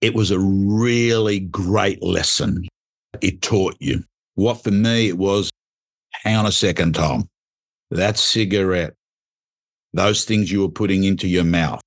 It 0.00 0.14
was 0.14 0.30
a 0.30 0.38
really 0.38 1.40
great 1.40 2.02
lesson. 2.02 2.68
It 3.20 3.40
taught 3.40 3.76
you. 3.80 4.04
What 4.34 4.62
for 4.62 4.70
me, 4.70 5.08
it 5.08 5.18
was 5.18 5.50
hang 6.24 6.36
on 6.36 6.46
a 6.46 6.52
second, 6.52 6.94
Tom. 6.94 7.28
That 7.90 8.18
cigarette, 8.18 8.94
those 9.92 10.24
things 10.24 10.50
you 10.50 10.62
were 10.62 10.70
putting 10.70 11.04
into 11.04 11.28
your 11.28 11.44
mouth, 11.44 11.80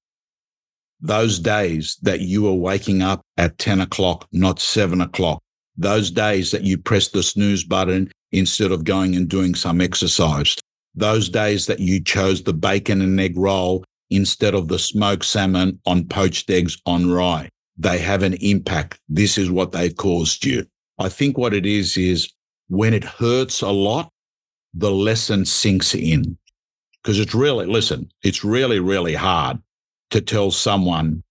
those 1.01 1.39
days 1.39 1.97
that 2.01 2.21
you 2.21 2.43
were 2.43 2.53
waking 2.53 3.01
up 3.01 3.21
at 3.37 3.57
10 3.57 3.81
o'clock, 3.81 4.27
not 4.31 4.59
seven 4.59 5.01
o'clock, 5.01 5.41
those 5.77 6.09
days 6.09 6.51
that 6.51 6.63
you 6.63 6.77
pressed 6.77 7.13
the 7.13 7.23
snooze 7.23 7.63
button 7.63 8.11
instead 8.31 8.71
of 8.71 8.83
going 8.83 9.15
and 9.15 9.27
doing 9.27 9.55
some 9.55 9.81
exercise, 9.81 10.55
those 10.95 11.29
days 11.29 11.65
that 11.67 11.79
you 11.79 12.01
chose 12.01 12.43
the 12.43 12.53
bacon 12.53 13.01
and 13.01 13.19
egg 13.19 13.37
roll 13.37 13.83
instead 14.09 14.53
of 14.53 14.67
the 14.67 14.79
smoked 14.79 15.25
salmon 15.25 15.79
on 15.85 16.05
poached 16.05 16.49
eggs 16.49 16.77
on 16.85 17.09
rye. 17.09 17.49
They 17.77 17.99
have 17.99 18.23
an 18.23 18.35
impact. 18.35 18.99
This 19.09 19.37
is 19.37 19.51
what 19.51 19.73
they've 19.73 19.95
caused 19.95 20.45
you. 20.45 20.65
I 20.97 21.09
think 21.09 21.37
what 21.37 21.53
it 21.53 21.65
is, 21.65 21.97
is 21.97 22.31
when 22.69 22.93
it 22.93 23.03
hurts 23.03 23.61
a 23.61 23.69
lot, 23.69 24.09
the 24.73 24.91
lesson 24.91 25.45
sinks 25.45 25.93
in. 25.93 26.37
Because 27.03 27.19
it's 27.19 27.35
really, 27.35 27.65
listen, 27.65 28.09
it's 28.23 28.43
really, 28.43 28.79
really 28.79 29.13
hard 29.13 29.59
to 30.15 30.21
tell 30.21 30.49
someone 30.49 31.21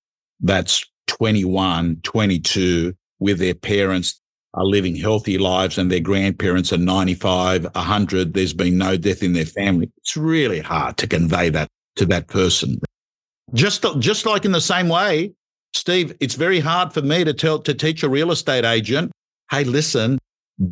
that's 0.41 0.85
21, 1.07 2.01
22 2.03 2.95
with 3.19 3.39
their 3.39 3.55
parents 3.55 4.21
are 4.53 4.65
living 4.67 4.95
healthy 4.95 5.39
lives 5.39 5.79
and 5.79 5.91
their 5.91 6.01
grandparents 6.01 6.71
are 6.71 6.77
95, 6.77 7.65
100. 7.65 8.35
There's 8.35 8.53
been 8.53 8.77
no 8.77 8.99
death 8.99 9.23
in 9.23 9.33
their 9.33 9.47
family. 9.47 9.91
It's 9.97 10.19
really 10.19 10.61
hard 10.61 10.99
to 10.99 11.07
convey 11.07 11.49
that 11.49 11.69
to 11.97 12.05
that 12.07 12.29
person. 12.29 12.79
Just, 13.55 13.87
just 14.01 14.27
like 14.27 14.45
in 14.45 14.53
the 14.53 14.61
same 14.61 14.91
way, 14.91 15.33
Steve, 15.73 16.15
it's 16.21 16.35
very 16.35 16.61
hard 16.61 16.93
for 16.93 17.01
me 17.01 17.25
to 17.25 17.33
tell, 17.33 17.59
to 17.61 17.73
teach 17.73 18.03
a 18.03 18.09
real 18.09 18.33
estate 18.33 18.67
agent, 18.67 19.13
hey, 19.51 19.65
listen, 19.65 20.19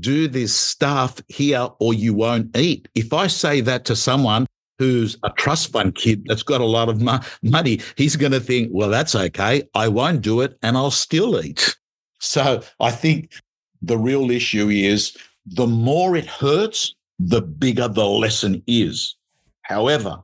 do 0.01 0.29
this 0.29 0.55
stuff 0.55 1.19
here 1.29 1.67
or 1.81 1.95
you 1.95 2.13
won't 2.13 2.55
eat. 2.57 2.89
If 2.95 3.15
I 3.15 3.27
say 3.29 3.63
that 3.63 3.87
to 3.87 3.97
someone 3.97 4.47
who's 4.79 5.17
a 5.23 5.31
trust 5.31 5.73
fund 5.73 5.95
kid 5.95 6.25
that's 6.27 6.43
got 6.43 6.61
a 6.61 6.67
lot 6.67 6.89
of 6.89 7.01
mo- 7.01 7.21
money, 7.43 7.81
he's 7.97 8.17
going 8.17 8.33
to 8.33 8.41
think, 8.41 8.71
well, 8.73 8.91
that's 8.91 9.15
okay. 9.15 9.63
I 9.75 9.89
won't 9.89 10.23
do 10.23 10.41
it 10.41 10.59
and 10.63 10.77
I'll 10.77 10.91
still 10.91 11.43
eat. 11.45 11.77
So 12.21 12.63
I 12.81 12.91
think 12.91 13.33
the 13.81 13.99
real 13.99 14.31
issue 14.31 14.69
is 14.69 15.17
the 15.47 15.67
more 15.67 16.17
it 16.17 16.27
hurts, 16.27 16.95
the 17.19 17.43
bigger 17.43 17.89
the 17.89 18.07
lesson 18.07 18.63
is. 18.67 19.17
However, 19.63 20.23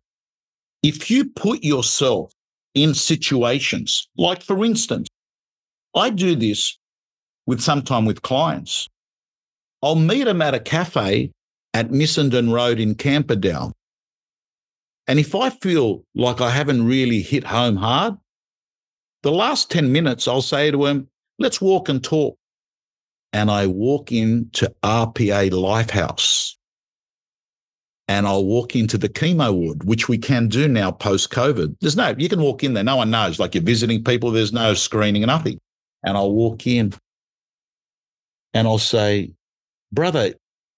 if 0.83 1.11
you 1.11 1.27
put 1.31 1.63
yourself 1.63 2.33
in 2.75 2.95
situations 2.95 4.09
like, 4.17 4.43
for 4.43 4.65
instance, 4.65 5.09
I 5.95 6.11
do 6.11 6.37
this 6.37 6.79
with 7.47 7.61
sometime 7.61 8.05
with 8.05 8.23
clients. 8.23 8.89
I'll 9.83 9.97
meet 9.97 10.25
them 10.25 10.43
at 10.43 10.55
a 10.55 10.61
cafe 10.61 11.33
at 11.75 11.91
Missenden 11.91 12.53
Road 12.53 12.79
in 12.79 12.95
Camperdown. 12.95 13.73
And 15.09 15.19
if 15.19 15.35
I 15.35 15.49
feel 15.49 16.05
like 16.15 16.43
I 16.43 16.51
haven't 16.51 16.87
really 16.87 17.23
hit 17.23 17.45
home 17.45 17.77
hard, 17.77 18.17
the 19.23 19.33
last 19.33 19.71
10 19.71 19.91
minutes, 19.91 20.29
I'll 20.29 20.43
say 20.43 20.71
to 20.71 20.85
him, 20.85 21.09
let's 21.39 21.61
walk 21.61 21.89
and 21.89 22.05
talk. 22.05 22.37
And 23.33 23.51
I 23.51 23.67
walk 23.67 24.13
into 24.13 24.73
RPA 24.83 25.51
Lifehouse 25.51 26.55
and 28.07 28.27
I'll 28.27 28.45
walk 28.45 28.75
into 28.75 28.97
the 28.97 29.09
chemo 29.09 29.53
ward, 29.53 29.85
which 29.85 30.09
we 30.09 30.17
can 30.17 30.49
do 30.49 30.67
now 30.67 30.91
post 30.91 31.31
COVID. 31.31 31.77
There's 31.81 31.97
no, 31.97 32.15
you 32.17 32.29
can 32.29 32.41
walk 32.41 32.63
in 32.63 32.75
there. 32.75 32.85
No 32.85 32.97
one 32.97 33.11
knows. 33.11 33.39
Like 33.39 33.55
you're 33.55 33.65
visiting 33.65 34.05
people, 34.05 34.31
there's 34.31 34.53
no 34.53 34.73
screening, 34.75 35.23
and 35.23 35.29
nothing. 35.29 35.59
And 36.05 36.17
I'll 36.17 36.33
walk 36.33 36.67
in 36.67 36.95
and 38.55 38.67
I'll 38.67 38.79
say, 38.79 39.35
brother, 39.93 40.35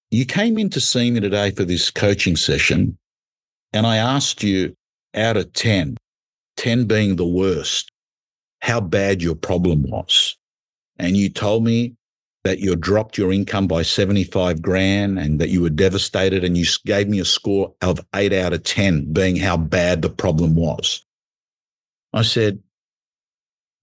you 0.09 0.25
came 0.25 0.57
in 0.57 0.69
to 0.71 0.81
see 0.81 1.09
me 1.09 1.21
today 1.21 1.51
for 1.51 1.63
this 1.63 1.89
coaching 1.89 2.35
session. 2.35 2.97
And 3.73 3.87
I 3.87 3.97
asked 3.97 4.43
you 4.43 4.75
out 5.15 5.37
of 5.37 5.53
10, 5.53 5.97
10 6.57 6.85
being 6.85 7.15
the 7.15 7.25
worst, 7.25 7.91
how 8.61 8.81
bad 8.81 9.21
your 9.21 9.35
problem 9.35 9.83
was. 9.83 10.35
And 10.99 11.17
you 11.17 11.29
told 11.29 11.63
me 11.63 11.95
that 12.43 12.59
you 12.59 12.75
dropped 12.75 13.17
your 13.17 13.31
income 13.31 13.67
by 13.67 13.83
75 13.83 14.61
grand 14.61 15.19
and 15.19 15.39
that 15.39 15.49
you 15.49 15.61
were 15.61 15.69
devastated 15.69 16.43
and 16.43 16.57
you 16.57 16.65
gave 16.85 17.07
me 17.07 17.19
a 17.19 17.25
score 17.25 17.73
of 17.81 17.99
8 18.15 18.33
out 18.33 18.53
of 18.53 18.63
10 18.63 19.13
being 19.13 19.35
how 19.35 19.57
bad 19.57 20.01
the 20.01 20.09
problem 20.09 20.55
was. 20.55 21.05
I 22.13 22.23
said, 22.23 22.59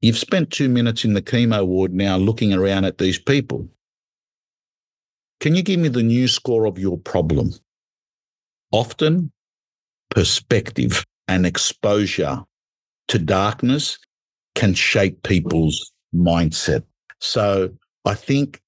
you've 0.00 0.18
spent 0.18 0.50
2 0.50 0.68
minutes 0.68 1.04
in 1.04 1.14
the 1.14 1.22
chemo 1.22 1.66
ward 1.66 1.94
now 1.94 2.16
looking 2.16 2.52
around 2.52 2.84
at 2.84 2.98
these 2.98 3.18
people. 3.18 3.68
Can 5.40 5.54
you 5.54 5.62
give 5.62 5.78
me 5.78 5.88
the 5.88 6.02
new 6.02 6.26
score 6.26 6.66
of 6.66 6.78
your 6.78 6.98
problem? 6.98 7.52
Often 8.72 9.30
perspective 10.10 11.04
and 11.26 11.46
exposure 11.46 12.44
to 13.08 13.18
darkness 13.18 13.98
can 14.54 14.74
shape 14.74 15.22
people's 15.22 15.92
mindset. 16.14 16.84
So 17.20 17.70
I 18.04 18.14
think 18.14 18.60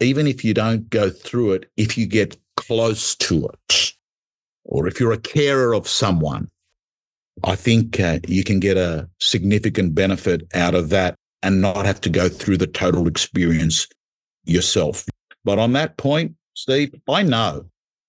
even 0.00 0.26
if 0.26 0.44
you 0.44 0.54
don't 0.54 0.88
go 0.90 1.10
through 1.10 1.52
it, 1.52 1.70
if 1.76 1.96
you 1.96 2.06
get 2.06 2.36
close 2.56 3.14
to 3.16 3.48
it, 3.48 3.92
or 4.64 4.86
if 4.86 5.00
you're 5.00 5.12
a 5.12 5.18
carer 5.18 5.74
of 5.74 5.88
someone, 5.88 6.48
I 7.44 7.56
think 7.56 7.98
uh, 7.98 8.18
you 8.26 8.44
can 8.44 8.60
get 8.60 8.76
a 8.76 9.08
significant 9.18 9.94
benefit 9.94 10.46
out 10.54 10.74
of 10.74 10.90
that 10.90 11.14
and 11.42 11.60
not 11.60 11.86
have 11.86 12.00
to 12.02 12.10
go 12.10 12.28
through 12.28 12.58
the 12.58 12.66
total 12.66 13.08
experience 13.08 13.86
yourself. 14.44 15.06
But 15.44 15.58
on 15.58 15.72
that 15.72 15.96
point, 15.96 16.34
Steve, 16.54 16.94
I 17.08 17.22
know 17.22 17.64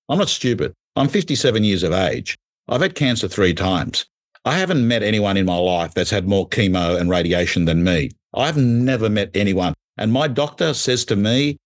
I'm 0.09 0.17
not 0.17 0.29
stupid. 0.29 0.73
I'm 0.95 1.07
57 1.07 1.63
years 1.63 1.83
of 1.83 1.93
age. 1.93 2.37
I've 2.67 2.81
had 2.81 2.95
cancer 2.95 3.27
three 3.27 3.53
times. 3.53 4.05
I 4.45 4.57
haven't 4.57 4.87
met 4.87 5.03
anyone 5.03 5.37
in 5.37 5.45
my 5.45 5.57
life 5.57 5.93
that's 5.93 6.09
had 6.09 6.27
more 6.27 6.47
chemo 6.49 6.99
and 6.99 7.09
radiation 7.09 7.65
than 7.65 7.83
me. 7.83 8.11
I've 8.33 8.57
never 8.57 9.09
met 9.09 9.29
anyone. 9.35 9.73
And 9.97 10.11
my 10.11 10.27
doctor 10.27 10.73
says 10.73 11.05
to 11.05 11.15
me, 11.15 11.57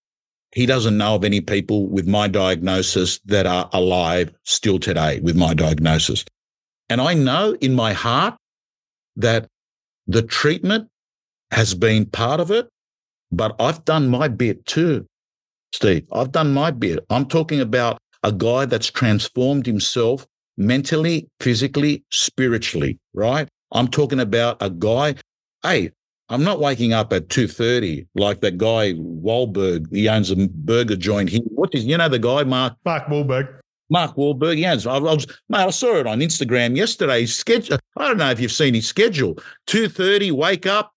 he 0.52 0.66
doesn't 0.66 0.98
know 0.98 1.16
of 1.16 1.24
any 1.24 1.42
people 1.42 1.88
with 1.88 2.08
my 2.08 2.28
diagnosis 2.28 3.20
that 3.26 3.46
are 3.46 3.70
alive 3.74 4.34
still 4.44 4.80
today 4.80 5.20
with 5.20 5.36
my 5.36 5.54
diagnosis. 5.54 6.26
And 6.90 7.02
I 7.02 7.14
know 7.14 7.58
in 7.62 7.74
my 7.74 7.94
heart 7.94 8.36
that 9.16 9.48
the 10.08 10.22
treatment 10.22 10.90
has 11.52 11.74
been 11.74 12.06
part 12.06 12.40
of 12.40 12.52
it, 12.52 12.68
but 13.32 13.56
I've 13.60 13.84
done 13.86 14.08
my 14.08 14.28
bit 14.28 14.66
too, 14.66 15.06
Steve. 15.74 16.08
I've 16.12 16.32
done 16.32 16.54
my 16.54 16.72
bit. 16.72 17.06
I'm 17.10 17.26
talking 17.26 17.60
about 17.60 17.98
a 18.24 18.32
guy 18.32 18.66
that's 18.66 18.90
transformed 18.90 19.66
himself 19.66 20.26
mentally, 20.58 21.28
physically, 21.40 22.04
spiritually, 22.12 23.00
right? 23.14 23.48
I'm 23.72 23.88
talking 23.88 24.20
about 24.20 24.58
a 24.62 24.70
guy. 24.70 25.16
Hey, 25.64 25.92
I'm 26.30 26.44
not 26.44 26.60
waking 26.60 26.94
up 26.94 27.14
at 27.14 27.28
2.30 27.28 28.08
like 28.16 28.42
that 28.42 28.58
guy 28.58 28.94
Wahlberg. 28.94 29.94
He 29.94 30.10
owns 30.10 30.32
a 30.32 30.36
burger 30.36 30.96
joint 30.96 31.30
here. 31.30 31.42
What 31.52 31.74
is, 31.74 31.86
you 31.86 31.98
know, 31.98 32.10
the 32.10 32.20
guy, 32.20 32.44
Mark? 32.44 32.74
Mark 32.86 33.06
Wahlberg. 33.08 33.60
Mark 33.90 34.16
Wahlberg, 34.16 34.58
yes. 34.58 34.88
I, 34.88 34.98
was, 34.98 35.28
mate, 35.50 35.60
I 35.60 35.70
saw 35.70 35.98
it 35.98 36.08
on 36.08 36.20
Instagram 36.20 36.76
yesterday. 36.76 37.22
His 37.22 37.36
schedule, 37.36 37.78
I 37.98 38.08
don't 38.08 38.18
know 38.18 38.32
if 38.32 38.40
you've 38.40 38.52
seen 38.52 38.74
his 38.74 38.88
schedule. 38.88 39.36
2.30, 39.68 40.32
wake 40.32 40.66
up, 40.66 40.94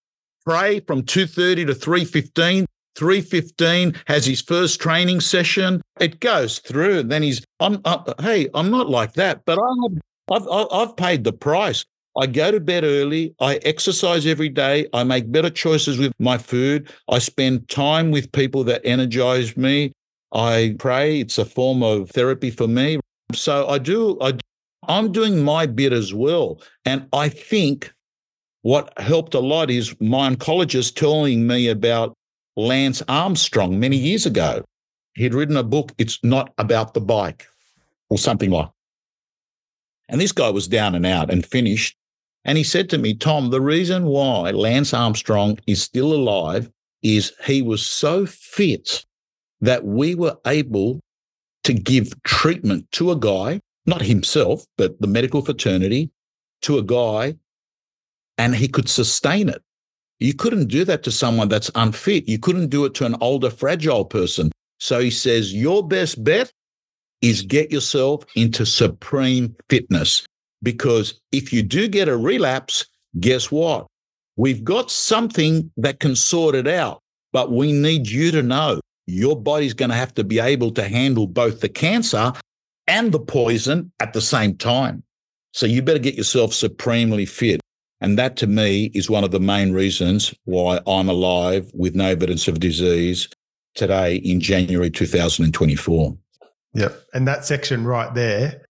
pray 0.47 0.81
from 0.81 1.03
2.30 1.03 1.67
to 1.67 1.75
3.15. 1.75 2.65
3.15 2.99 3.97
has 4.07 4.27
his 4.27 4.43
first 4.43 4.81
training 4.81 5.21
session. 5.21 5.81
It 6.01 6.21
goes 6.21 6.59
through. 6.59 7.01
And 7.01 7.11
then 7.11 7.23
he's, 7.23 7.45
I'm, 7.61 7.81
I'm, 7.85 8.03
hey, 8.21 8.49
I'm 8.55 8.71
not 8.71 8.89
like 8.89 9.13
that, 9.15 9.43
but 9.45 9.59
I 9.59 9.99
I've, 10.31 10.47
I've 10.49 10.97
paid 10.97 11.25
the 11.25 11.33
price. 11.33 11.85
I 12.17 12.27
go 12.27 12.51
to 12.51 12.61
bed 12.61 12.85
early. 12.85 13.35
I 13.41 13.57
exercise 13.57 14.27
every 14.27 14.49
day. 14.49 14.89
I 14.93 15.05
make 15.05 15.31
better 15.31 15.51
choices 15.51 15.99
with 15.99 16.13
my 16.19 16.37
food. 16.37 16.91
I 17.09 17.19
spend 17.19 17.69
time 17.69 18.11
with 18.11 18.33
people 18.33 18.65
that 18.65 18.83
energize 18.85 19.57
me. 19.57 19.93
I 20.33 20.75
pray. 20.79 21.21
It's 21.21 21.39
a 21.39 21.45
form 21.45 21.83
of 21.83 22.11
therapy 22.11 22.51
for 22.51 22.67
me. 22.67 22.99
So 23.33 23.69
I 23.69 23.79
do, 23.79 24.19
I, 24.21 24.35
I'm 24.89 25.13
doing 25.13 25.45
my 25.45 25.67
bit 25.67 25.93
as 25.93 26.13
well. 26.13 26.61
And 26.85 27.07
I 27.13 27.29
think 27.29 27.93
what 28.63 28.93
helped 28.99 29.35
a 29.35 29.41
lot 29.41 29.71
is 29.71 29.95
my 30.01 30.31
oncologist 30.31 30.97
telling 30.97 31.47
me 31.47 31.69
about 31.69 32.15
Lance 32.59 33.03
Armstrong 33.09 33.79
many 33.79 33.97
years 33.97 34.27
ago. 34.27 34.65
He'd 35.15 35.35
written 35.35 35.57
a 35.57 35.63
book, 35.63 35.93
It's 35.97 36.19
Not 36.23 36.53
About 36.59 36.93
the 36.93 37.01
Bike, 37.01 37.47
or 38.11 38.19
something 38.19 38.51
like 38.51 38.69
and 40.09 40.21
this 40.21 40.33
guy 40.33 40.51
was 40.51 40.69
down 40.69 40.95
and 40.95 41.07
out 41.07 41.31
and 41.31 41.45
finished. 41.45 41.97
And 42.45 42.57
he 42.57 42.65
said 42.65 42.89
to 42.91 42.99
me, 42.99 43.15
Tom, 43.15 43.51
the 43.51 43.61
reason 43.61 44.07
why 44.07 44.51
Lance 44.51 44.95
Armstrong 44.95 45.59
is 45.67 45.83
still 45.83 46.13
alive 46.13 46.71
is 47.03 47.33
he 47.45 47.63
was 47.63 47.85
so 47.87 48.27
fit 48.27 49.05
that 49.61 49.85
we 49.85 50.15
were 50.15 50.37
able 50.47 51.01
to 51.65 51.73
give 51.75 52.23
treatment 52.23 52.91
to 52.93 53.11
a 53.11 53.17
guy, 53.17 53.61
not 53.85 54.03
himself, 54.03 54.65
but 54.79 55.01
the 55.01 55.07
medical 55.07 55.43
fraternity, 55.43 56.11
to 56.63 56.79
a 56.79 56.83
guy, 56.83 57.35
and 58.39 58.57
he 58.57 58.69
could 58.69 58.89
sustain 58.89 59.49
it. 59.49 59.63
You 60.21 60.35
couldn't 60.35 60.67
do 60.67 60.85
that 60.85 61.03
to 61.05 61.13
someone 61.13 61.49
that's 61.49 61.71
unfit. 61.75 62.29
You 62.29 62.39
couldn't 62.39 62.69
do 62.69 62.85
it 62.85 62.95
to 62.95 63.07
an 63.07 63.17
older, 63.21 63.51
fragile 63.51 64.05
person. 64.05 64.51
So 64.79 65.01
he 65.01 65.11
says, 65.11 65.55
Your 65.55 65.87
best 65.87 66.23
bet 66.23 66.53
is 67.21 67.43
get 67.43 67.71
yourself 67.71 68.25
into 68.35 68.67
supreme 68.67 69.55
fitness. 69.69 70.27
Because 70.63 71.21
if 71.33 71.53
you 71.53 71.63
do 71.63 71.89
get 71.89 72.09
a 72.09 72.17
relapse, 72.17 72.87
guess 73.21 73.51
what? 73.51 73.87
We've 74.37 74.65
got 74.65 74.91
something 74.91 75.71
that 75.77 76.01
can 76.01 76.15
sort 76.17 76.55
it 76.55 76.69
out, 76.69 77.01
but 77.33 77.51
we 77.51 77.73
need 77.73 78.09
you 78.09 78.31
to 78.33 78.43
know 78.43 78.81
your 79.07 79.41
body's 79.41 79.75
going 79.75 79.91
to 79.91 79.97
have 79.97 80.15
to 80.15 80.25
be 80.25 80.39
able 80.39 80.71
to 80.73 80.89
handle 80.89 81.27
both 81.27 81.61
the 81.61 81.69
cancer 81.69 82.33
and 82.87 83.13
the 83.13 83.21
poison 83.21 83.91
at 84.01 84.13
the 84.13 84.21
same 84.21 84.57
time. 84.57 85.03
So 85.53 85.67
you 85.67 85.83
better 85.83 85.99
get 85.99 86.15
yourself 86.15 86.53
supremely 86.53 87.27
fit. 87.27 87.61
And 88.01 88.19
that 88.19 88.37
to 88.39 88.47
me 88.47 88.91
is 88.95 89.11
one 89.11 89.25
of 89.25 89.31
the 89.31 89.41
main 89.41 89.73
reasons 89.73 90.35
why 90.45 90.81
I'm 90.87 91.09
alive 91.09 91.71
with 91.75 91.95
no 91.95 92.07
evidence 92.07 92.47
of 92.47 92.61
disease 92.61 93.29
today 93.75 94.17
in 94.17 94.41
January 94.41 94.91
2024. 94.91 96.17
Yep. 96.75 97.03
And 97.15 97.27
that 97.27 97.45
section 97.45 97.85
right 97.85 98.15
there 98.15 98.63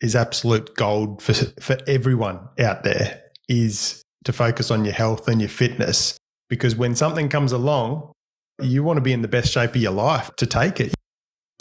is 0.00 0.16
absolute 0.16 0.74
gold 0.76 1.22
for, 1.22 1.34
for 1.60 1.76
everyone 1.86 2.40
out 2.58 2.82
there 2.82 3.22
is 3.48 4.02
to 4.24 4.32
focus 4.32 4.70
on 4.70 4.84
your 4.84 4.94
health 4.94 5.28
and 5.28 5.40
your 5.40 5.50
fitness. 5.50 6.16
Because 6.48 6.76
when 6.76 6.94
something 6.94 7.28
comes 7.28 7.52
along, 7.52 8.12
you 8.60 8.82
want 8.82 8.96
to 8.96 9.02
be 9.02 9.12
in 9.12 9.22
the 9.22 9.28
best 9.28 9.52
shape 9.52 9.70
of 9.70 9.76
your 9.76 9.92
life 9.92 10.30
to 10.36 10.46
take 10.46 10.80
it. 10.80 10.94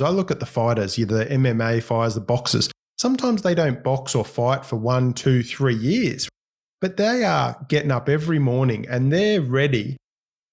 I 0.02 0.10
look 0.10 0.32
at 0.32 0.39
the 0.39 0.46
fighters, 0.46 0.96
the 0.96 1.26
MMA 1.26 1.82
fighters, 1.82 2.16
the 2.16 2.22
boxers. 2.22 2.70
Sometimes 2.98 3.41
they 3.41 3.56
don't 3.56 3.84
box 3.84 4.16
or 4.16 4.26
fight 4.26 4.66
for 4.66 4.76
one, 4.76 5.14
two, 5.14 5.41
three 5.43 5.76
years, 5.76 6.28
but 6.86 6.97
they 6.97 7.23
are 7.23 7.57
getting 7.67 7.89
up 7.89 8.07
every 8.07 8.38
morning 8.38 8.86
and 8.88 9.11
they're 9.11 9.41
ready. 9.41 9.97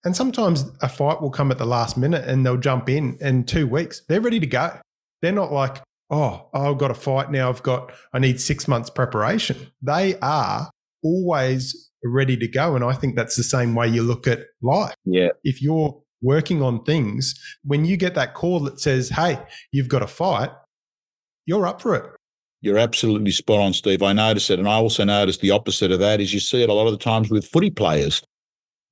And 0.02 0.16
sometimes 0.16 0.64
a 0.80 0.88
fight 0.88 1.20
will 1.20 1.30
come 1.30 1.50
at 1.50 1.58
the 1.58 1.66
last 1.66 1.98
minute 1.98 2.26
and 2.26 2.46
they'll 2.46 2.56
jump 2.56 2.88
in 2.88 3.18
in 3.20 3.44
two 3.44 3.66
weeks. 3.66 4.00
They're 4.08 4.22
ready 4.22 4.40
to 4.40 4.46
go. 4.46 4.78
They're 5.20 5.30
not 5.30 5.52
like, 5.52 5.82
oh, 6.08 6.48
I've 6.54 6.78
got 6.78 6.90
a 6.90 6.94
fight 6.94 7.30
now. 7.30 7.50
I've 7.50 7.62
got, 7.62 7.92
I 8.14 8.18
need 8.18 8.40
six 8.40 8.66
months 8.66 8.88
preparation. 8.88 9.58
They 9.82 10.18
are 10.20 10.70
always 11.04 11.90
ready 12.02 12.38
to 12.38 12.48
go. 12.48 12.76
And 12.76 12.82
I 12.82 12.94
think 12.94 13.14
that's 13.14 13.36
the 13.36 13.42
same 13.42 13.74
way 13.74 13.88
you 13.88 14.02
look 14.02 14.26
at 14.26 14.46
life. 14.62 14.94
Yeah. 15.04 15.32
If 15.44 15.60
you're 15.60 16.00
working 16.22 16.62
on 16.62 16.82
things, 16.84 17.34
when 17.62 17.84
you 17.84 17.98
get 17.98 18.14
that 18.14 18.32
call 18.32 18.60
that 18.60 18.80
says, 18.80 19.10
hey, 19.10 19.38
you've 19.70 19.88
got 19.88 20.00
a 20.00 20.06
fight, 20.06 20.48
you're 21.44 21.66
up 21.66 21.82
for 21.82 21.94
it. 21.94 22.10
You're 22.62 22.78
absolutely 22.78 23.32
spot 23.32 23.58
on, 23.58 23.72
Steve. 23.72 24.02
I 24.02 24.12
notice 24.12 24.48
it. 24.48 24.60
And 24.60 24.68
I 24.68 24.74
also 24.74 25.04
notice 25.04 25.38
the 25.38 25.50
opposite 25.50 25.90
of 25.90 25.98
that 25.98 26.20
is 26.20 26.32
you 26.32 26.40
see 26.40 26.62
it 26.62 26.68
a 26.68 26.72
lot 26.72 26.86
of 26.86 26.92
the 26.92 26.98
times 26.98 27.28
with 27.28 27.44
footy 27.44 27.70
players. 27.70 28.22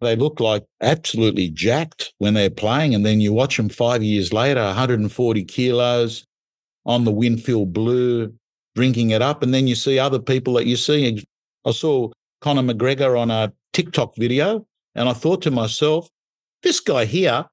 They 0.01 0.17
look 0.17 0.41
like 0.41 0.65
absolutely 0.81 1.51
jacked 1.51 2.13
when 2.19 2.35
they're 2.35 2.51
playing. 2.51 2.95
And 2.95 3.07
then 3.07 3.21
you 3.21 3.33
watch 3.33 3.57
them 3.57 3.69
five 3.69 4.03
years 4.03 4.33
later, 4.33 4.63
140 4.63 5.45
kilos, 5.45 6.25
on 6.85 7.05
the 7.05 7.13
Winfield 7.13 7.73
Blue, 7.73 8.35
drinking 8.75 9.11
it 9.11 9.23
up. 9.23 9.43
And 9.43 9.55
then 9.55 9.69
you 9.69 9.77
see 9.77 9.99
other 9.99 10.19
people 10.19 10.55
that 10.55 10.67
you 10.67 10.77
see. 10.77 11.23
I 11.65 11.71
saw 11.71 12.11
Conor 12.41 12.63
McGregor 12.63 13.19
on 13.21 13.31
a 13.31 13.53
TikTok 13.73 14.17
video, 14.17 14.67
and 14.97 15.09
I 15.09 15.13
thought 15.13 15.43
to 15.43 15.51
myself, 15.51 16.09
this 16.63 16.81
guy 16.81 17.05
here, 17.05 17.47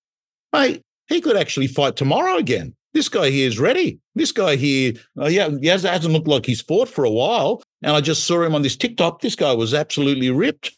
mate, 0.51 0.81
he 1.09 1.21
could 1.21 1.37
actually 1.37 1.67
fight 1.67 1.95
tomorrow 1.95 2.37
again. 2.37 2.73
This 2.93 3.09
guy 3.09 3.29
here 3.29 3.47
is 3.47 3.59
ready. 3.59 3.99
This 4.15 4.31
guy 4.31 4.55
here, 4.55 4.93
uh, 5.19 5.27
yeah, 5.27 5.49
he 5.61 5.67
hasn't 5.67 6.13
looked 6.13 6.27
like 6.27 6.45
he's 6.45 6.61
fought 6.61 6.89
for 6.89 7.03
a 7.03 7.11
while. 7.11 7.61
And 7.83 7.91
I 7.91 8.01
just 8.01 8.25
saw 8.25 8.41
him 8.41 8.55
on 8.55 8.63
this 8.63 8.75
TikTok. 8.75 9.21
This 9.21 9.35
guy 9.35 9.53
was 9.53 9.73
absolutely 9.73 10.31
ripped. 10.31 10.71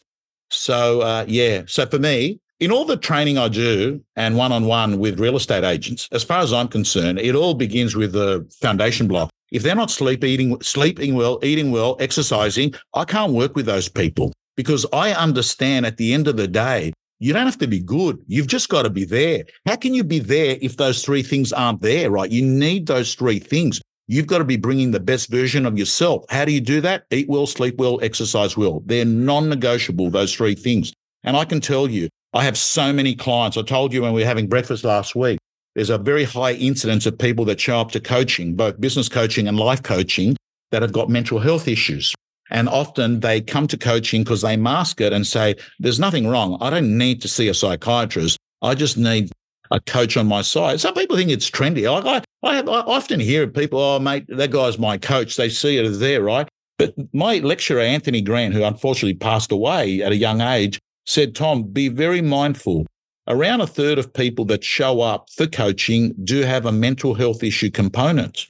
So, 0.50 1.02
uh, 1.02 1.26
yeah. 1.28 1.64
So 1.68 1.86
for 1.86 2.00
me, 2.00 2.40
in 2.60 2.72
all 2.72 2.84
the 2.84 2.98
training 2.98 3.38
I 3.38 3.48
do 3.48 4.04
and 4.16 4.36
one 4.36 4.52
on 4.52 4.66
one 4.66 5.00
with 5.00 5.20
real 5.20 5.38
estate 5.38 5.64
agents, 5.64 6.10
as 6.12 6.24
far 6.24 6.42
as 6.42 6.52
I'm 6.52 6.68
concerned, 6.68 7.20
it 7.20 7.36
all 7.36 7.54
begins 7.54 7.96
with 7.96 8.12
the 8.12 8.46
foundation 8.60 9.08
block. 9.08 9.30
If 9.52 9.64
they're 9.64 9.76
not 9.76 9.90
sleep 9.90 10.24
eating, 10.24 10.62
sleeping 10.62 11.16
well, 11.16 11.40
eating 11.42 11.72
well, 11.72 11.96
exercising, 12.00 12.74
I 12.94 13.06
can't 13.06 13.34
work 13.34 13.56
with 13.56 13.66
those 13.66 13.88
people 13.88 14.34
because 14.56 14.86
I 14.92 15.14
understand 15.14 15.86
at 15.86 15.98
the 15.98 16.14
end 16.14 16.28
of 16.28 16.38
the 16.38 16.48
day, 16.48 16.92
you 17.20 17.34
don't 17.34 17.46
have 17.46 17.58
to 17.60 17.68
be 17.68 17.80
good. 17.80 18.24
You've 18.28 18.48
just 18.48 18.70
got 18.70 18.84
to 18.84 18.90
be 18.90 19.04
there. 19.04 19.44
How 19.66 19.76
can 19.76 19.94
you 19.94 20.04
be 20.04 20.20
there 20.20 20.58
if 20.62 20.78
those 20.78 21.04
three 21.04 21.22
things 21.22 21.52
aren't 21.52 21.82
there, 21.82 22.10
right? 22.10 22.32
You 22.32 22.46
need 22.46 22.88
those 22.88 23.14
three 23.14 23.40
things. 23.40 23.82
You've 24.08 24.28
got 24.28 24.40
to 24.40 24.46
be 24.46 24.58
bringing 24.58 24.92
the 24.92 25.00
best 25.00 25.30
version 25.30 25.66
of 25.66 25.78
yourself. 25.78 26.26
How 26.30 26.46
do 26.46 26.52
you 26.52 26.62
do 26.62 26.82
that? 26.82 27.04
Eat 27.12 27.30
well, 27.30 27.46
sleep 27.46 27.78
well, 27.78 28.00
exercise 28.02 28.58
well. 28.58 28.82
They're 28.86 29.06
non 29.06 29.50
negotiable, 29.50 30.10
those 30.10 30.34
three 30.34 30.56
things. 30.56 30.94
And 31.24 31.38
I 31.38 31.46
can 31.46 31.60
tell 31.60 31.90
you, 31.90 32.10
I 32.34 32.44
have 32.44 32.58
so 32.58 32.94
many 32.94 33.16
clients. 33.16 33.58
I 33.58 33.62
told 33.64 33.94
you 33.94 34.02
when 34.02 34.14
we 34.14 34.22
were 34.22 34.28
having 34.28 34.48
breakfast 34.48 34.84
last 34.84 35.16
week, 35.16 35.38
there's 35.76 35.90
a 35.90 35.98
very 35.98 36.24
high 36.24 36.54
incidence 36.54 37.06
of 37.06 37.18
people 37.18 37.46
that 37.46 37.60
show 37.60 37.80
up 37.80 37.92
to 37.92 38.00
coaching, 38.00 38.56
both 38.56 38.80
business 38.80 39.10
coaching 39.10 39.48
and 39.48 39.60
life 39.60 39.84
coaching, 39.84 40.36
that 40.72 40.82
have 40.82 40.92
got 40.92 41.10
mental 41.10 41.40
health 41.40 41.68
issues. 41.68 42.16
And 42.50 42.68
often 42.68 43.20
they 43.20 43.42
come 43.42 43.68
to 43.68 43.78
coaching 43.78 44.24
because 44.24 44.42
they 44.42 44.58
mask 44.58 45.02
it 45.02 45.14
and 45.14 45.26
say, 45.26 45.56
there's 45.80 46.00
nothing 46.00 46.28
wrong. 46.28 46.58
I 46.62 46.70
don't 46.70 46.98
need 46.98 47.22
to 47.22 47.28
see 47.28 47.48
a 47.48 47.54
psychiatrist. 47.54 48.38
I 48.62 48.76
just 48.76 48.98
need 48.98 49.32
a 49.72 49.80
coach 49.80 50.18
on 50.18 50.28
my 50.28 50.42
side. 50.42 50.80
Some 50.80 50.96
people 50.96 51.16
think 51.16 51.30
it's 51.30 51.50
trendy. 51.50 51.86
I, 51.86 52.18
I, 52.18 52.24
I, 52.44 52.56
have, 52.56 52.68
I 52.68 52.80
often 52.80 53.20
hear 53.20 53.48
people, 53.48 53.80
oh, 53.80 54.00
mate, 54.00 54.26
that 54.30 54.52
guy's 54.52 54.80
my 54.80 54.98
coach. 54.98 55.36
They 55.36 55.50
see 55.50 55.78
it 55.78 55.86
as 55.86 56.00
there, 56.00 56.24
right? 56.24 56.48
But 56.78 56.96
my 57.14 57.40
lecturer, 57.40 57.82
Anthony 57.82 58.22
Grant, 58.22 58.54
who 58.54 58.64
unfortunately 58.64 59.16
passed 59.16 59.52
away 59.52 60.02
at 60.02 60.12
a 60.12 60.18
young 60.18 60.42
age, 60.42 60.80
said, 61.06 61.36
Tom, 61.36 61.64
be 61.64 61.90
very 61.90 62.22
mindful. 62.22 62.86
Around 63.28 63.62
a 63.62 63.68
third 63.68 64.00
of 64.00 64.14
people 64.14 64.46
that 64.46 64.64
show 64.64 65.02
up 65.02 65.30
for 65.30 65.46
coaching 65.46 66.16
do 66.24 66.42
have 66.42 66.66
a 66.66 66.72
mental 66.72 67.14
health 67.14 67.44
issue 67.44 67.70
component. 67.70 68.48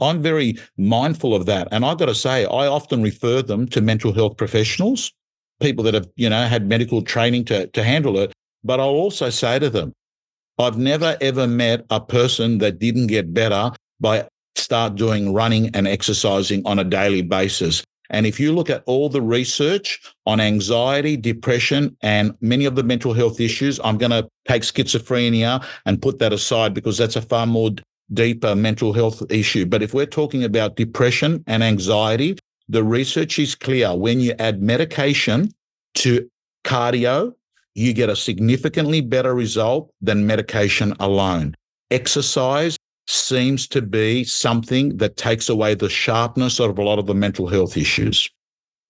I'm 0.00 0.22
very 0.22 0.56
mindful 0.76 1.34
of 1.34 1.46
that. 1.46 1.68
And 1.70 1.84
I've 1.84 1.98
got 1.98 2.06
to 2.06 2.14
say, 2.14 2.44
I 2.44 2.66
often 2.66 3.02
refer 3.02 3.42
them 3.42 3.66
to 3.68 3.80
mental 3.80 4.12
health 4.12 4.36
professionals, 4.36 5.12
people 5.60 5.84
that 5.84 5.94
have, 5.94 6.08
you 6.16 6.28
know, 6.28 6.46
had 6.46 6.68
medical 6.68 7.02
training 7.02 7.44
to, 7.46 7.66
to 7.68 7.84
handle 7.84 8.18
it. 8.18 8.32
But 8.64 8.80
I'll 8.80 8.88
also 8.88 9.30
say 9.30 9.58
to 9.58 9.70
them, 9.70 9.92
I've 10.58 10.78
never 10.78 11.16
ever 11.20 11.46
met 11.46 11.84
a 11.90 12.00
person 12.00 12.58
that 12.58 12.78
didn't 12.78 13.08
get 13.08 13.34
better 13.34 13.72
by 14.00 14.28
start 14.54 14.94
doing 14.96 15.32
running 15.32 15.70
and 15.74 15.88
exercising 15.88 16.62
on 16.66 16.78
a 16.78 16.84
daily 16.84 17.22
basis. 17.22 17.82
And 18.10 18.26
if 18.26 18.38
you 18.38 18.52
look 18.52 18.68
at 18.68 18.82
all 18.86 19.08
the 19.08 19.22
research 19.22 20.00
on 20.26 20.38
anxiety, 20.38 21.16
depression, 21.16 21.96
and 22.02 22.36
many 22.42 22.66
of 22.66 22.76
the 22.76 22.82
mental 22.82 23.14
health 23.14 23.40
issues, 23.40 23.80
I'm 23.82 23.96
going 23.96 24.10
to 24.10 24.28
take 24.46 24.62
schizophrenia 24.62 25.64
and 25.86 26.02
put 26.02 26.18
that 26.18 26.32
aside 26.32 26.74
because 26.74 26.98
that's 26.98 27.16
a 27.16 27.22
far 27.22 27.46
more 27.46 27.70
deeper 28.14 28.54
mental 28.54 28.92
health 28.92 29.22
issue. 29.30 29.66
But 29.66 29.82
if 29.82 29.94
we're 29.94 30.06
talking 30.06 30.44
about 30.44 30.76
depression 30.76 31.44
and 31.46 31.62
anxiety, 31.62 32.38
the 32.68 32.84
research 32.84 33.38
is 33.38 33.54
clear. 33.54 33.94
When 33.94 34.20
you 34.20 34.34
add 34.38 34.62
medication 34.62 35.50
to 35.94 36.28
cardio, 36.64 37.32
you 37.74 37.92
get 37.92 38.08
a 38.08 38.16
significantly 38.16 39.00
better 39.00 39.34
result 39.34 39.90
than 40.00 40.26
medication 40.26 40.94
alone. 41.00 41.54
Exercise 41.90 42.76
seems 43.06 43.66
to 43.68 43.82
be 43.82 44.24
something 44.24 44.96
that 44.98 45.16
takes 45.16 45.48
away 45.48 45.74
the 45.74 45.88
sharpness 45.88 46.60
of 46.60 46.78
a 46.78 46.82
lot 46.82 46.98
of 46.98 47.06
the 47.06 47.14
mental 47.14 47.48
health 47.48 47.76
issues. 47.76 48.30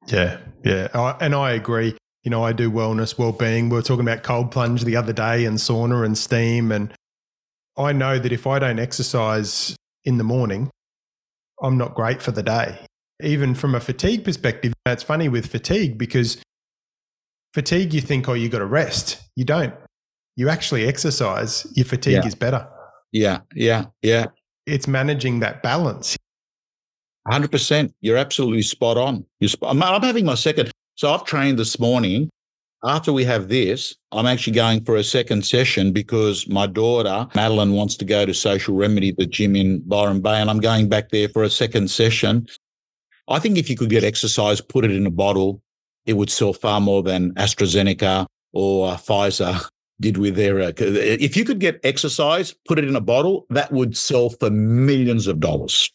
Yeah, 0.09 0.39
yeah. 0.65 0.89
I, 0.95 1.17
and 1.21 1.35
I 1.35 1.53
agree. 1.53 1.97
You 2.25 2.31
know, 2.31 2.45
I 2.45 2.53
do 2.53 2.71
wellness, 2.71 3.19
well-being. 3.19 3.69
We 3.69 3.77
were 3.77 3.83
talking 3.83 4.07
about 4.07 4.23
cold 4.23 4.51
plunge 4.51 4.85
the 4.85 4.97
other 4.97 5.13
day 5.13 5.45
and 5.45 5.59
sauna 5.59 6.05
and 6.05 6.17
steam 6.17 6.71
and 6.71 6.93
I 7.77 7.93
know 7.93 8.19
that 8.19 8.33
if 8.33 8.47
I 8.47 8.59
don't 8.59 8.79
exercise 8.79 9.77
in 10.05 10.19
the 10.19 10.25
morning, 10.25 10.71
I'm 11.63 11.79
not 11.79 11.95
great 11.95 12.21
for 12.21 12.33
the 12.33 12.43
day. 12.43 12.87
Even 13.23 13.55
from 13.55 13.75
a 13.75 13.81
fatigue 13.81 14.25
perspective, 14.25 14.73
it's 14.87 15.03
funny 15.03 15.29
with 15.29 15.47
fatigue 15.47 15.97
because 15.97 16.43
fatigue, 17.55 17.95
you 17.95 18.01
think, 18.01 18.29
oh, 18.29 18.35
you 18.35 18.49
got 18.49 18.59
to 18.59 18.67
rest. 18.67 19.23
You 19.37 19.45
don't. 19.45 19.75
You 20.37 20.49
actually 20.49 20.87
exercise, 20.87 21.67
your 21.75 21.85
fatigue 21.85 22.15
yeah. 22.15 22.27
is 22.27 22.35
better. 22.35 22.69
Yeah, 23.13 23.41
yeah, 23.55 23.87
yeah. 24.01 24.27
It's 24.67 24.89
managing 24.89 25.41
that 25.41 25.63
balance. 25.63 26.17
100%. 27.29 27.93
You're 28.01 28.17
absolutely 28.17 28.63
spot 28.63 28.97
on. 28.97 29.25
You're 29.39 29.49
spot- 29.49 29.71
I'm, 29.71 29.83
I'm 29.83 30.03
having 30.03 30.25
my 30.25 30.35
second. 30.35 30.71
So 30.97 31.13
I've 31.13 31.25
trained 31.25 31.59
this 31.59 31.79
morning 31.79 32.31
after 32.85 33.13
we 33.13 33.25
have 33.25 33.49
this, 33.49 33.95
I'm 34.11 34.27
actually 34.27 34.55
going 34.55 34.85
for 34.85 34.97
a 34.97 35.05
second 35.05 35.47
session 35.47 35.93
because 35.93 36.49
my 36.49 36.67
daughter, 36.67 37.29
Madeline, 37.35 37.73
wants 37.73 37.97
to 37.97 38.05
go 38.05 38.27
to 38.27 38.35
Social 38.35 38.75
Remedy, 38.75 39.13
the 39.13 39.27
gym 39.27 39.55
in 39.55 39.81
Byron 39.81 40.21
Bay, 40.21 40.41
and 40.41 40.51
I'm 40.51 40.61
going 40.61 40.89
back 40.89 41.11
there 41.11 41.29
for 41.29 41.45
a 41.45 41.51
second 41.51 41.91
session. 41.91 42.49
I 43.29 43.39
think 43.39 43.57
if 43.57 43.71
you 43.71 43.77
could 43.77 43.91
get 43.91 44.03
exercise, 44.03 44.61
put 44.61 44.85
it 44.85 44.91
in 44.91 45.07
a 45.07 45.11
bottle, 45.11 45.63
it 46.07 46.15
would 46.15 46.31
sell 46.31 46.53
far 46.53 46.81
more 46.81 47.03
than 47.03 47.33
AstraZeneca 47.35 48.27
or 48.53 48.91
uh, 48.91 48.97
Pfizer 48.97 49.65
did 50.01 50.19
with 50.19 50.35
their. 50.35 50.61
Uh, 50.61 50.73
if 50.77 51.37
you 51.37 51.45
could 51.45 51.61
get 51.61 51.79
exercise, 51.85 52.55
put 52.67 52.79
it 52.79 52.85
in 52.85 52.97
a 52.97 53.01
bottle, 53.01 53.47
that 53.51 53.71
would 53.71 53.97
sell 53.97 54.31
for 54.31 54.51
millions 54.51 55.29
of 55.29 55.39
dollars. 55.39 55.91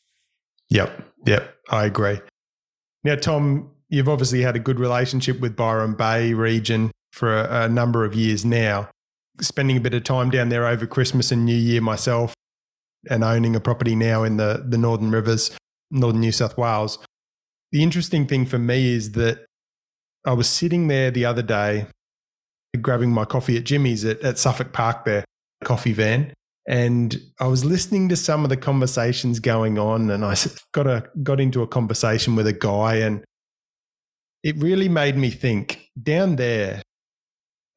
Yep. 0.70 1.04
Yep. 1.26 1.56
I 1.70 1.86
agree. 1.86 2.20
Now, 3.04 3.16
Tom, 3.16 3.70
you've 3.90 4.10
obviously 4.10 4.42
had 4.42 4.56
a 4.56 4.60
good 4.60 4.80
relationship 4.80 5.40
with 5.40 5.56
Byron 5.56 5.94
Bay 5.94 6.34
region 6.34 6.92
for 7.12 7.38
a, 7.38 7.64
a, 7.64 7.70
number 7.70 8.06
of 8.06 8.14
years 8.14 8.46
now. 8.46 8.90
Spending 9.40 9.78
a 9.78 9.82
bit 9.82 9.94
of 9.94 10.04
time 10.04 10.30
down 10.30 10.50
there 10.50 10.66
over 10.66 10.88
Christmas 10.88 11.32
and 11.32 11.46
New 11.46 11.56
Year 11.56 11.82
myself, 11.82 12.34
and 13.10 13.24
owning 13.24 13.56
a 13.56 13.60
property 13.60 13.96
now 13.96 14.24
in 14.24 14.38
the 14.38 14.66
the 14.68 14.78
Northern 14.78 15.12
Rivers, 15.12 15.56
Northern 15.92 16.22
New 16.22 16.32
South 16.32 16.58
Wales. 16.58 16.98
The 17.72 17.84
interesting 17.84 18.26
thing 18.26 18.46
for 18.46 18.58
me 18.58 18.94
is 18.94 19.12
that 19.12 19.46
I 20.26 20.34
was 20.34 20.50
sitting 20.50 20.88
there 20.88 21.12
the 21.12 21.26
other 21.26 21.44
day, 21.44 21.86
grabbing 22.82 23.12
my 23.12 23.26
coffee 23.26 23.58
at 23.58 23.64
Jimmy's 23.64 24.04
at, 24.06 24.22
at 24.22 24.40
Suffolk 24.40 24.74
Park 24.74 25.06
there, 25.06 25.24
coffee 25.64 25.94
van, 25.94 26.34
and 26.68 27.22
I 27.40 27.46
was 27.48 27.64
listening 27.64 28.10
to 28.10 28.16
some 28.16 28.44
of 28.44 28.50
the 28.50 28.58
conversations 28.58 29.40
going 29.40 29.78
on, 29.78 30.10
and 30.10 30.26
I 30.26 30.36
got 30.74 30.88
a 30.88 31.08
got 31.22 31.40
into 31.40 31.62
a 31.62 31.68
conversation 31.68 32.36
with 32.36 32.48
a 32.48 32.54
guy, 32.54 32.96
and 32.96 33.24
it 34.48 34.56
really 34.60 34.88
made 34.88 35.18
me 35.18 35.30
think 35.30 35.90
down 36.02 36.38
there 36.38 36.82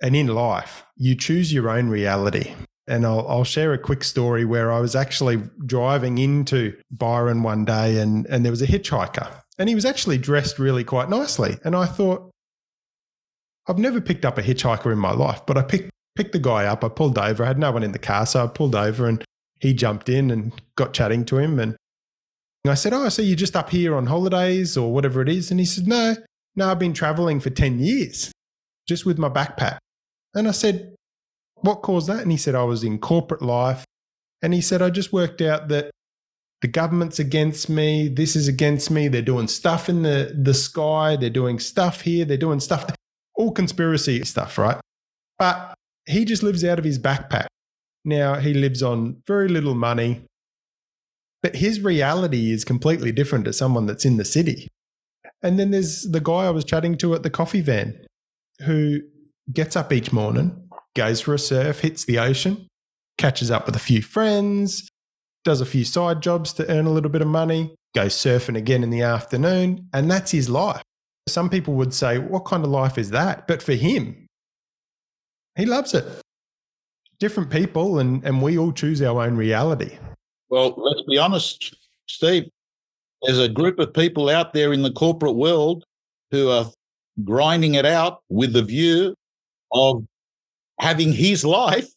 and 0.01 0.15
in 0.15 0.29
life, 0.29 0.85
you 0.97 1.17
choose 1.17 1.53
your 1.53 1.69
own 1.69 1.89
reality. 1.89 2.55
And 2.87 3.05
I'll, 3.05 3.27
I'll, 3.27 3.45
share 3.45 3.73
a 3.73 3.79
quick 3.79 4.05
story 4.05 4.45
where 4.45 4.71
I 4.71 4.79
was 4.79 4.95
actually 4.95 5.43
driving 5.67 6.19
into 6.19 6.77
Byron 6.93 7.43
one 7.43 7.65
day 7.65 7.99
and, 7.99 8.25
and 8.27 8.45
there 8.45 8.53
was 8.53 8.63
a 8.63 8.69
hitchhiker 8.69 9.29
and 9.59 9.69
he 9.69 9.75
was 9.75 9.85
actually 9.85 10.19
dressed 10.19 10.61
really 10.61 10.85
quite 10.85 11.11
nicely. 11.11 11.59
And 11.65 11.75
I 11.75 11.87
thought, 11.87 12.31
I've 13.67 13.79
never 13.79 14.01
picked 14.01 14.25
up 14.25 14.39
a 14.39 14.43
hitchhiker 14.43 14.93
in 14.93 14.99
my 14.99 15.13
life, 15.13 15.43
but 15.47 15.59
I 15.59 15.63
picked, 15.63 15.91
picked 16.15 16.33
the 16.33 16.39
guy 16.39 16.67
up. 16.67 16.85
I 16.85 16.89
pulled 16.89 17.19
over. 17.19 17.43
I 17.43 17.49
had 17.49 17.59
no 17.59 17.73
one 17.73 17.83
in 17.83 17.91
the 17.91 17.99
car. 17.99 18.27
So 18.27 18.45
I 18.45 18.47
pulled 18.47 18.77
over 18.77 19.09
and 19.09 19.25
he 19.59 19.75
jumped 19.75 20.09
in 20.09 20.31
and 20.31 20.53
got 20.77 20.95
chatting 20.95 21.25
to 21.27 21.39
him. 21.39 21.59
And 21.59 21.75
I 22.65 22.75
said, 22.75 22.93
Oh, 22.93 23.09
so 23.09 23.23
you're 23.23 23.35
just 23.35 23.57
up 23.57 23.71
here 23.71 23.97
on 23.97 24.07
holidays 24.07 24.77
or 24.77 24.93
whatever 24.93 25.21
it 25.21 25.29
is? 25.29 25.51
And 25.51 25.59
he 25.59 25.67
said, 25.67 25.89
No, 25.89 26.15
no, 26.57 26.71
I've 26.71 26.79
been 26.79 26.93
traveling 26.93 27.41
for 27.41 27.51
10 27.51 27.79
years 27.79 28.33
just 28.87 29.07
with 29.07 29.19
my 29.19 29.29
backpack. 29.29 29.79
And 30.35 30.49
I 30.49 30.53
said, 30.53 30.95
What 31.57 31.83
caused 31.83 32.09
that? 32.09 32.21
And 32.21 32.31
he 32.31 32.37
said, 32.37 32.55
I 32.55 32.65
was 32.65 32.85
in 32.85 32.99
corporate 32.99 33.43
life. 33.43 33.85
And 34.43 34.55
he 34.55 34.61
said, 34.61 34.83
I 34.83 34.91
just 34.91 35.13
worked 35.13 35.41
out 35.41 35.69
that 35.69 35.91
the 36.63 36.69
government's 36.69 37.19
against 37.19 37.69
me. 37.69 38.09
This 38.09 38.37
is 38.37 38.49
against 38.49 38.91
me. 38.91 39.09
They're 39.09 39.23
doing 39.23 39.49
stuff 39.49 39.89
in 39.89 40.03
the, 40.03 40.35
the 40.37 40.55
sky. 40.55 41.17
They're 41.17 41.31
doing 41.31 41.59
stuff 41.59 42.03
here. 42.03 42.25
They're 42.25 42.37
doing 42.37 42.61
stuff, 42.61 42.91
all 43.35 43.53
conspiracy 43.53 44.25
stuff, 44.25 44.59
right? 44.59 44.79
But 45.39 45.75
he 46.07 46.25
just 46.25 46.43
lives 46.43 46.65
out 46.65 46.79
of 46.79 46.85
his 46.85 46.99
backpack. 46.99 47.47
Now, 48.05 48.37
he 48.37 48.55
lives 48.55 48.83
on 48.83 49.23
very 49.27 49.49
little 49.49 49.75
money, 49.75 50.23
but 51.43 51.57
his 51.57 51.81
reality 51.81 52.51
is 52.51 52.65
completely 52.65 53.13
different 53.13 53.45
to 53.47 53.53
someone 53.53 53.87
that's 53.87 54.05
in 54.05 54.17
the 54.17 54.25
city. 54.25 54.69
And 55.43 55.59
then 55.59 55.71
there's 55.71 56.03
the 56.03 56.21
guy 56.21 56.47
I 56.47 56.51
was 56.51 56.65
chatting 56.65 56.97
to 56.99 57.15
at 57.15 57.23
the 57.23 57.31
coffee 57.31 57.61
van 57.63 58.07
who 58.65 59.01
gets 59.53 59.77
up 59.77 59.93
each 59.93 60.13
morning, 60.13 60.69
goes 60.95 61.21
for 61.21 61.35
a 61.35 61.39
surf, 61.39 61.81
hits 61.81 62.05
the 62.05 62.19
ocean, 62.19 62.69
catches 63.19 63.51
up 63.51 63.67
with 63.67 63.77
a 63.77 63.81
few 63.81 64.03
friends, 64.03 64.89
does 65.45 65.61
a 65.61 65.67
few 65.67 65.85
side 65.85 66.21
jobs 66.23 66.53
to 66.55 66.71
earn 66.71 66.87
a 66.87 66.91
little 66.91 67.11
bit 67.11 67.23
of 67.23 67.29
money, 67.29 67.75
goes 67.95 68.15
surfing 68.15 68.57
again 68.57 68.83
in 68.83 68.91
the 68.91 69.03
afternoon, 69.03 69.89
and 69.93 70.11
that's 70.11 70.31
his 70.31 70.49
life. 70.49 70.83
Some 71.29 71.49
people 71.49 71.75
would 71.75 71.95
say, 71.95 72.19
What 72.19 72.45
kind 72.45 72.65
of 72.65 72.71
life 72.71 72.99
is 72.99 73.11
that? 73.11 73.47
But 73.47 73.63
for 73.63 73.75
him, 73.75 74.27
he 75.57 75.67
loves 75.67 75.95
it. 75.95 76.05
Different 77.19 77.51
people, 77.51 77.99
and, 77.99 78.25
and 78.25 78.43
we 78.43 78.57
all 78.59 78.73
choose 78.73 79.03
our 79.03 79.23
own 79.23 79.37
reality. 79.37 79.99
Well, 80.49 80.75
let's 80.77 81.03
be 81.09 81.19
honest, 81.19 81.77
Steve. 82.09 82.51
There's 83.23 83.39
a 83.39 83.49
group 83.49 83.79
of 83.79 83.93
people 83.93 84.29
out 84.29 84.53
there 84.53 84.73
in 84.73 84.83
the 84.83 84.93
corporate 84.93 85.37
world 85.37 85.85
who 86.31 86.49
are 86.49 86.67
grinding 87.25 87.75
it 87.75 87.85
out 87.85 88.21
with 88.29 88.53
the 88.53 88.63
view 88.63 89.15
of 89.73 90.05
having 90.81 91.13
his 91.13 91.45
life 91.45 91.89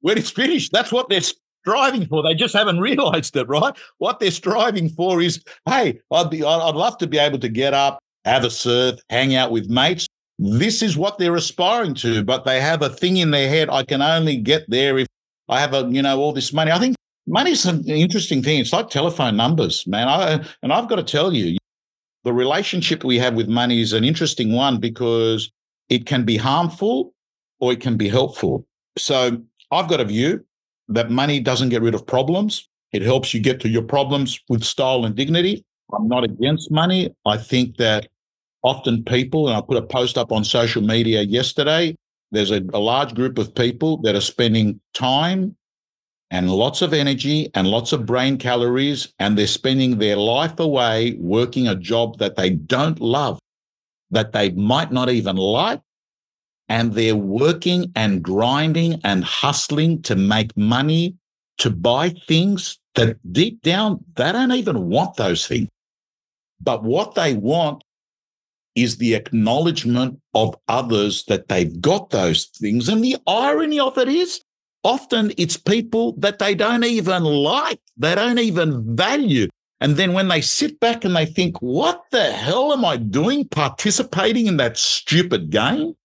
when 0.00 0.18
it's 0.18 0.30
finished. 0.30 0.72
That's 0.72 0.92
what 0.92 1.08
they're 1.08 1.22
striving 1.64 2.06
for. 2.06 2.22
They 2.22 2.34
just 2.34 2.54
haven't 2.54 2.80
realized 2.80 3.36
it, 3.36 3.48
right? 3.48 3.74
What 3.98 4.20
they're 4.20 4.30
striving 4.30 4.90
for 4.90 5.22
is, 5.22 5.42
hey, 5.66 6.00
I'd 6.10 6.30
be, 6.30 6.44
I'd 6.44 6.74
love 6.74 6.98
to 6.98 7.06
be 7.06 7.18
able 7.18 7.38
to 7.38 7.48
get 7.48 7.72
up, 7.72 7.98
have 8.24 8.44
a 8.44 8.50
surf, 8.50 8.98
hang 9.08 9.34
out 9.34 9.50
with 9.50 9.70
mates. 9.70 10.06
This 10.38 10.82
is 10.82 10.96
what 10.96 11.18
they're 11.18 11.36
aspiring 11.36 11.94
to, 11.96 12.24
but 12.24 12.44
they 12.44 12.60
have 12.60 12.82
a 12.82 12.88
thing 12.88 13.18
in 13.18 13.30
their 13.30 13.48
head. 13.48 13.70
I 13.70 13.84
can 13.84 14.02
only 14.02 14.36
get 14.36 14.68
there 14.68 14.98
if 14.98 15.06
I 15.48 15.60
have 15.60 15.72
a, 15.72 15.88
you 15.88 16.02
know, 16.02 16.18
all 16.18 16.32
this 16.32 16.52
money. 16.52 16.70
I 16.72 16.78
think 16.78 16.96
money's 17.26 17.64
an 17.66 17.84
interesting 17.88 18.42
thing. 18.42 18.60
It's 18.60 18.72
like 18.72 18.90
telephone 18.90 19.36
numbers, 19.36 19.86
man. 19.86 20.08
I, 20.08 20.44
and 20.62 20.72
I've 20.72 20.88
got 20.88 20.96
to 20.96 21.02
tell 21.02 21.32
you, 21.32 21.58
the 22.24 22.32
relationship 22.32 23.02
we 23.02 23.18
have 23.18 23.34
with 23.34 23.48
money 23.48 23.80
is 23.80 23.92
an 23.92 24.04
interesting 24.04 24.52
one 24.52 24.78
because 24.78 25.50
it 25.88 26.06
can 26.06 26.24
be 26.24 26.36
harmful 26.36 27.14
or 27.60 27.72
it 27.72 27.80
can 27.80 27.96
be 27.96 28.08
helpful. 28.08 28.66
So 28.96 29.42
I've 29.70 29.88
got 29.88 30.00
a 30.00 30.04
view 30.04 30.44
that 30.88 31.10
money 31.10 31.40
doesn't 31.40 31.70
get 31.70 31.82
rid 31.82 31.94
of 31.94 32.06
problems. 32.06 32.68
It 32.92 33.02
helps 33.02 33.32
you 33.34 33.40
get 33.40 33.60
to 33.60 33.68
your 33.68 33.82
problems 33.82 34.38
with 34.48 34.62
style 34.62 35.04
and 35.04 35.14
dignity. 35.14 35.64
I'm 35.92 36.08
not 36.08 36.24
against 36.24 36.70
money. 36.70 37.14
I 37.26 37.36
think 37.38 37.76
that 37.78 38.08
often 38.62 39.02
people, 39.04 39.48
and 39.48 39.56
I 39.56 39.60
put 39.60 39.76
a 39.76 39.82
post 39.82 40.16
up 40.16 40.32
on 40.32 40.44
social 40.44 40.82
media 40.82 41.22
yesterday, 41.22 41.96
there's 42.30 42.50
a, 42.50 42.62
a 42.72 42.78
large 42.78 43.14
group 43.14 43.38
of 43.38 43.54
people 43.54 43.98
that 44.02 44.14
are 44.14 44.20
spending 44.20 44.80
time 44.94 45.56
and 46.32 46.50
lots 46.50 46.80
of 46.80 46.94
energy 46.94 47.50
and 47.54 47.68
lots 47.68 47.92
of 47.92 48.06
brain 48.06 48.38
calories, 48.38 49.12
and 49.18 49.36
they're 49.36 49.46
spending 49.46 49.98
their 49.98 50.16
life 50.16 50.58
away 50.58 51.14
working 51.18 51.68
a 51.68 51.76
job 51.76 52.18
that 52.18 52.36
they 52.36 52.48
don't 52.48 52.98
love, 53.00 53.38
that 54.10 54.32
they 54.32 54.50
might 54.52 54.90
not 54.90 55.10
even 55.10 55.36
like. 55.36 55.80
And 56.70 56.94
they're 56.94 57.14
working 57.14 57.92
and 57.94 58.22
grinding 58.22 58.98
and 59.04 59.22
hustling 59.22 60.00
to 60.02 60.16
make 60.16 60.56
money, 60.56 61.16
to 61.58 61.68
buy 61.68 62.14
things 62.26 62.78
that 62.94 63.18
deep 63.30 63.60
down, 63.60 64.02
they 64.16 64.32
don't 64.32 64.52
even 64.52 64.88
want 64.88 65.16
those 65.16 65.46
things. 65.46 65.68
But 66.62 66.82
what 66.82 67.14
they 67.14 67.34
want 67.34 67.84
is 68.74 68.96
the 68.96 69.14
acknowledgement 69.14 70.18
of 70.32 70.56
others 70.66 71.24
that 71.24 71.48
they've 71.48 71.78
got 71.82 72.08
those 72.08 72.46
things. 72.46 72.88
And 72.88 73.04
the 73.04 73.18
irony 73.26 73.78
of 73.78 73.98
it 73.98 74.08
is, 74.08 74.40
often 74.84 75.32
it's 75.38 75.56
people 75.56 76.12
that 76.18 76.38
they 76.38 76.54
don't 76.54 76.84
even 76.84 77.24
like, 77.24 77.80
they 77.96 78.14
don't 78.14 78.38
even 78.38 78.96
value. 78.96 79.48
And 79.80 79.96
then 79.96 80.12
when 80.12 80.28
they 80.28 80.40
sit 80.40 80.78
back 80.78 81.04
and 81.04 81.16
they 81.16 81.26
think, 81.26 81.60
what 81.60 82.04
the 82.12 82.32
hell 82.32 82.72
am 82.72 82.84
I 82.84 82.96
doing 82.96 83.48
participating 83.48 84.46
in 84.46 84.56
that 84.58 84.78
stupid 84.78 85.50
game? 85.50 85.96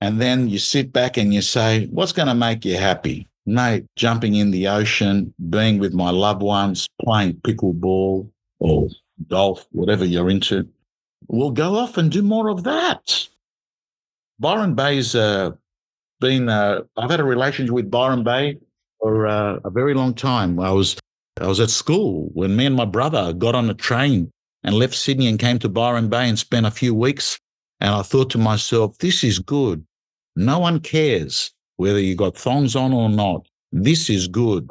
And 0.00 0.20
then 0.20 0.48
you 0.48 0.58
sit 0.58 0.92
back 0.92 1.16
and 1.16 1.34
you 1.34 1.42
say, 1.42 1.86
what's 1.86 2.12
going 2.12 2.28
to 2.28 2.34
make 2.34 2.64
you 2.64 2.76
happy? 2.76 3.28
Mate, 3.44 3.84
jumping 3.96 4.34
in 4.34 4.50
the 4.50 4.68
ocean, 4.68 5.34
being 5.50 5.78
with 5.78 5.92
my 5.92 6.10
loved 6.10 6.42
ones, 6.42 6.88
playing 7.02 7.34
pickleball 7.34 8.30
or 8.60 8.88
golf, 9.28 9.66
whatever 9.72 10.04
you're 10.04 10.30
into. 10.30 10.68
We'll 11.28 11.50
go 11.50 11.76
off 11.76 11.98
and 11.98 12.10
do 12.10 12.22
more 12.22 12.48
of 12.48 12.64
that. 12.64 13.28
Byron 14.38 14.74
Bay's 14.74 15.14
uh, 15.14 15.52
been 16.20 16.48
uh, 16.48 16.82
I've 16.96 17.10
had 17.10 17.20
a 17.20 17.24
relationship 17.24 17.74
with 17.74 17.90
Byron 17.90 18.24
Bay 18.24 18.58
for 19.00 19.26
uh, 19.26 19.58
a 19.64 19.70
very 19.70 19.94
long 19.94 20.14
time. 20.14 20.58
I 20.60 20.70
was 20.70 20.98
I 21.40 21.46
was 21.46 21.60
at 21.60 21.70
school 21.70 22.30
when 22.34 22.56
me 22.56 22.66
and 22.66 22.74
my 22.74 22.84
brother 22.84 23.32
got 23.32 23.54
on 23.54 23.70
a 23.70 23.74
train 23.74 24.30
and 24.64 24.74
left 24.74 24.94
Sydney 24.94 25.28
and 25.28 25.38
came 25.38 25.58
to 25.60 25.68
Byron 25.68 26.08
Bay 26.08 26.28
and 26.28 26.38
spent 26.38 26.66
a 26.66 26.70
few 26.70 26.94
weeks. 26.94 27.38
And 27.80 27.94
I 27.94 28.02
thought 28.02 28.30
to 28.30 28.38
myself, 28.38 28.98
this 28.98 29.22
is 29.22 29.38
good. 29.38 29.86
No 30.34 30.58
one 30.58 30.80
cares 30.80 31.52
whether 31.76 32.00
you 32.00 32.16
got 32.16 32.36
thongs 32.36 32.74
on 32.74 32.92
or 32.92 33.08
not. 33.08 33.46
This 33.70 34.10
is 34.10 34.26
good. 34.26 34.68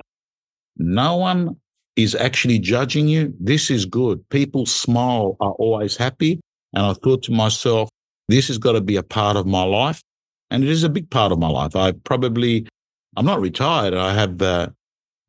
No 0.78 1.16
one 1.16 1.56
is 1.96 2.16
actually 2.16 2.60
judging 2.60 3.08
you. 3.08 3.34
This 3.40 3.72
is 3.72 3.86
good. 3.86 4.28
People 4.30 4.66
smile 4.66 5.38
are 5.40 5.54
always 5.54 5.96
happy. 5.96 6.42
And 6.74 6.86
I 6.86 6.94
thought 6.94 7.24
to 7.24 7.32
myself, 7.32 7.90
this 8.28 8.50
has 8.50 8.58
got 8.58 8.74
to 8.74 8.82
be 8.82 8.98
a 8.98 9.04
part 9.04 9.38
of 9.38 9.46
my 9.46 9.64
life 9.64 10.02
and 10.50 10.64
it 10.64 10.70
is 10.70 10.84
a 10.84 10.90
big 10.90 11.10
part 11.10 11.32
of 11.32 11.40
my 11.40 11.50
life. 11.50 11.76
I 11.76 11.92
probably, 11.92 12.68
I'm 13.16 13.26
not 13.26 13.42
retired. 13.42 13.94
I 13.94 14.14
have 14.14 14.42
uh, 14.42 14.70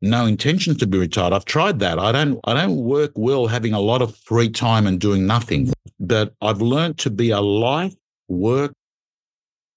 no 0.01 0.25
intention 0.25 0.77
to 0.77 0.87
be 0.87 0.97
retired. 0.97 1.33
I've 1.33 1.45
tried 1.45 1.79
that. 1.79 1.99
I 1.99 2.11
don't, 2.11 2.39
I 2.45 2.53
don't 2.53 2.77
work 2.77 3.11
well 3.15 3.47
having 3.47 3.73
a 3.73 3.79
lot 3.79 4.01
of 4.01 4.15
free 4.15 4.49
time 4.49 4.87
and 4.87 4.99
doing 4.99 5.27
nothing. 5.27 5.71
But 5.99 6.33
I've 6.41 6.61
learned 6.61 6.97
to 6.99 7.09
be 7.09 7.31
a 7.31 7.41
life 7.41 7.95
work 8.27 8.73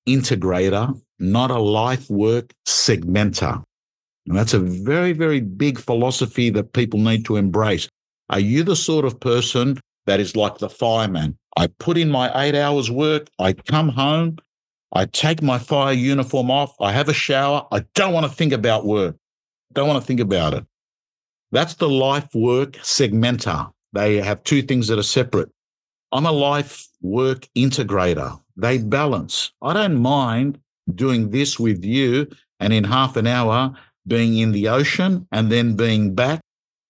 integrator, 0.08 1.00
not 1.18 1.50
a 1.50 1.58
life 1.58 2.08
work 2.10 2.52
segmenter. 2.66 3.62
And 4.26 4.38
that's 4.38 4.54
a 4.54 4.60
very, 4.60 5.12
very 5.12 5.40
big 5.40 5.78
philosophy 5.78 6.50
that 6.50 6.72
people 6.72 7.00
need 7.00 7.24
to 7.24 7.36
embrace. 7.36 7.88
Are 8.30 8.40
you 8.40 8.62
the 8.62 8.76
sort 8.76 9.04
of 9.04 9.18
person 9.18 9.80
that 10.06 10.20
is 10.20 10.36
like 10.36 10.58
the 10.58 10.68
fireman? 10.68 11.36
I 11.56 11.66
put 11.66 11.98
in 11.98 12.10
my 12.10 12.30
eight 12.42 12.54
hours 12.54 12.90
work. 12.90 13.28
I 13.38 13.52
come 13.52 13.88
home. 13.88 14.38
I 14.92 15.06
take 15.06 15.42
my 15.42 15.58
fire 15.58 15.92
uniform 15.92 16.50
off. 16.50 16.74
I 16.80 16.92
have 16.92 17.08
a 17.08 17.14
shower. 17.14 17.66
I 17.72 17.84
don't 17.94 18.12
want 18.12 18.26
to 18.26 18.32
think 18.32 18.52
about 18.52 18.84
work. 18.84 19.16
Don't 19.72 19.88
want 19.88 20.00
to 20.00 20.06
think 20.06 20.20
about 20.20 20.52
it. 20.54 20.66
That's 21.50 21.74
the 21.74 21.88
life 21.88 22.28
work 22.34 22.72
segmenter. 22.74 23.70
They 23.92 24.16
have 24.16 24.42
two 24.44 24.62
things 24.62 24.88
that 24.88 24.98
are 24.98 25.02
separate. 25.02 25.50
I'm 26.12 26.26
a 26.26 26.32
life 26.32 26.88
work 27.00 27.48
integrator. 27.56 28.38
They 28.56 28.78
balance. 28.78 29.52
I 29.62 29.72
don't 29.72 30.00
mind 30.00 30.58
doing 30.94 31.30
this 31.30 31.58
with 31.58 31.84
you 31.84 32.28
and 32.60 32.72
in 32.72 32.84
half 32.84 33.16
an 33.16 33.26
hour 33.26 33.74
being 34.06 34.36
in 34.38 34.52
the 34.52 34.68
ocean 34.68 35.26
and 35.32 35.50
then 35.50 35.76
being 35.76 36.14
back 36.14 36.40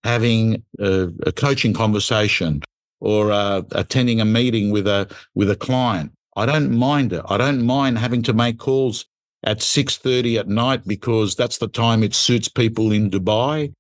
having 0.03 0.64
a, 0.80 1.09
a 1.24 1.32
coaching 1.32 1.72
conversation 1.72 2.62
or 3.00 3.30
uh, 3.30 3.62
attending 3.72 4.20
a 4.20 4.24
meeting 4.24 4.70
with 4.70 4.86
a 4.86 5.09
with 5.34 5.50
a 5.50 5.57
client 5.57 6.12
I 6.37 6.47
don't 6.47 6.70
mind 6.70 7.12
it. 7.12 7.22
I 7.28 7.37
don't 7.37 7.64
mind 7.64 7.99
having 7.99 8.22
to 8.22 8.33
make 8.33 8.59
calls 8.59 9.07
at 9.45 9.59
6.30 9.59 10.39
at 10.39 10.49
night 10.49 10.87
because 10.87 11.35
that's 11.35 11.59
the 11.59 11.68
time 11.68 12.03
it 12.03 12.14
suits 12.14 12.49
people 12.49 12.93
in 12.93 13.11
Dubai. 13.11 13.72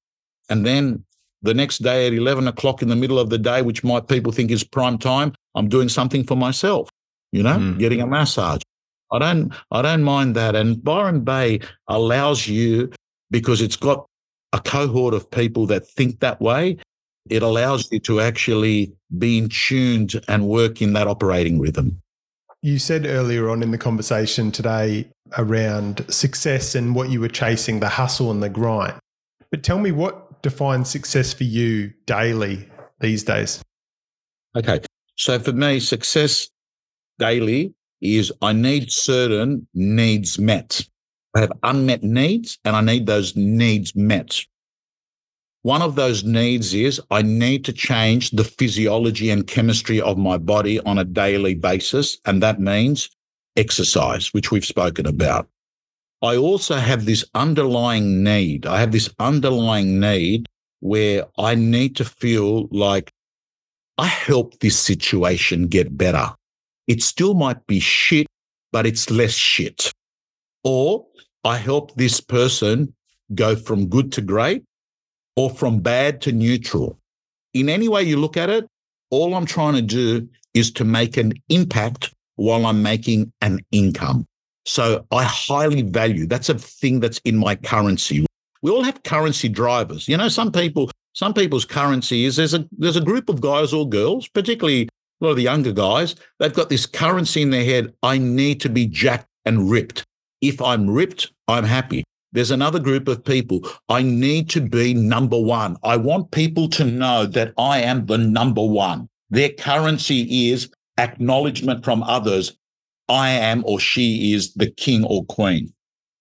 And 0.50 0.66
then 0.66 1.04
the 1.42 1.54
next 1.54 1.78
day 1.78 2.06
at 2.06 2.12
11 2.12 2.48
o'clock 2.48 2.82
in 2.82 2.88
the 2.88 2.96
middle 2.96 3.18
of 3.18 3.30
the 3.30 3.38
day, 3.38 3.62
which 3.62 3.84
might 3.84 4.08
people 4.08 4.32
think 4.32 4.50
is 4.50 4.64
prime 4.64 4.98
time, 4.98 5.34
I'm 5.54 5.68
doing 5.68 5.88
something 5.88 6.24
for 6.24 6.36
myself, 6.36 6.88
you 7.30 7.42
know, 7.42 7.56
mm. 7.56 7.78
getting 7.78 8.00
a 8.00 8.06
massage. 8.06 8.62
I 9.10 9.18
don't, 9.18 9.52
I 9.70 9.82
don't 9.82 10.02
mind 10.02 10.34
that. 10.36 10.56
And 10.56 10.82
Byron 10.82 11.20
Bay 11.20 11.60
allows 11.88 12.48
you 12.48 12.90
because 13.30 13.60
it's 13.60 13.76
got 13.76 14.06
a 14.52 14.60
cohort 14.60 15.14
of 15.14 15.30
people 15.30 15.66
that 15.66 15.86
think 15.86 16.20
that 16.20 16.40
way. 16.40 16.78
It 17.30 17.42
allows 17.42 17.90
you 17.92 18.00
to 18.00 18.20
actually 18.20 18.92
be 19.16 19.38
in 19.38 19.48
tuned 19.48 20.20
and 20.28 20.48
work 20.48 20.82
in 20.82 20.92
that 20.94 21.06
operating 21.06 21.60
rhythm. 21.60 22.01
You 22.64 22.78
said 22.78 23.06
earlier 23.06 23.50
on 23.50 23.60
in 23.60 23.72
the 23.72 23.78
conversation 23.78 24.52
today 24.52 25.08
around 25.36 26.06
success 26.08 26.76
and 26.76 26.94
what 26.94 27.10
you 27.10 27.20
were 27.20 27.28
chasing, 27.28 27.80
the 27.80 27.88
hustle 27.88 28.30
and 28.30 28.40
the 28.40 28.48
grind. 28.48 28.94
But 29.50 29.64
tell 29.64 29.78
me 29.78 29.90
what 29.90 30.42
defines 30.42 30.88
success 30.88 31.32
for 31.32 31.42
you 31.42 31.92
daily 32.06 32.68
these 33.00 33.24
days? 33.24 33.60
Okay. 34.56 34.80
So 35.16 35.40
for 35.40 35.52
me, 35.52 35.80
success 35.80 36.50
daily 37.18 37.74
is 38.00 38.32
I 38.40 38.52
need 38.52 38.92
certain 38.92 39.66
needs 39.74 40.38
met. 40.38 40.86
I 41.34 41.40
have 41.40 41.52
unmet 41.64 42.04
needs 42.04 42.58
and 42.64 42.76
I 42.76 42.80
need 42.80 43.06
those 43.06 43.34
needs 43.34 43.96
met. 43.96 44.40
One 45.62 45.80
of 45.80 45.94
those 45.94 46.24
needs 46.24 46.74
is 46.74 47.00
I 47.10 47.22
need 47.22 47.64
to 47.66 47.72
change 47.72 48.30
the 48.30 48.42
physiology 48.42 49.30
and 49.30 49.46
chemistry 49.46 50.00
of 50.00 50.18
my 50.18 50.36
body 50.36 50.80
on 50.80 50.98
a 50.98 51.04
daily 51.04 51.54
basis. 51.54 52.18
And 52.24 52.42
that 52.42 52.60
means 52.60 53.10
exercise, 53.56 54.34
which 54.34 54.50
we've 54.50 54.64
spoken 54.64 55.06
about. 55.06 55.48
I 56.20 56.36
also 56.36 56.76
have 56.76 57.04
this 57.04 57.24
underlying 57.34 58.24
need. 58.24 58.66
I 58.66 58.80
have 58.80 58.90
this 58.90 59.08
underlying 59.20 60.00
need 60.00 60.46
where 60.80 61.26
I 61.38 61.54
need 61.54 61.94
to 61.96 62.04
feel 62.04 62.66
like 62.72 63.12
I 63.98 64.06
help 64.06 64.58
this 64.58 64.78
situation 64.78 65.68
get 65.68 65.96
better. 65.96 66.34
It 66.88 67.04
still 67.04 67.34
might 67.34 67.68
be 67.68 67.78
shit, 67.78 68.26
but 68.72 68.84
it's 68.84 69.10
less 69.10 69.34
shit. 69.34 69.92
Or 70.64 71.06
I 71.44 71.56
help 71.56 71.94
this 71.94 72.20
person 72.20 72.94
go 73.32 73.54
from 73.54 73.86
good 73.86 74.10
to 74.12 74.20
great 74.20 74.64
or 75.36 75.50
from 75.50 75.80
bad 75.80 76.20
to 76.22 76.32
neutral. 76.32 76.98
In 77.54 77.68
any 77.68 77.88
way 77.88 78.02
you 78.02 78.16
look 78.16 78.36
at 78.36 78.50
it, 78.50 78.66
all 79.10 79.34
I'm 79.34 79.46
trying 79.46 79.74
to 79.74 79.82
do 79.82 80.28
is 80.54 80.70
to 80.72 80.84
make 80.84 81.16
an 81.16 81.32
impact 81.48 82.12
while 82.36 82.66
I'm 82.66 82.82
making 82.82 83.32
an 83.40 83.60
income. 83.70 84.26
So 84.64 85.06
I 85.10 85.24
highly 85.24 85.82
value 85.82 86.26
that's 86.26 86.48
a 86.48 86.58
thing 86.58 87.00
that's 87.00 87.18
in 87.24 87.36
my 87.36 87.56
currency. 87.56 88.26
We 88.62 88.70
all 88.70 88.84
have 88.84 89.02
currency 89.02 89.48
drivers. 89.48 90.08
You 90.08 90.16
know, 90.16 90.28
some 90.28 90.52
people, 90.52 90.90
some 91.14 91.34
people's 91.34 91.64
currency 91.64 92.24
is 92.24 92.36
there's 92.36 92.54
a 92.54 92.66
there's 92.78 92.96
a 92.96 93.00
group 93.00 93.28
of 93.28 93.40
guys 93.40 93.72
or 93.72 93.88
girls, 93.88 94.28
particularly 94.28 94.88
a 95.22 95.24
lot 95.24 95.30
of 95.30 95.36
the 95.36 95.42
younger 95.42 95.72
guys, 95.72 96.16
they've 96.40 96.52
got 96.52 96.68
this 96.68 96.84
currency 96.84 97.42
in 97.42 97.50
their 97.50 97.64
head. 97.64 97.94
I 98.02 98.18
need 98.18 98.60
to 98.62 98.68
be 98.68 98.86
jacked 98.86 99.28
and 99.44 99.70
ripped. 99.70 100.04
If 100.40 100.60
I'm 100.60 100.90
ripped, 100.90 101.30
I'm 101.46 101.64
happy. 101.64 102.02
There's 102.32 102.50
another 102.50 102.78
group 102.78 103.08
of 103.08 103.24
people. 103.24 103.60
I 103.88 104.02
need 104.02 104.48
to 104.50 104.60
be 104.60 104.94
number 104.94 105.38
one. 105.38 105.76
I 105.82 105.96
want 105.96 106.30
people 106.30 106.68
to 106.70 106.84
know 106.84 107.26
that 107.26 107.52
I 107.58 107.80
am 107.80 108.06
the 108.06 108.18
number 108.18 108.64
one. 108.64 109.08
Their 109.30 109.50
currency 109.50 110.50
is 110.50 110.70
acknowledgement 110.98 111.84
from 111.84 112.02
others. 112.02 112.56
I 113.08 113.30
am 113.30 113.62
or 113.66 113.78
she 113.78 114.32
is 114.32 114.54
the 114.54 114.70
king 114.70 115.04
or 115.04 115.24
queen. 115.26 115.72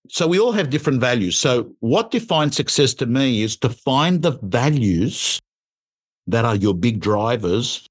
So 0.09 0.28
we 0.28 0.39
all 0.39 0.51
have 0.51 0.70
different 0.70 0.99
values. 0.99 1.39
So 1.39 1.72
what 1.80 2.12
defines 2.12 2.57
success 2.57 2.93
to 2.95 3.05
me 3.05 3.43
is 3.43 3.55
to 3.57 3.70
find 3.70 4.22
the 4.22 4.38
values 4.41 5.39
that 6.28 6.43
are 6.43 6.55
your 6.55 6.74
big 6.74 6.99
drivers. 6.99 7.88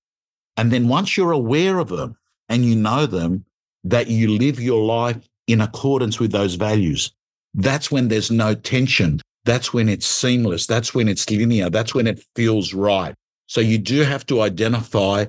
And 0.58 0.70
then 0.70 0.88
once 0.88 1.16
you're 1.16 1.32
aware 1.32 1.78
of 1.78 1.88
them 1.88 2.16
and 2.50 2.64
you 2.64 2.76
know 2.76 3.06
them, 3.06 3.46
that 3.84 4.08
you 4.08 4.28
live 4.28 4.60
your 4.60 4.84
life 4.84 5.16
in 5.46 5.62
accordance 5.62 6.20
with 6.20 6.32
those 6.32 6.56
values. 6.56 7.12
That's 7.55 7.90
when 7.90 8.09
there's 8.09 8.30
no 8.30 8.55
tension. 8.55 9.20
That's 9.44 9.72
when 9.72 9.88
it's 9.88 10.07
seamless. 10.07 10.66
That's 10.66 10.94
when 10.94 11.09
it's 11.09 11.28
linear. 11.30 11.70
That's 11.70 11.94
when 11.94 12.07
it 12.07 12.24
feels 12.36 12.74
right. 12.74 13.14
So 13.46 13.61
you 13.61 13.78
do 13.78 14.03
have 14.03 14.24
to 14.26 14.42
identify 14.42 15.26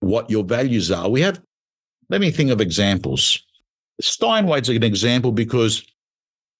what 0.00 0.28
your 0.28 0.44
values 0.44 0.90
are. 0.90 1.08
We 1.08 1.22
have, 1.22 1.40
let 2.10 2.20
me 2.20 2.30
think 2.30 2.50
of 2.50 2.60
examples. 2.60 3.42
Steinway's 4.00 4.68
an 4.68 4.82
example 4.82 5.32
because 5.32 5.84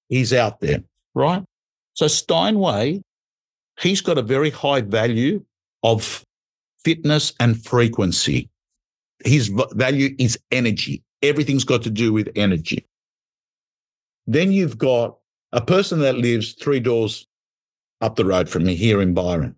he's 0.08 0.32
out 0.32 0.60
there, 0.60 0.82
right? 1.14 1.42
So 1.94 2.06
Steinway, 2.06 3.02
he's 3.80 4.00
got 4.00 4.16
a 4.16 4.22
very 4.22 4.50
high 4.50 4.80
value 4.80 5.44
of 5.82 6.24
fitness 6.84 7.34
and 7.40 7.62
frequency. 7.62 8.48
His 9.24 9.48
value 9.72 10.14
is 10.18 10.38
energy. 10.50 11.02
Everything's 11.22 11.64
got 11.64 11.82
to 11.82 11.90
do 11.90 12.12
with 12.12 12.30
energy. 12.36 12.86
Then 14.26 14.52
you've 14.52 14.78
got 14.78 15.16
a 15.52 15.60
person 15.60 16.00
that 16.00 16.16
lives 16.16 16.52
three 16.52 16.80
doors 16.80 17.26
up 18.00 18.16
the 18.16 18.24
road 18.24 18.48
from 18.48 18.64
me 18.64 18.74
here 18.74 19.00
in 19.00 19.14
Byron. 19.14 19.56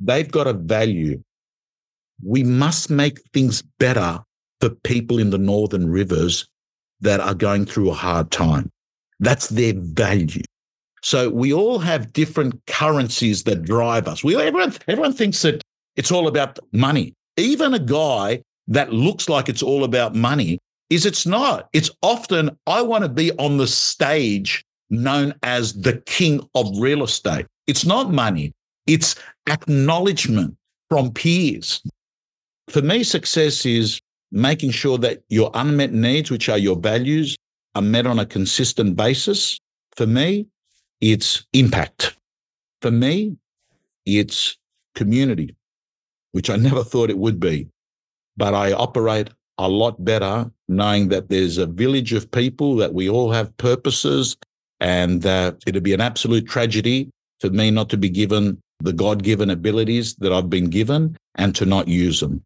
They've 0.00 0.30
got 0.30 0.46
a 0.46 0.52
value. 0.52 1.22
We 2.22 2.42
must 2.42 2.90
make 2.90 3.20
things 3.32 3.62
better 3.78 4.20
for 4.60 4.70
people 4.70 5.18
in 5.18 5.30
the 5.30 5.38
northern 5.38 5.90
rivers 5.90 6.46
that 7.00 7.20
are 7.20 7.34
going 7.34 7.66
through 7.66 7.90
a 7.90 7.94
hard 7.94 8.30
time. 8.30 8.70
That's 9.20 9.48
their 9.48 9.74
value. 9.76 10.42
So 11.02 11.30
we 11.30 11.52
all 11.52 11.78
have 11.78 12.12
different 12.12 12.60
currencies 12.66 13.44
that 13.44 13.62
drive 13.62 14.08
us. 14.08 14.24
We 14.24 14.36
everyone 14.36 14.74
everyone 14.88 15.12
thinks 15.12 15.40
that 15.42 15.62
it's 15.94 16.10
all 16.10 16.26
about 16.26 16.58
money. 16.72 17.14
Even 17.36 17.74
a 17.74 17.78
guy 17.78 18.42
that 18.68 18.92
looks 18.92 19.28
like 19.28 19.48
it's 19.48 19.62
all 19.62 19.84
about 19.84 20.14
money 20.14 20.58
is 20.90 21.06
it's 21.06 21.26
not. 21.26 21.68
It's 21.72 21.90
often, 22.02 22.56
I 22.66 22.82
want 22.82 23.04
to 23.04 23.08
be 23.08 23.32
on 23.32 23.56
the 23.56 23.66
stage 23.66 24.64
known 24.90 25.34
as 25.42 25.74
the 25.74 25.98
king 26.06 26.46
of 26.54 26.66
real 26.78 27.02
estate. 27.02 27.46
It's 27.66 27.84
not 27.84 28.12
money, 28.12 28.52
it's 28.86 29.16
acknowledgement 29.48 30.56
from 30.88 31.12
peers. 31.12 31.82
For 32.68 32.82
me, 32.82 33.02
success 33.02 33.66
is 33.66 34.00
making 34.30 34.70
sure 34.70 34.98
that 34.98 35.22
your 35.28 35.50
unmet 35.54 35.92
needs, 35.92 36.30
which 36.30 36.48
are 36.48 36.58
your 36.58 36.76
values, 36.76 37.36
are 37.74 37.82
met 37.82 38.06
on 38.06 38.18
a 38.18 38.26
consistent 38.26 38.96
basis. 38.96 39.58
For 39.96 40.06
me, 40.06 40.46
it's 41.00 41.46
impact. 41.52 42.16
For 42.80 42.90
me, 42.90 43.36
it's 44.04 44.56
community, 44.94 45.56
which 46.32 46.50
I 46.50 46.56
never 46.56 46.84
thought 46.84 47.10
it 47.10 47.18
would 47.18 47.40
be. 47.40 47.68
But 48.36 48.54
I 48.54 48.72
operate 48.72 49.30
a 49.58 49.68
lot 49.68 50.04
better 50.04 50.50
knowing 50.68 51.08
that 51.08 51.28
there's 51.28 51.58
a 51.58 51.66
village 51.66 52.12
of 52.12 52.30
people, 52.30 52.76
that 52.76 52.94
we 52.94 53.08
all 53.08 53.30
have 53.32 53.56
purposes, 53.56 54.36
and 54.80 55.22
that 55.22 55.58
it'd 55.66 55.82
be 55.82 55.94
an 55.94 56.00
absolute 56.00 56.46
tragedy 56.46 57.10
for 57.40 57.50
me 57.50 57.70
not 57.70 57.88
to 57.90 57.96
be 57.96 58.08
given 58.08 58.58
the 58.80 58.92
God 58.92 59.22
given 59.22 59.50
abilities 59.50 60.14
that 60.16 60.32
I've 60.32 60.50
been 60.50 60.68
given 60.68 61.16
and 61.36 61.54
to 61.56 61.64
not 61.64 61.88
use 61.88 62.20
them. 62.20 62.42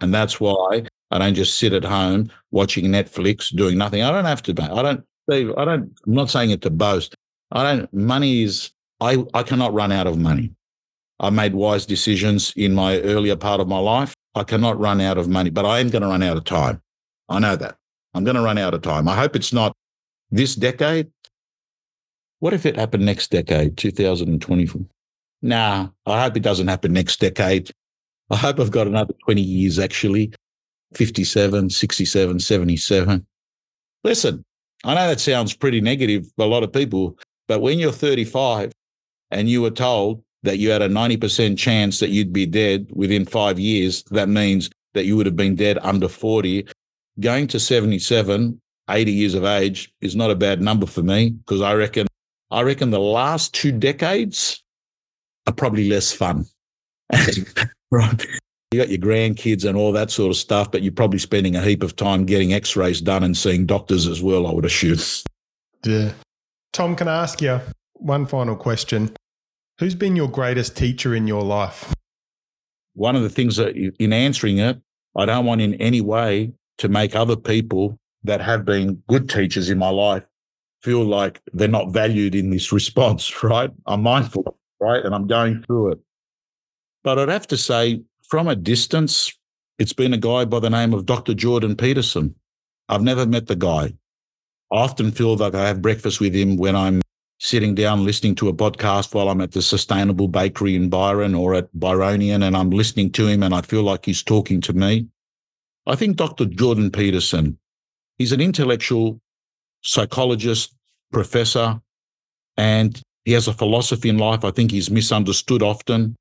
And 0.00 0.12
that's 0.12 0.40
why 0.40 0.82
I 1.10 1.18
don't 1.18 1.34
just 1.34 1.58
sit 1.58 1.72
at 1.72 1.84
home 1.84 2.30
watching 2.50 2.86
Netflix 2.86 3.54
doing 3.54 3.78
nothing. 3.78 4.02
I 4.02 4.10
don't 4.10 4.24
have 4.24 4.42
to. 4.44 4.52
I 4.62 4.82
don't. 4.82 5.04
I 5.30 5.64
don't. 5.64 5.92
I'm 6.06 6.14
not 6.14 6.30
saying 6.30 6.50
it 6.50 6.62
to 6.62 6.70
boast. 6.70 7.14
I 7.52 7.62
don't. 7.62 7.92
Money 7.92 8.42
is. 8.42 8.72
I. 9.00 9.24
I 9.34 9.42
cannot 9.42 9.72
run 9.72 9.92
out 9.92 10.06
of 10.06 10.18
money. 10.18 10.52
I 11.20 11.30
made 11.30 11.54
wise 11.54 11.84
decisions 11.84 12.52
in 12.56 12.74
my 12.74 13.00
earlier 13.00 13.36
part 13.36 13.60
of 13.60 13.68
my 13.68 13.78
life. 13.78 14.14
I 14.34 14.44
cannot 14.44 14.78
run 14.78 15.00
out 15.00 15.18
of 15.18 15.28
money, 15.28 15.50
but 15.50 15.66
I 15.66 15.80
am 15.80 15.90
going 15.90 16.02
to 16.02 16.08
run 16.08 16.22
out 16.22 16.36
of 16.36 16.44
time. 16.44 16.80
I 17.28 17.38
know 17.38 17.56
that. 17.56 17.76
I'm 18.14 18.24
going 18.24 18.36
to 18.36 18.42
run 18.42 18.58
out 18.58 18.74
of 18.74 18.82
time. 18.82 19.08
I 19.08 19.14
hope 19.14 19.36
it's 19.36 19.52
not 19.52 19.76
this 20.30 20.54
decade. 20.54 21.10
What 22.40 22.54
if 22.54 22.64
it 22.64 22.76
happened 22.76 23.04
next 23.04 23.30
decade, 23.30 23.76
2024? 23.76 24.82
Nah, 25.42 25.88
I 26.06 26.22
hope 26.22 26.36
it 26.36 26.42
doesn't 26.42 26.68
happen 26.68 26.92
next 26.92 27.20
decade. 27.20 27.70
I 28.30 28.36
hope 28.36 28.60
I've 28.60 28.70
got 28.70 28.86
another 28.86 29.14
20 29.24 29.40
years 29.40 29.78
actually 29.78 30.32
57, 30.94 31.70
67, 31.70 32.40
77. 32.40 33.26
Listen, 34.04 34.44
I 34.84 34.94
know 34.94 35.08
that 35.08 35.20
sounds 35.20 35.54
pretty 35.54 35.80
negative 35.80 36.26
for 36.36 36.44
a 36.44 36.48
lot 36.48 36.62
of 36.62 36.72
people, 36.72 37.18
but 37.46 37.60
when 37.60 37.78
you're 37.78 37.92
35 37.92 38.72
and 39.30 39.48
you 39.48 39.62
were 39.62 39.70
told 39.70 40.22
that 40.44 40.58
you 40.58 40.70
had 40.70 40.82
a 40.82 40.88
90% 40.88 41.58
chance 41.58 41.98
that 41.98 42.10
you'd 42.10 42.32
be 42.32 42.46
dead 42.46 42.88
within 42.92 43.24
five 43.24 43.58
years, 43.58 44.02
that 44.04 44.28
means 44.28 44.70
that 44.94 45.04
you 45.04 45.16
would 45.16 45.26
have 45.26 45.36
been 45.36 45.56
dead 45.56 45.78
under 45.82 46.08
40. 46.08 46.66
Going 47.20 47.48
to 47.48 47.58
77, 47.58 48.60
80 48.88 49.12
years 49.12 49.34
of 49.34 49.44
age 49.44 49.92
is 50.00 50.14
not 50.14 50.30
a 50.30 50.36
bad 50.36 50.62
number 50.62 50.86
for 50.86 51.02
me 51.02 51.30
because 51.30 51.60
I 51.60 51.74
reckon 51.74 52.06
I 52.50 52.62
reckon 52.62 52.90
the 52.90 53.00
last 53.00 53.52
two 53.52 53.72
decades 53.72 54.62
are 55.46 55.52
probably 55.52 55.88
less 55.88 56.12
fun. 56.12 56.46
right. 57.90 58.26
You 58.70 58.78
got 58.78 58.88
your 58.88 58.98
grandkids 58.98 59.68
and 59.68 59.76
all 59.76 59.92
that 59.92 60.10
sort 60.10 60.30
of 60.30 60.36
stuff, 60.36 60.70
but 60.70 60.82
you're 60.82 60.92
probably 60.92 61.18
spending 61.18 61.56
a 61.56 61.62
heap 61.62 61.82
of 61.82 61.96
time 61.96 62.24
getting 62.24 62.52
x-rays 62.52 63.00
done 63.00 63.22
and 63.22 63.36
seeing 63.36 63.66
doctors 63.66 64.06
as 64.06 64.22
well, 64.22 64.46
I 64.46 64.52
would 64.52 64.64
assume. 64.64 64.98
Yeah. 65.84 66.12
Tom, 66.72 66.94
can 66.94 67.08
I 67.08 67.22
ask 67.22 67.40
you 67.40 67.60
one 67.94 68.26
final 68.26 68.56
question? 68.56 69.14
Who's 69.78 69.94
been 69.94 70.16
your 70.16 70.28
greatest 70.28 70.76
teacher 70.76 71.14
in 71.14 71.26
your 71.26 71.42
life? 71.42 71.92
One 72.94 73.16
of 73.16 73.22
the 73.22 73.30
things 73.30 73.56
that 73.56 73.74
in 73.76 74.12
answering 74.12 74.58
it, 74.58 74.80
I 75.16 75.24
don't 75.24 75.46
want 75.46 75.60
in 75.60 75.74
any 75.74 76.00
way 76.00 76.52
to 76.78 76.88
make 76.88 77.14
other 77.14 77.36
people 77.36 77.98
that 78.24 78.40
have 78.40 78.64
been 78.64 79.02
good 79.08 79.28
teachers 79.28 79.70
in 79.70 79.78
my 79.78 79.90
life 79.90 80.24
feel 80.82 81.04
like 81.04 81.40
they're 81.52 81.68
not 81.68 81.90
valued 81.90 82.34
in 82.34 82.50
this 82.50 82.72
response, 82.78 83.42
right? 83.42 83.70
I'm 83.86 84.02
mindful, 84.02 84.56
right? 84.80 85.04
And 85.04 85.14
I'm 85.14 85.26
going 85.26 85.62
through 85.64 85.92
it. 85.92 85.98
But 87.04 87.18
I'd 87.18 87.28
have 87.28 87.46
to 87.48 87.56
say, 87.56 88.02
from 88.28 88.48
a 88.48 88.56
distance, 88.56 89.32
it's 89.78 89.92
been 89.92 90.12
a 90.12 90.18
guy 90.18 90.44
by 90.44 90.60
the 90.60 90.70
name 90.70 90.92
of 90.92 91.06
Dr. 91.06 91.34
Jordan 91.34 91.76
Peterson. 91.76 92.34
I've 92.88 93.02
never 93.02 93.26
met 93.26 93.46
the 93.46 93.56
guy. 93.56 93.94
I 94.70 94.76
often 94.76 95.12
feel 95.12 95.36
like 95.36 95.54
I 95.54 95.66
have 95.68 95.80
breakfast 95.80 96.20
with 96.20 96.34
him 96.34 96.56
when 96.56 96.76
I'm 96.76 97.00
sitting 97.38 97.74
down 97.74 98.04
listening 98.04 98.34
to 98.34 98.48
a 98.48 98.52
podcast 98.52 99.14
while 99.14 99.28
I'm 99.28 99.40
at 99.40 99.52
the 99.52 99.62
Sustainable 99.62 100.28
Bakery 100.28 100.74
in 100.74 100.90
Byron 100.90 101.34
or 101.34 101.54
at 101.54 101.72
Byronian 101.74 102.44
and 102.44 102.56
I'm 102.56 102.70
listening 102.70 103.12
to 103.12 103.26
him 103.26 103.42
and 103.42 103.54
I 103.54 103.62
feel 103.62 103.82
like 103.82 104.04
he's 104.04 104.22
talking 104.22 104.60
to 104.62 104.72
me. 104.72 105.06
I 105.88 105.96
think 105.96 106.16
Dr. 106.16 106.44
Jordan 106.44 106.90
Peterson, 106.90 107.58
he's 108.18 108.32
an 108.32 108.42
intellectual 108.42 109.20
psychologist, 109.80 110.74
professor, 111.10 111.80
and 112.58 113.00
he 113.24 113.32
has 113.32 113.48
a 113.48 113.54
philosophy 113.54 114.10
in 114.10 114.18
life. 114.18 114.44
I 114.44 114.50
think 114.50 114.70
he's 114.70 114.90
misunderstood 114.90 115.62
often. 115.62 116.14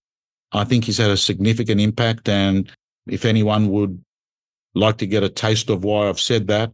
I 0.53 0.63
think 0.63 0.85
he's 0.85 0.99
had 0.99 1.11
a 1.11 1.17
significant 1.17 1.81
impact. 1.81 2.29
And 2.29 2.71
if 3.07 3.25
anyone 3.25 3.67
would 3.69 4.01
like 4.73 4.97
to 4.97 5.05
get 5.05 5.23
a 5.23 5.29
taste 5.29 5.69
of 5.69 5.83
why 5.83 6.07
I've 6.07 6.19
said 6.19 6.47
that, 6.47 6.71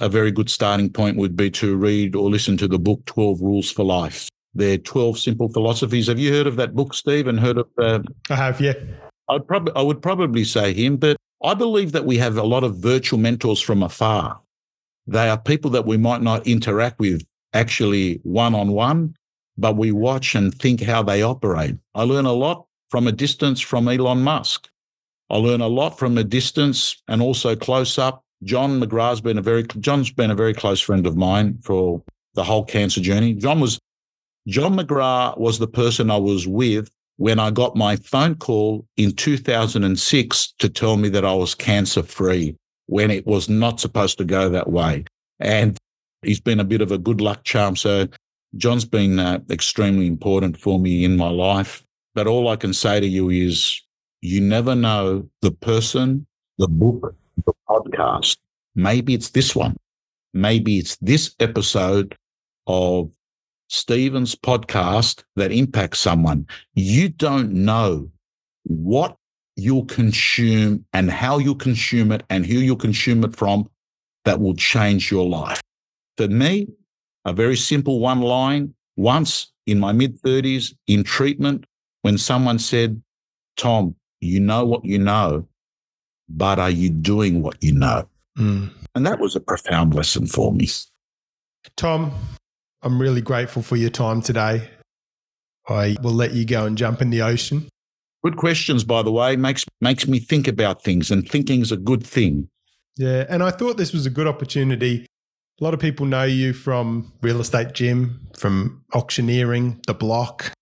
a 0.00 0.08
very 0.08 0.30
good 0.30 0.48
starting 0.48 0.90
point 0.90 1.18
would 1.18 1.36
be 1.36 1.50
to 1.50 1.76
read 1.76 2.16
or 2.16 2.30
listen 2.30 2.56
to 2.56 2.66
the 2.66 2.78
book 2.78 3.04
12 3.04 3.42
Rules 3.42 3.70
for 3.70 3.84
Life. 3.84 4.30
They're 4.54 4.78
12 4.78 5.18
simple 5.18 5.48
philosophies. 5.48 6.06
Have 6.06 6.18
you 6.18 6.32
heard 6.32 6.46
of 6.46 6.56
that 6.56 6.74
book, 6.74 6.94
Steve, 6.94 7.26
and 7.26 7.38
heard 7.38 7.58
of 7.58 7.68
uh, 7.78 8.00
I 8.30 8.36
have, 8.36 8.60
yeah. 8.60 8.74
I'd 9.28 9.46
probably 9.46 9.72
I 9.76 9.82
would 9.82 10.02
probably 10.02 10.44
say 10.44 10.72
him, 10.72 10.96
but 10.96 11.16
I 11.42 11.54
believe 11.54 11.92
that 11.92 12.06
we 12.06 12.18
have 12.18 12.36
a 12.36 12.42
lot 12.42 12.62
of 12.62 12.76
virtual 12.76 13.18
mentors 13.18 13.60
from 13.60 13.82
afar. 13.82 14.40
They 15.06 15.28
are 15.28 15.38
people 15.38 15.70
that 15.72 15.86
we 15.86 15.96
might 15.96 16.22
not 16.22 16.46
interact 16.46 17.00
with 17.00 17.26
actually 17.52 18.20
one 18.22 18.54
on 18.54 18.72
one, 18.72 19.16
but 19.58 19.76
we 19.76 19.90
watch 19.90 20.34
and 20.34 20.54
think 20.54 20.82
how 20.82 21.02
they 21.02 21.22
operate. 21.22 21.76
I 21.94 22.04
learn 22.04 22.26
a 22.26 22.32
lot 22.32 22.66
from 22.88 23.06
a 23.06 23.12
distance 23.12 23.60
from 23.60 23.88
Elon 23.88 24.22
Musk. 24.22 24.68
I 25.30 25.36
learn 25.36 25.60
a 25.60 25.66
lot 25.66 25.98
from 25.98 26.16
a 26.18 26.24
distance 26.24 27.02
and 27.08 27.20
also 27.20 27.56
close 27.56 27.98
up. 27.98 28.24
John 28.44 28.80
McGrath's 28.80 29.20
been 29.20 29.38
a 29.38 29.42
very 29.42 29.64
John's 29.64 30.10
been 30.10 30.30
a 30.30 30.34
very 30.34 30.54
close 30.54 30.80
friend 30.80 31.06
of 31.06 31.16
mine 31.16 31.58
for 31.62 32.02
the 32.34 32.44
whole 32.44 32.64
cancer 32.64 33.00
journey. 33.00 33.34
John 33.34 33.60
was 33.60 33.78
John 34.46 34.76
McGrath 34.76 35.38
was 35.38 35.58
the 35.58 35.68
person 35.68 36.10
I 36.10 36.16
was 36.16 36.46
with 36.46 36.90
when 37.16 37.38
I 37.38 37.50
got 37.50 37.76
my 37.76 37.96
phone 37.96 38.34
call 38.36 38.86
in 38.96 39.12
2006 39.12 40.52
to 40.58 40.68
tell 40.68 40.96
me 40.96 41.08
that 41.10 41.24
I 41.24 41.34
was 41.34 41.54
cancer 41.54 42.02
free 42.02 42.56
when 42.86 43.10
it 43.10 43.26
was 43.26 43.48
not 43.48 43.80
supposed 43.80 44.18
to 44.18 44.24
go 44.24 44.48
that 44.48 44.70
way. 44.70 45.04
And 45.38 45.76
he's 46.22 46.40
been 46.40 46.60
a 46.60 46.64
bit 46.64 46.80
of 46.80 46.92
a 46.92 46.98
good 46.98 47.20
luck 47.20 47.44
charm. 47.44 47.76
So 47.76 48.08
John's 48.56 48.84
been 48.84 49.18
uh, 49.18 49.40
extremely 49.50 50.06
important 50.06 50.58
for 50.58 50.78
me 50.78 51.04
in 51.04 51.16
my 51.16 51.28
life. 51.28 51.84
But 52.14 52.26
all 52.26 52.48
I 52.48 52.56
can 52.56 52.74
say 52.74 53.00
to 53.00 53.06
you 53.06 53.30
is 53.30 53.80
you 54.20 54.40
never 54.40 54.74
know 54.74 55.28
the 55.40 55.50
person, 55.50 56.26
the 56.58 56.68
book, 56.68 57.14
the 57.44 57.52
podcast. 57.68 58.36
Maybe 58.74 59.14
it's 59.14 59.30
this 59.30 59.54
one. 59.54 59.76
Maybe 60.34 60.78
it's 60.78 60.96
this 60.96 61.34
episode 61.40 62.16
of 62.66 63.10
Stephen's 63.72 64.34
podcast 64.34 65.24
that 65.34 65.50
impacts 65.50 65.98
someone. 65.98 66.46
You 66.74 67.08
don't 67.08 67.52
know 67.52 68.10
what 68.64 69.16
you'll 69.56 69.86
consume 69.86 70.84
and 70.92 71.10
how 71.10 71.38
you'll 71.38 71.54
consume 71.54 72.12
it 72.12 72.22
and 72.28 72.44
who 72.44 72.58
you'll 72.58 72.76
consume 72.76 73.24
it 73.24 73.34
from 73.34 73.70
that 74.26 74.40
will 74.40 74.54
change 74.54 75.10
your 75.10 75.26
life. 75.26 75.62
For 76.18 76.28
me, 76.28 76.68
a 77.24 77.32
very 77.32 77.56
simple 77.56 77.98
one 77.98 78.20
line 78.20 78.74
once 78.96 79.52
in 79.66 79.80
my 79.80 79.92
mid 79.92 80.20
30s 80.20 80.74
in 80.86 81.02
treatment, 81.02 81.64
when 82.02 82.18
someone 82.18 82.58
said, 82.58 83.02
Tom, 83.56 83.94
you 84.20 84.38
know 84.38 84.66
what 84.66 84.84
you 84.84 84.98
know, 84.98 85.48
but 86.28 86.58
are 86.58 86.70
you 86.70 86.90
doing 86.90 87.40
what 87.40 87.56
you 87.62 87.72
know? 87.72 88.06
Mm. 88.36 88.70
And 88.94 89.06
that 89.06 89.18
was 89.18 89.34
a 89.34 89.40
profound 89.40 89.94
lesson 89.94 90.26
for 90.26 90.52
me. 90.52 90.68
Tom, 91.76 92.12
I'm 92.82 93.00
really 93.00 93.20
grateful 93.20 93.62
for 93.62 93.76
your 93.76 93.90
time 93.90 94.22
today. 94.22 94.68
I 95.68 95.96
will 96.02 96.12
let 96.12 96.32
you 96.32 96.44
go 96.44 96.66
and 96.66 96.76
jump 96.76 97.00
in 97.00 97.10
the 97.10 97.22
ocean. 97.22 97.68
Good 98.24 98.36
questions, 98.36 98.82
by 98.82 99.02
the 99.02 99.12
way. 99.12 99.36
Makes 99.36 99.64
makes 99.80 100.06
me 100.06 100.18
think 100.18 100.48
about 100.48 100.82
things, 100.82 101.10
and 101.10 101.28
thinking 101.28 101.60
is 101.60 101.72
a 101.72 101.76
good 101.76 102.04
thing. 102.04 102.48
Yeah, 102.96 103.24
and 103.28 103.42
I 103.42 103.50
thought 103.50 103.76
this 103.76 103.92
was 103.92 104.06
a 104.06 104.10
good 104.10 104.26
opportunity. 104.26 105.06
A 105.60 105.64
lot 105.64 105.74
of 105.74 105.80
people 105.80 106.06
know 106.06 106.24
you 106.24 106.52
from 106.52 107.12
real 107.22 107.40
estate 107.40 107.72
gym, 107.72 108.26
from 108.36 108.84
auctioneering, 108.94 109.80
the 109.86 109.94
block, 109.94 110.52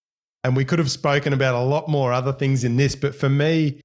and 0.44 0.56
we 0.56 0.64
could 0.64 0.78
have 0.78 0.90
spoken 0.90 1.32
about 1.32 1.54
a 1.54 1.64
lot 1.64 1.88
more 1.88 2.12
other 2.12 2.32
things 2.32 2.64
in 2.64 2.76
this. 2.76 2.94
But 2.94 3.14
for 3.14 3.28
me, 3.28 3.80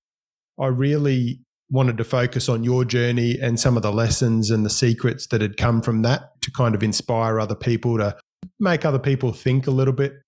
I 0.59 0.67
really 0.67 1.39
wanted 1.69 1.97
to 1.97 2.03
focus 2.03 2.47
on 2.47 2.63
your 2.63 2.86
journey 2.86 3.38
and 3.41 3.59
some 3.59 3.75
of 3.75 3.83
the 3.83 3.91
lessons 3.91 4.51
and 4.51 4.65
the 4.65 4.69
secrets 4.69 5.27
that 5.27 5.41
had 5.41 5.57
come 5.57 5.81
from 5.81 6.01
that 6.03 6.39
to 6.41 6.51
kind 6.51 6.75
of 6.75 6.83
inspire 6.83 7.39
other 7.39 7.55
people 7.55 7.97
to 7.97 8.15
make 8.60 8.86
other 8.86 9.00
people 9.00 9.32
think 9.32 9.68
a 9.68 9.72
little 9.72 9.93
bit. 9.93 10.22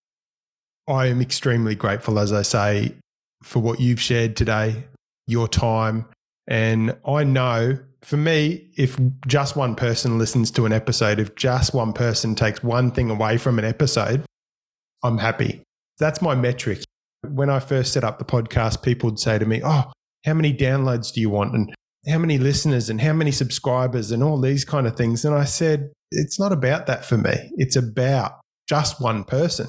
I 0.88 1.08
am 1.08 1.22
extremely 1.22 1.76
grateful, 1.76 2.20
as 2.20 2.32
I 2.32 2.42
say, 2.42 2.96
for 3.44 3.60
what 3.60 3.80
you've 3.80 4.00
shared 4.00 4.36
today, 4.36 4.86
your 5.26 5.48
time. 5.48 6.06
And 6.48 6.98
I 7.06 7.24
know 7.24 7.78
for 8.04 8.18
me, 8.18 8.70
if 8.78 8.98
just 9.28 9.56
one 9.56 9.76
person 9.76 10.18
listens 10.18 10.50
to 10.52 10.66
an 10.66 10.72
episode, 10.72 11.20
if 11.20 11.36
just 11.36 11.74
one 11.74 11.94
person 11.94 12.36
takes 12.36 12.64
one 12.64 12.92
thing 12.92 13.10
away 13.10 13.38
from 13.38 13.60
an 13.60 13.66
episode, 13.66 14.24
I'm 15.04 15.18
happy. 15.18 15.62
That's 16.00 16.22
my 16.22 16.36
metric. 16.36 16.84
When 17.28 17.50
I 17.50 17.60
first 17.60 17.92
set 17.94 18.04
up 18.04 18.20
the 18.20 18.26
podcast, 18.26 18.82
people 18.82 19.10
would 19.10 19.20
say 19.20 19.38
to 19.40 19.46
me, 19.46 19.62
Oh, 19.64 19.92
how 20.26 20.34
many 20.34 20.54
downloads 20.54 21.12
do 21.12 21.20
you 21.20 21.30
want? 21.30 21.54
And 21.54 21.74
how 22.08 22.18
many 22.18 22.38
listeners 22.38 22.90
and 22.90 23.02
how 23.02 23.14
many 23.14 23.32
subscribers 23.32 24.12
and 24.12 24.24
all 24.24 24.40
these 24.40 24.64
kind 24.64 24.88
of 24.88 24.96
things. 24.96 25.26
And 25.26 25.36
I 25.36 25.44
said, 25.44 25.92
it's 26.12 26.40
not 26.40 26.52
about 26.52 26.88
that 26.88 27.06
for 27.06 27.18
me. 27.18 27.52
It's 27.56 27.76
about 27.76 28.40
just 28.68 29.02
one 29.02 29.24
person. 29.24 29.68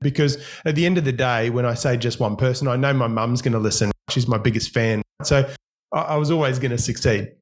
Because 0.00 0.36
at 0.64 0.74
the 0.74 0.84
end 0.84 0.98
of 0.98 1.04
the 1.04 1.12
day, 1.12 1.48
when 1.50 1.64
I 1.64 1.74
say 1.74 1.96
just 1.96 2.20
one 2.20 2.36
person, 2.36 2.68
I 2.68 2.76
know 2.76 2.92
my 2.92 3.06
mum's 3.06 3.40
going 3.40 3.54
to 3.54 3.58
listen. 3.58 3.90
She's 4.10 4.28
my 4.28 4.38
biggest 4.38 4.72
fan. 4.72 5.02
So 5.22 5.48
I 5.92 6.16
was 6.16 6.30
always 6.30 6.58
going 6.58 6.72
to 6.72 6.78
succeed. 6.78 7.32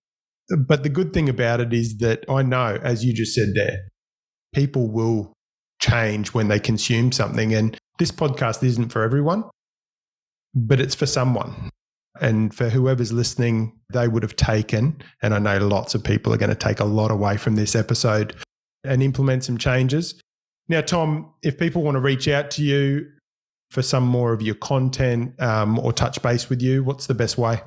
But 0.67 0.83
the 0.83 0.89
good 0.89 1.13
thing 1.13 1.29
about 1.29 1.61
it 1.61 1.73
is 1.73 1.99
that 1.99 2.25
I 2.29 2.43
know, 2.43 2.79
as 2.83 3.05
you 3.05 3.13
just 3.13 3.35
said 3.35 3.55
there, 3.55 3.79
people 4.55 4.91
will 4.91 5.33
change 5.81 6.33
when 6.33 6.49
they 6.49 6.61
consume 6.61 7.13
something. 7.13 7.53
And 7.55 7.77
this 7.99 8.13
podcast 8.13 8.63
isn't 8.63 8.91
for 8.91 9.03
everyone, 9.03 9.45
but 10.55 10.81
it's 10.81 10.95
for 10.95 11.07
someone. 11.07 11.71
And 12.21 12.55
for 12.55 12.69
whoever's 12.69 13.13
listening, 13.13 13.79
they 13.93 14.07
would 14.07 14.23
have 14.23 14.37
taken, 14.37 15.03
and 15.23 15.35
I 15.35 15.39
know 15.39 15.67
lots 15.67 15.95
of 15.95 16.05
people 16.05 16.33
are 16.33 16.37
going 16.37 16.51
to 16.51 16.55
take 16.57 16.81
a 16.81 16.85
lot 16.85 17.11
away 17.11 17.37
from 17.37 17.57
this 17.57 17.75
episode 17.75 18.37
and 18.85 19.03
implement 19.03 19.45
some 19.45 19.59
changes. 19.59 20.21
Now, 20.69 20.81
Tom, 20.81 21.33
if 21.43 21.59
people 21.59 21.83
want 21.83 21.97
to 21.97 22.01
reach 22.01 22.29
out 22.29 22.51
to 22.53 22.63
you 22.63 23.07
for 23.71 23.83
some 23.83 24.05
more 24.05 24.33
of 24.33 24.43
your 24.43 24.55
content 24.55 25.41
um, 25.43 25.79
or 25.81 25.93
touch 25.93 26.23
base 26.23 26.49
with 26.49 26.63
you, 26.63 26.85
what's 26.85 27.07
the 27.07 27.15
best 27.15 27.37
way? 27.37 27.61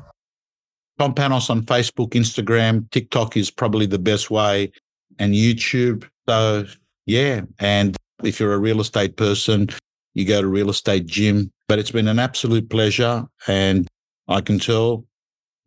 Tom 0.98 1.14
Panos 1.14 1.50
on 1.50 1.62
Facebook, 1.64 2.12
Instagram, 2.12 2.90
TikTok 2.92 3.38
is 3.38 3.52
probably 3.52 3.86
the 3.86 4.00
best 4.00 4.32
way, 4.32 4.72
and 5.20 5.34
YouTube. 5.34 6.08
So, 6.28 6.66
yeah. 7.06 7.42
And 7.60 7.96
if 8.24 8.40
you're 8.40 8.54
a 8.54 8.60
real 8.60 8.82
estate 8.82 9.18
person, 9.18 9.70
you 10.14 10.26
go 10.26 10.42
to 10.42 10.48
Real 10.48 10.70
Estate 10.70 11.06
Gym. 11.06 11.52
But 11.68 11.80
it's 11.80 11.92
been 11.92 12.08
an 12.08 12.18
absolute 12.18 12.70
pleasure. 12.70 13.26
And 13.48 13.88
I 14.28 14.42
can 14.42 14.60
tell 14.60 15.06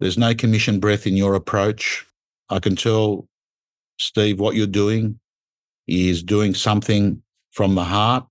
there's 0.01 0.19
no 0.19 0.35
commission 0.35 0.81
breath 0.81 1.07
in 1.07 1.17
your 1.17 1.35
approach. 1.35 2.07
I 2.49 2.59
can 2.59 2.77
tell, 2.77 3.29
Steve, 3.99 4.41
what 4.41 4.55
you're 4.55 4.67
doing 4.67 5.21
is 5.87 6.23
doing 6.23 6.55
something 6.55 7.23
from 7.53 7.75
the 7.75 7.85
heart 7.85 8.27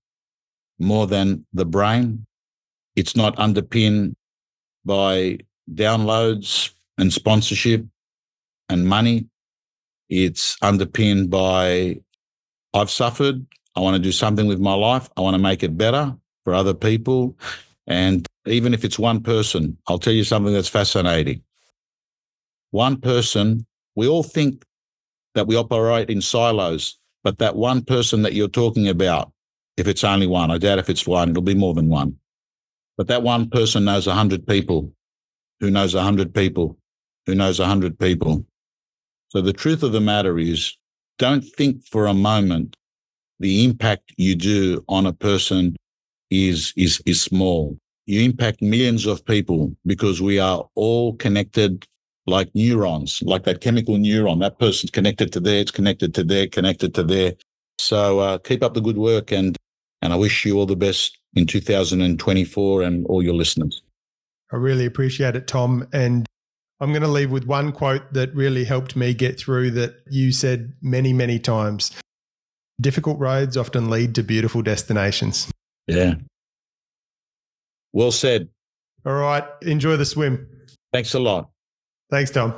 more 0.78 1.06
than 1.06 1.46
the 1.52 1.64
brain. 1.64 2.26
It's 2.96 3.16
not 3.16 3.38
underpinned 3.38 4.16
by 4.84 5.38
downloads 5.72 6.70
and 6.98 7.12
sponsorship 7.12 7.84
and 8.68 8.86
money. 8.86 9.26
It's 10.08 10.56
underpinned 10.62 11.30
by 11.30 12.00
I've 12.74 12.90
suffered. 12.90 13.46
I 13.76 13.80
want 13.80 13.94
to 13.94 14.02
do 14.02 14.12
something 14.12 14.46
with 14.46 14.60
my 14.60 14.74
life. 14.74 15.08
I 15.16 15.20
want 15.20 15.34
to 15.34 15.42
make 15.42 15.62
it 15.62 15.76
better 15.76 16.16
for 16.44 16.54
other 16.54 16.74
people. 16.74 17.36
And 17.86 18.26
even 18.46 18.74
if 18.74 18.84
it's 18.84 18.98
one 18.98 19.22
person, 19.22 19.76
I'll 19.86 19.98
tell 19.98 20.12
you 20.12 20.24
something 20.24 20.52
that's 20.52 20.68
fascinating. 20.68 21.42
One 22.70 23.00
person, 23.00 23.66
we 23.96 24.08
all 24.08 24.22
think 24.22 24.64
that 25.34 25.46
we 25.46 25.56
operate 25.56 26.10
in 26.10 26.20
silos, 26.20 26.98
but 27.22 27.38
that 27.38 27.56
one 27.56 27.82
person 27.82 28.22
that 28.22 28.32
you're 28.32 28.48
talking 28.48 28.88
about, 28.88 29.32
if 29.76 29.86
it's 29.86 30.04
only 30.04 30.26
one, 30.26 30.50
I 30.50 30.58
doubt 30.58 30.78
if 30.78 30.88
it's 30.88 31.06
one, 31.06 31.30
it'll 31.30 31.42
be 31.42 31.54
more 31.54 31.74
than 31.74 31.88
one. 31.88 32.16
But 32.96 33.08
that 33.08 33.22
one 33.22 33.48
person 33.48 33.84
knows 33.84 34.06
a 34.06 34.14
hundred 34.14 34.46
people 34.46 34.92
who 35.60 35.70
knows 35.70 35.94
a 35.94 36.02
hundred 36.02 36.34
people 36.34 36.78
who 37.26 37.34
knows 37.34 37.60
a 37.60 37.66
hundred 37.66 37.98
people. 37.98 38.44
So 39.28 39.40
the 39.40 39.52
truth 39.52 39.82
of 39.82 39.92
the 39.92 40.00
matter 40.00 40.38
is 40.38 40.76
don't 41.18 41.44
think 41.44 41.86
for 41.86 42.06
a 42.06 42.14
moment 42.14 42.76
the 43.38 43.64
impact 43.64 44.12
you 44.16 44.34
do 44.34 44.84
on 44.88 45.06
a 45.06 45.12
person 45.12 45.76
is, 46.30 46.72
is, 46.76 47.02
is 47.06 47.22
small. 47.22 47.78
You 48.10 48.24
impact 48.24 48.60
millions 48.60 49.06
of 49.06 49.24
people 49.24 49.72
because 49.86 50.20
we 50.20 50.40
are 50.40 50.68
all 50.74 51.14
connected 51.14 51.86
like 52.26 52.52
neurons, 52.54 53.22
like 53.22 53.44
that 53.44 53.60
chemical 53.60 53.96
neuron. 53.96 54.40
That 54.40 54.58
person's 54.58 54.90
connected 54.90 55.32
to 55.32 55.40
there, 55.40 55.60
it's 55.60 55.70
connected 55.70 56.12
to 56.14 56.24
there, 56.24 56.48
connected 56.48 56.92
to 56.96 57.04
there. 57.04 57.34
So 57.78 58.18
uh, 58.18 58.38
keep 58.38 58.64
up 58.64 58.74
the 58.74 58.80
good 58.80 58.98
work 58.98 59.30
and 59.30 59.56
and 60.02 60.12
I 60.12 60.16
wish 60.16 60.44
you 60.44 60.58
all 60.58 60.66
the 60.66 60.74
best 60.74 61.18
in 61.34 61.46
2024 61.46 62.82
and 62.82 63.06
all 63.06 63.22
your 63.22 63.34
listeners. 63.34 63.82
I 64.52 64.56
really 64.56 64.86
appreciate 64.86 65.36
it, 65.36 65.46
Tom. 65.46 65.86
And 65.92 66.26
I'm 66.80 66.90
going 66.90 67.02
to 67.02 67.08
leave 67.08 67.30
with 67.30 67.44
one 67.44 67.70
quote 67.70 68.12
that 68.12 68.34
really 68.34 68.64
helped 68.64 68.96
me 68.96 69.14
get 69.14 69.38
through 69.38 69.70
that 69.72 69.94
you 70.10 70.32
said 70.32 70.72
many, 70.82 71.12
many 71.12 71.38
times. 71.38 71.92
Difficult 72.80 73.20
roads 73.20 73.56
often 73.56 73.88
lead 73.88 74.14
to 74.16 74.22
beautiful 74.22 74.62
destinations. 74.62 75.48
Yeah. 75.86 76.14
Well 77.92 78.12
said. 78.12 78.48
All 79.04 79.14
right. 79.14 79.44
Enjoy 79.62 79.96
the 79.96 80.04
swim. 80.04 80.46
Thanks 80.92 81.14
a 81.14 81.20
lot. 81.20 81.50
Thanks, 82.10 82.30
Tom. 82.30 82.54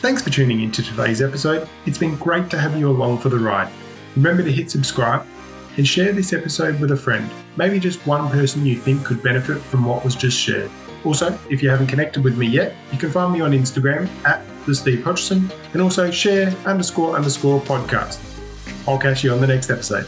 Thanks 0.00 0.22
for 0.22 0.30
tuning 0.30 0.62
in 0.62 0.72
to 0.72 0.82
today's 0.82 1.20
episode. 1.20 1.68
It's 1.84 1.98
been 1.98 2.16
great 2.16 2.48
to 2.50 2.58
have 2.58 2.78
you 2.78 2.90
along 2.90 3.18
for 3.18 3.28
the 3.28 3.38
ride. 3.38 3.70
Remember 4.16 4.42
to 4.42 4.50
hit 4.50 4.70
subscribe 4.70 5.26
and 5.76 5.86
share 5.86 6.12
this 6.12 6.32
episode 6.32 6.80
with 6.80 6.90
a 6.92 6.96
friend, 6.96 7.30
maybe 7.56 7.78
just 7.78 8.04
one 8.06 8.30
person 8.30 8.64
you 8.64 8.76
think 8.76 9.04
could 9.04 9.22
benefit 9.22 9.58
from 9.58 9.84
what 9.84 10.04
was 10.04 10.16
just 10.16 10.38
shared. 10.38 10.70
Also, 11.04 11.38
if 11.48 11.62
you 11.62 11.70
haven't 11.70 11.86
connected 11.86 12.22
with 12.24 12.36
me 12.36 12.46
yet, 12.46 12.74
you 12.92 12.98
can 12.98 13.10
find 13.10 13.32
me 13.32 13.40
on 13.40 13.52
Instagram 13.52 14.08
at 14.24 14.42
the 14.66 14.74
Steve 14.74 15.02
Hodgson 15.02 15.50
and 15.72 15.80
also 15.80 16.10
share 16.10 16.48
underscore 16.66 17.16
underscore 17.16 17.60
podcast. 17.60 18.18
I'll 18.88 18.98
catch 18.98 19.24
you 19.24 19.32
on 19.32 19.40
the 19.40 19.46
next 19.46 19.70
episode. 19.70 20.06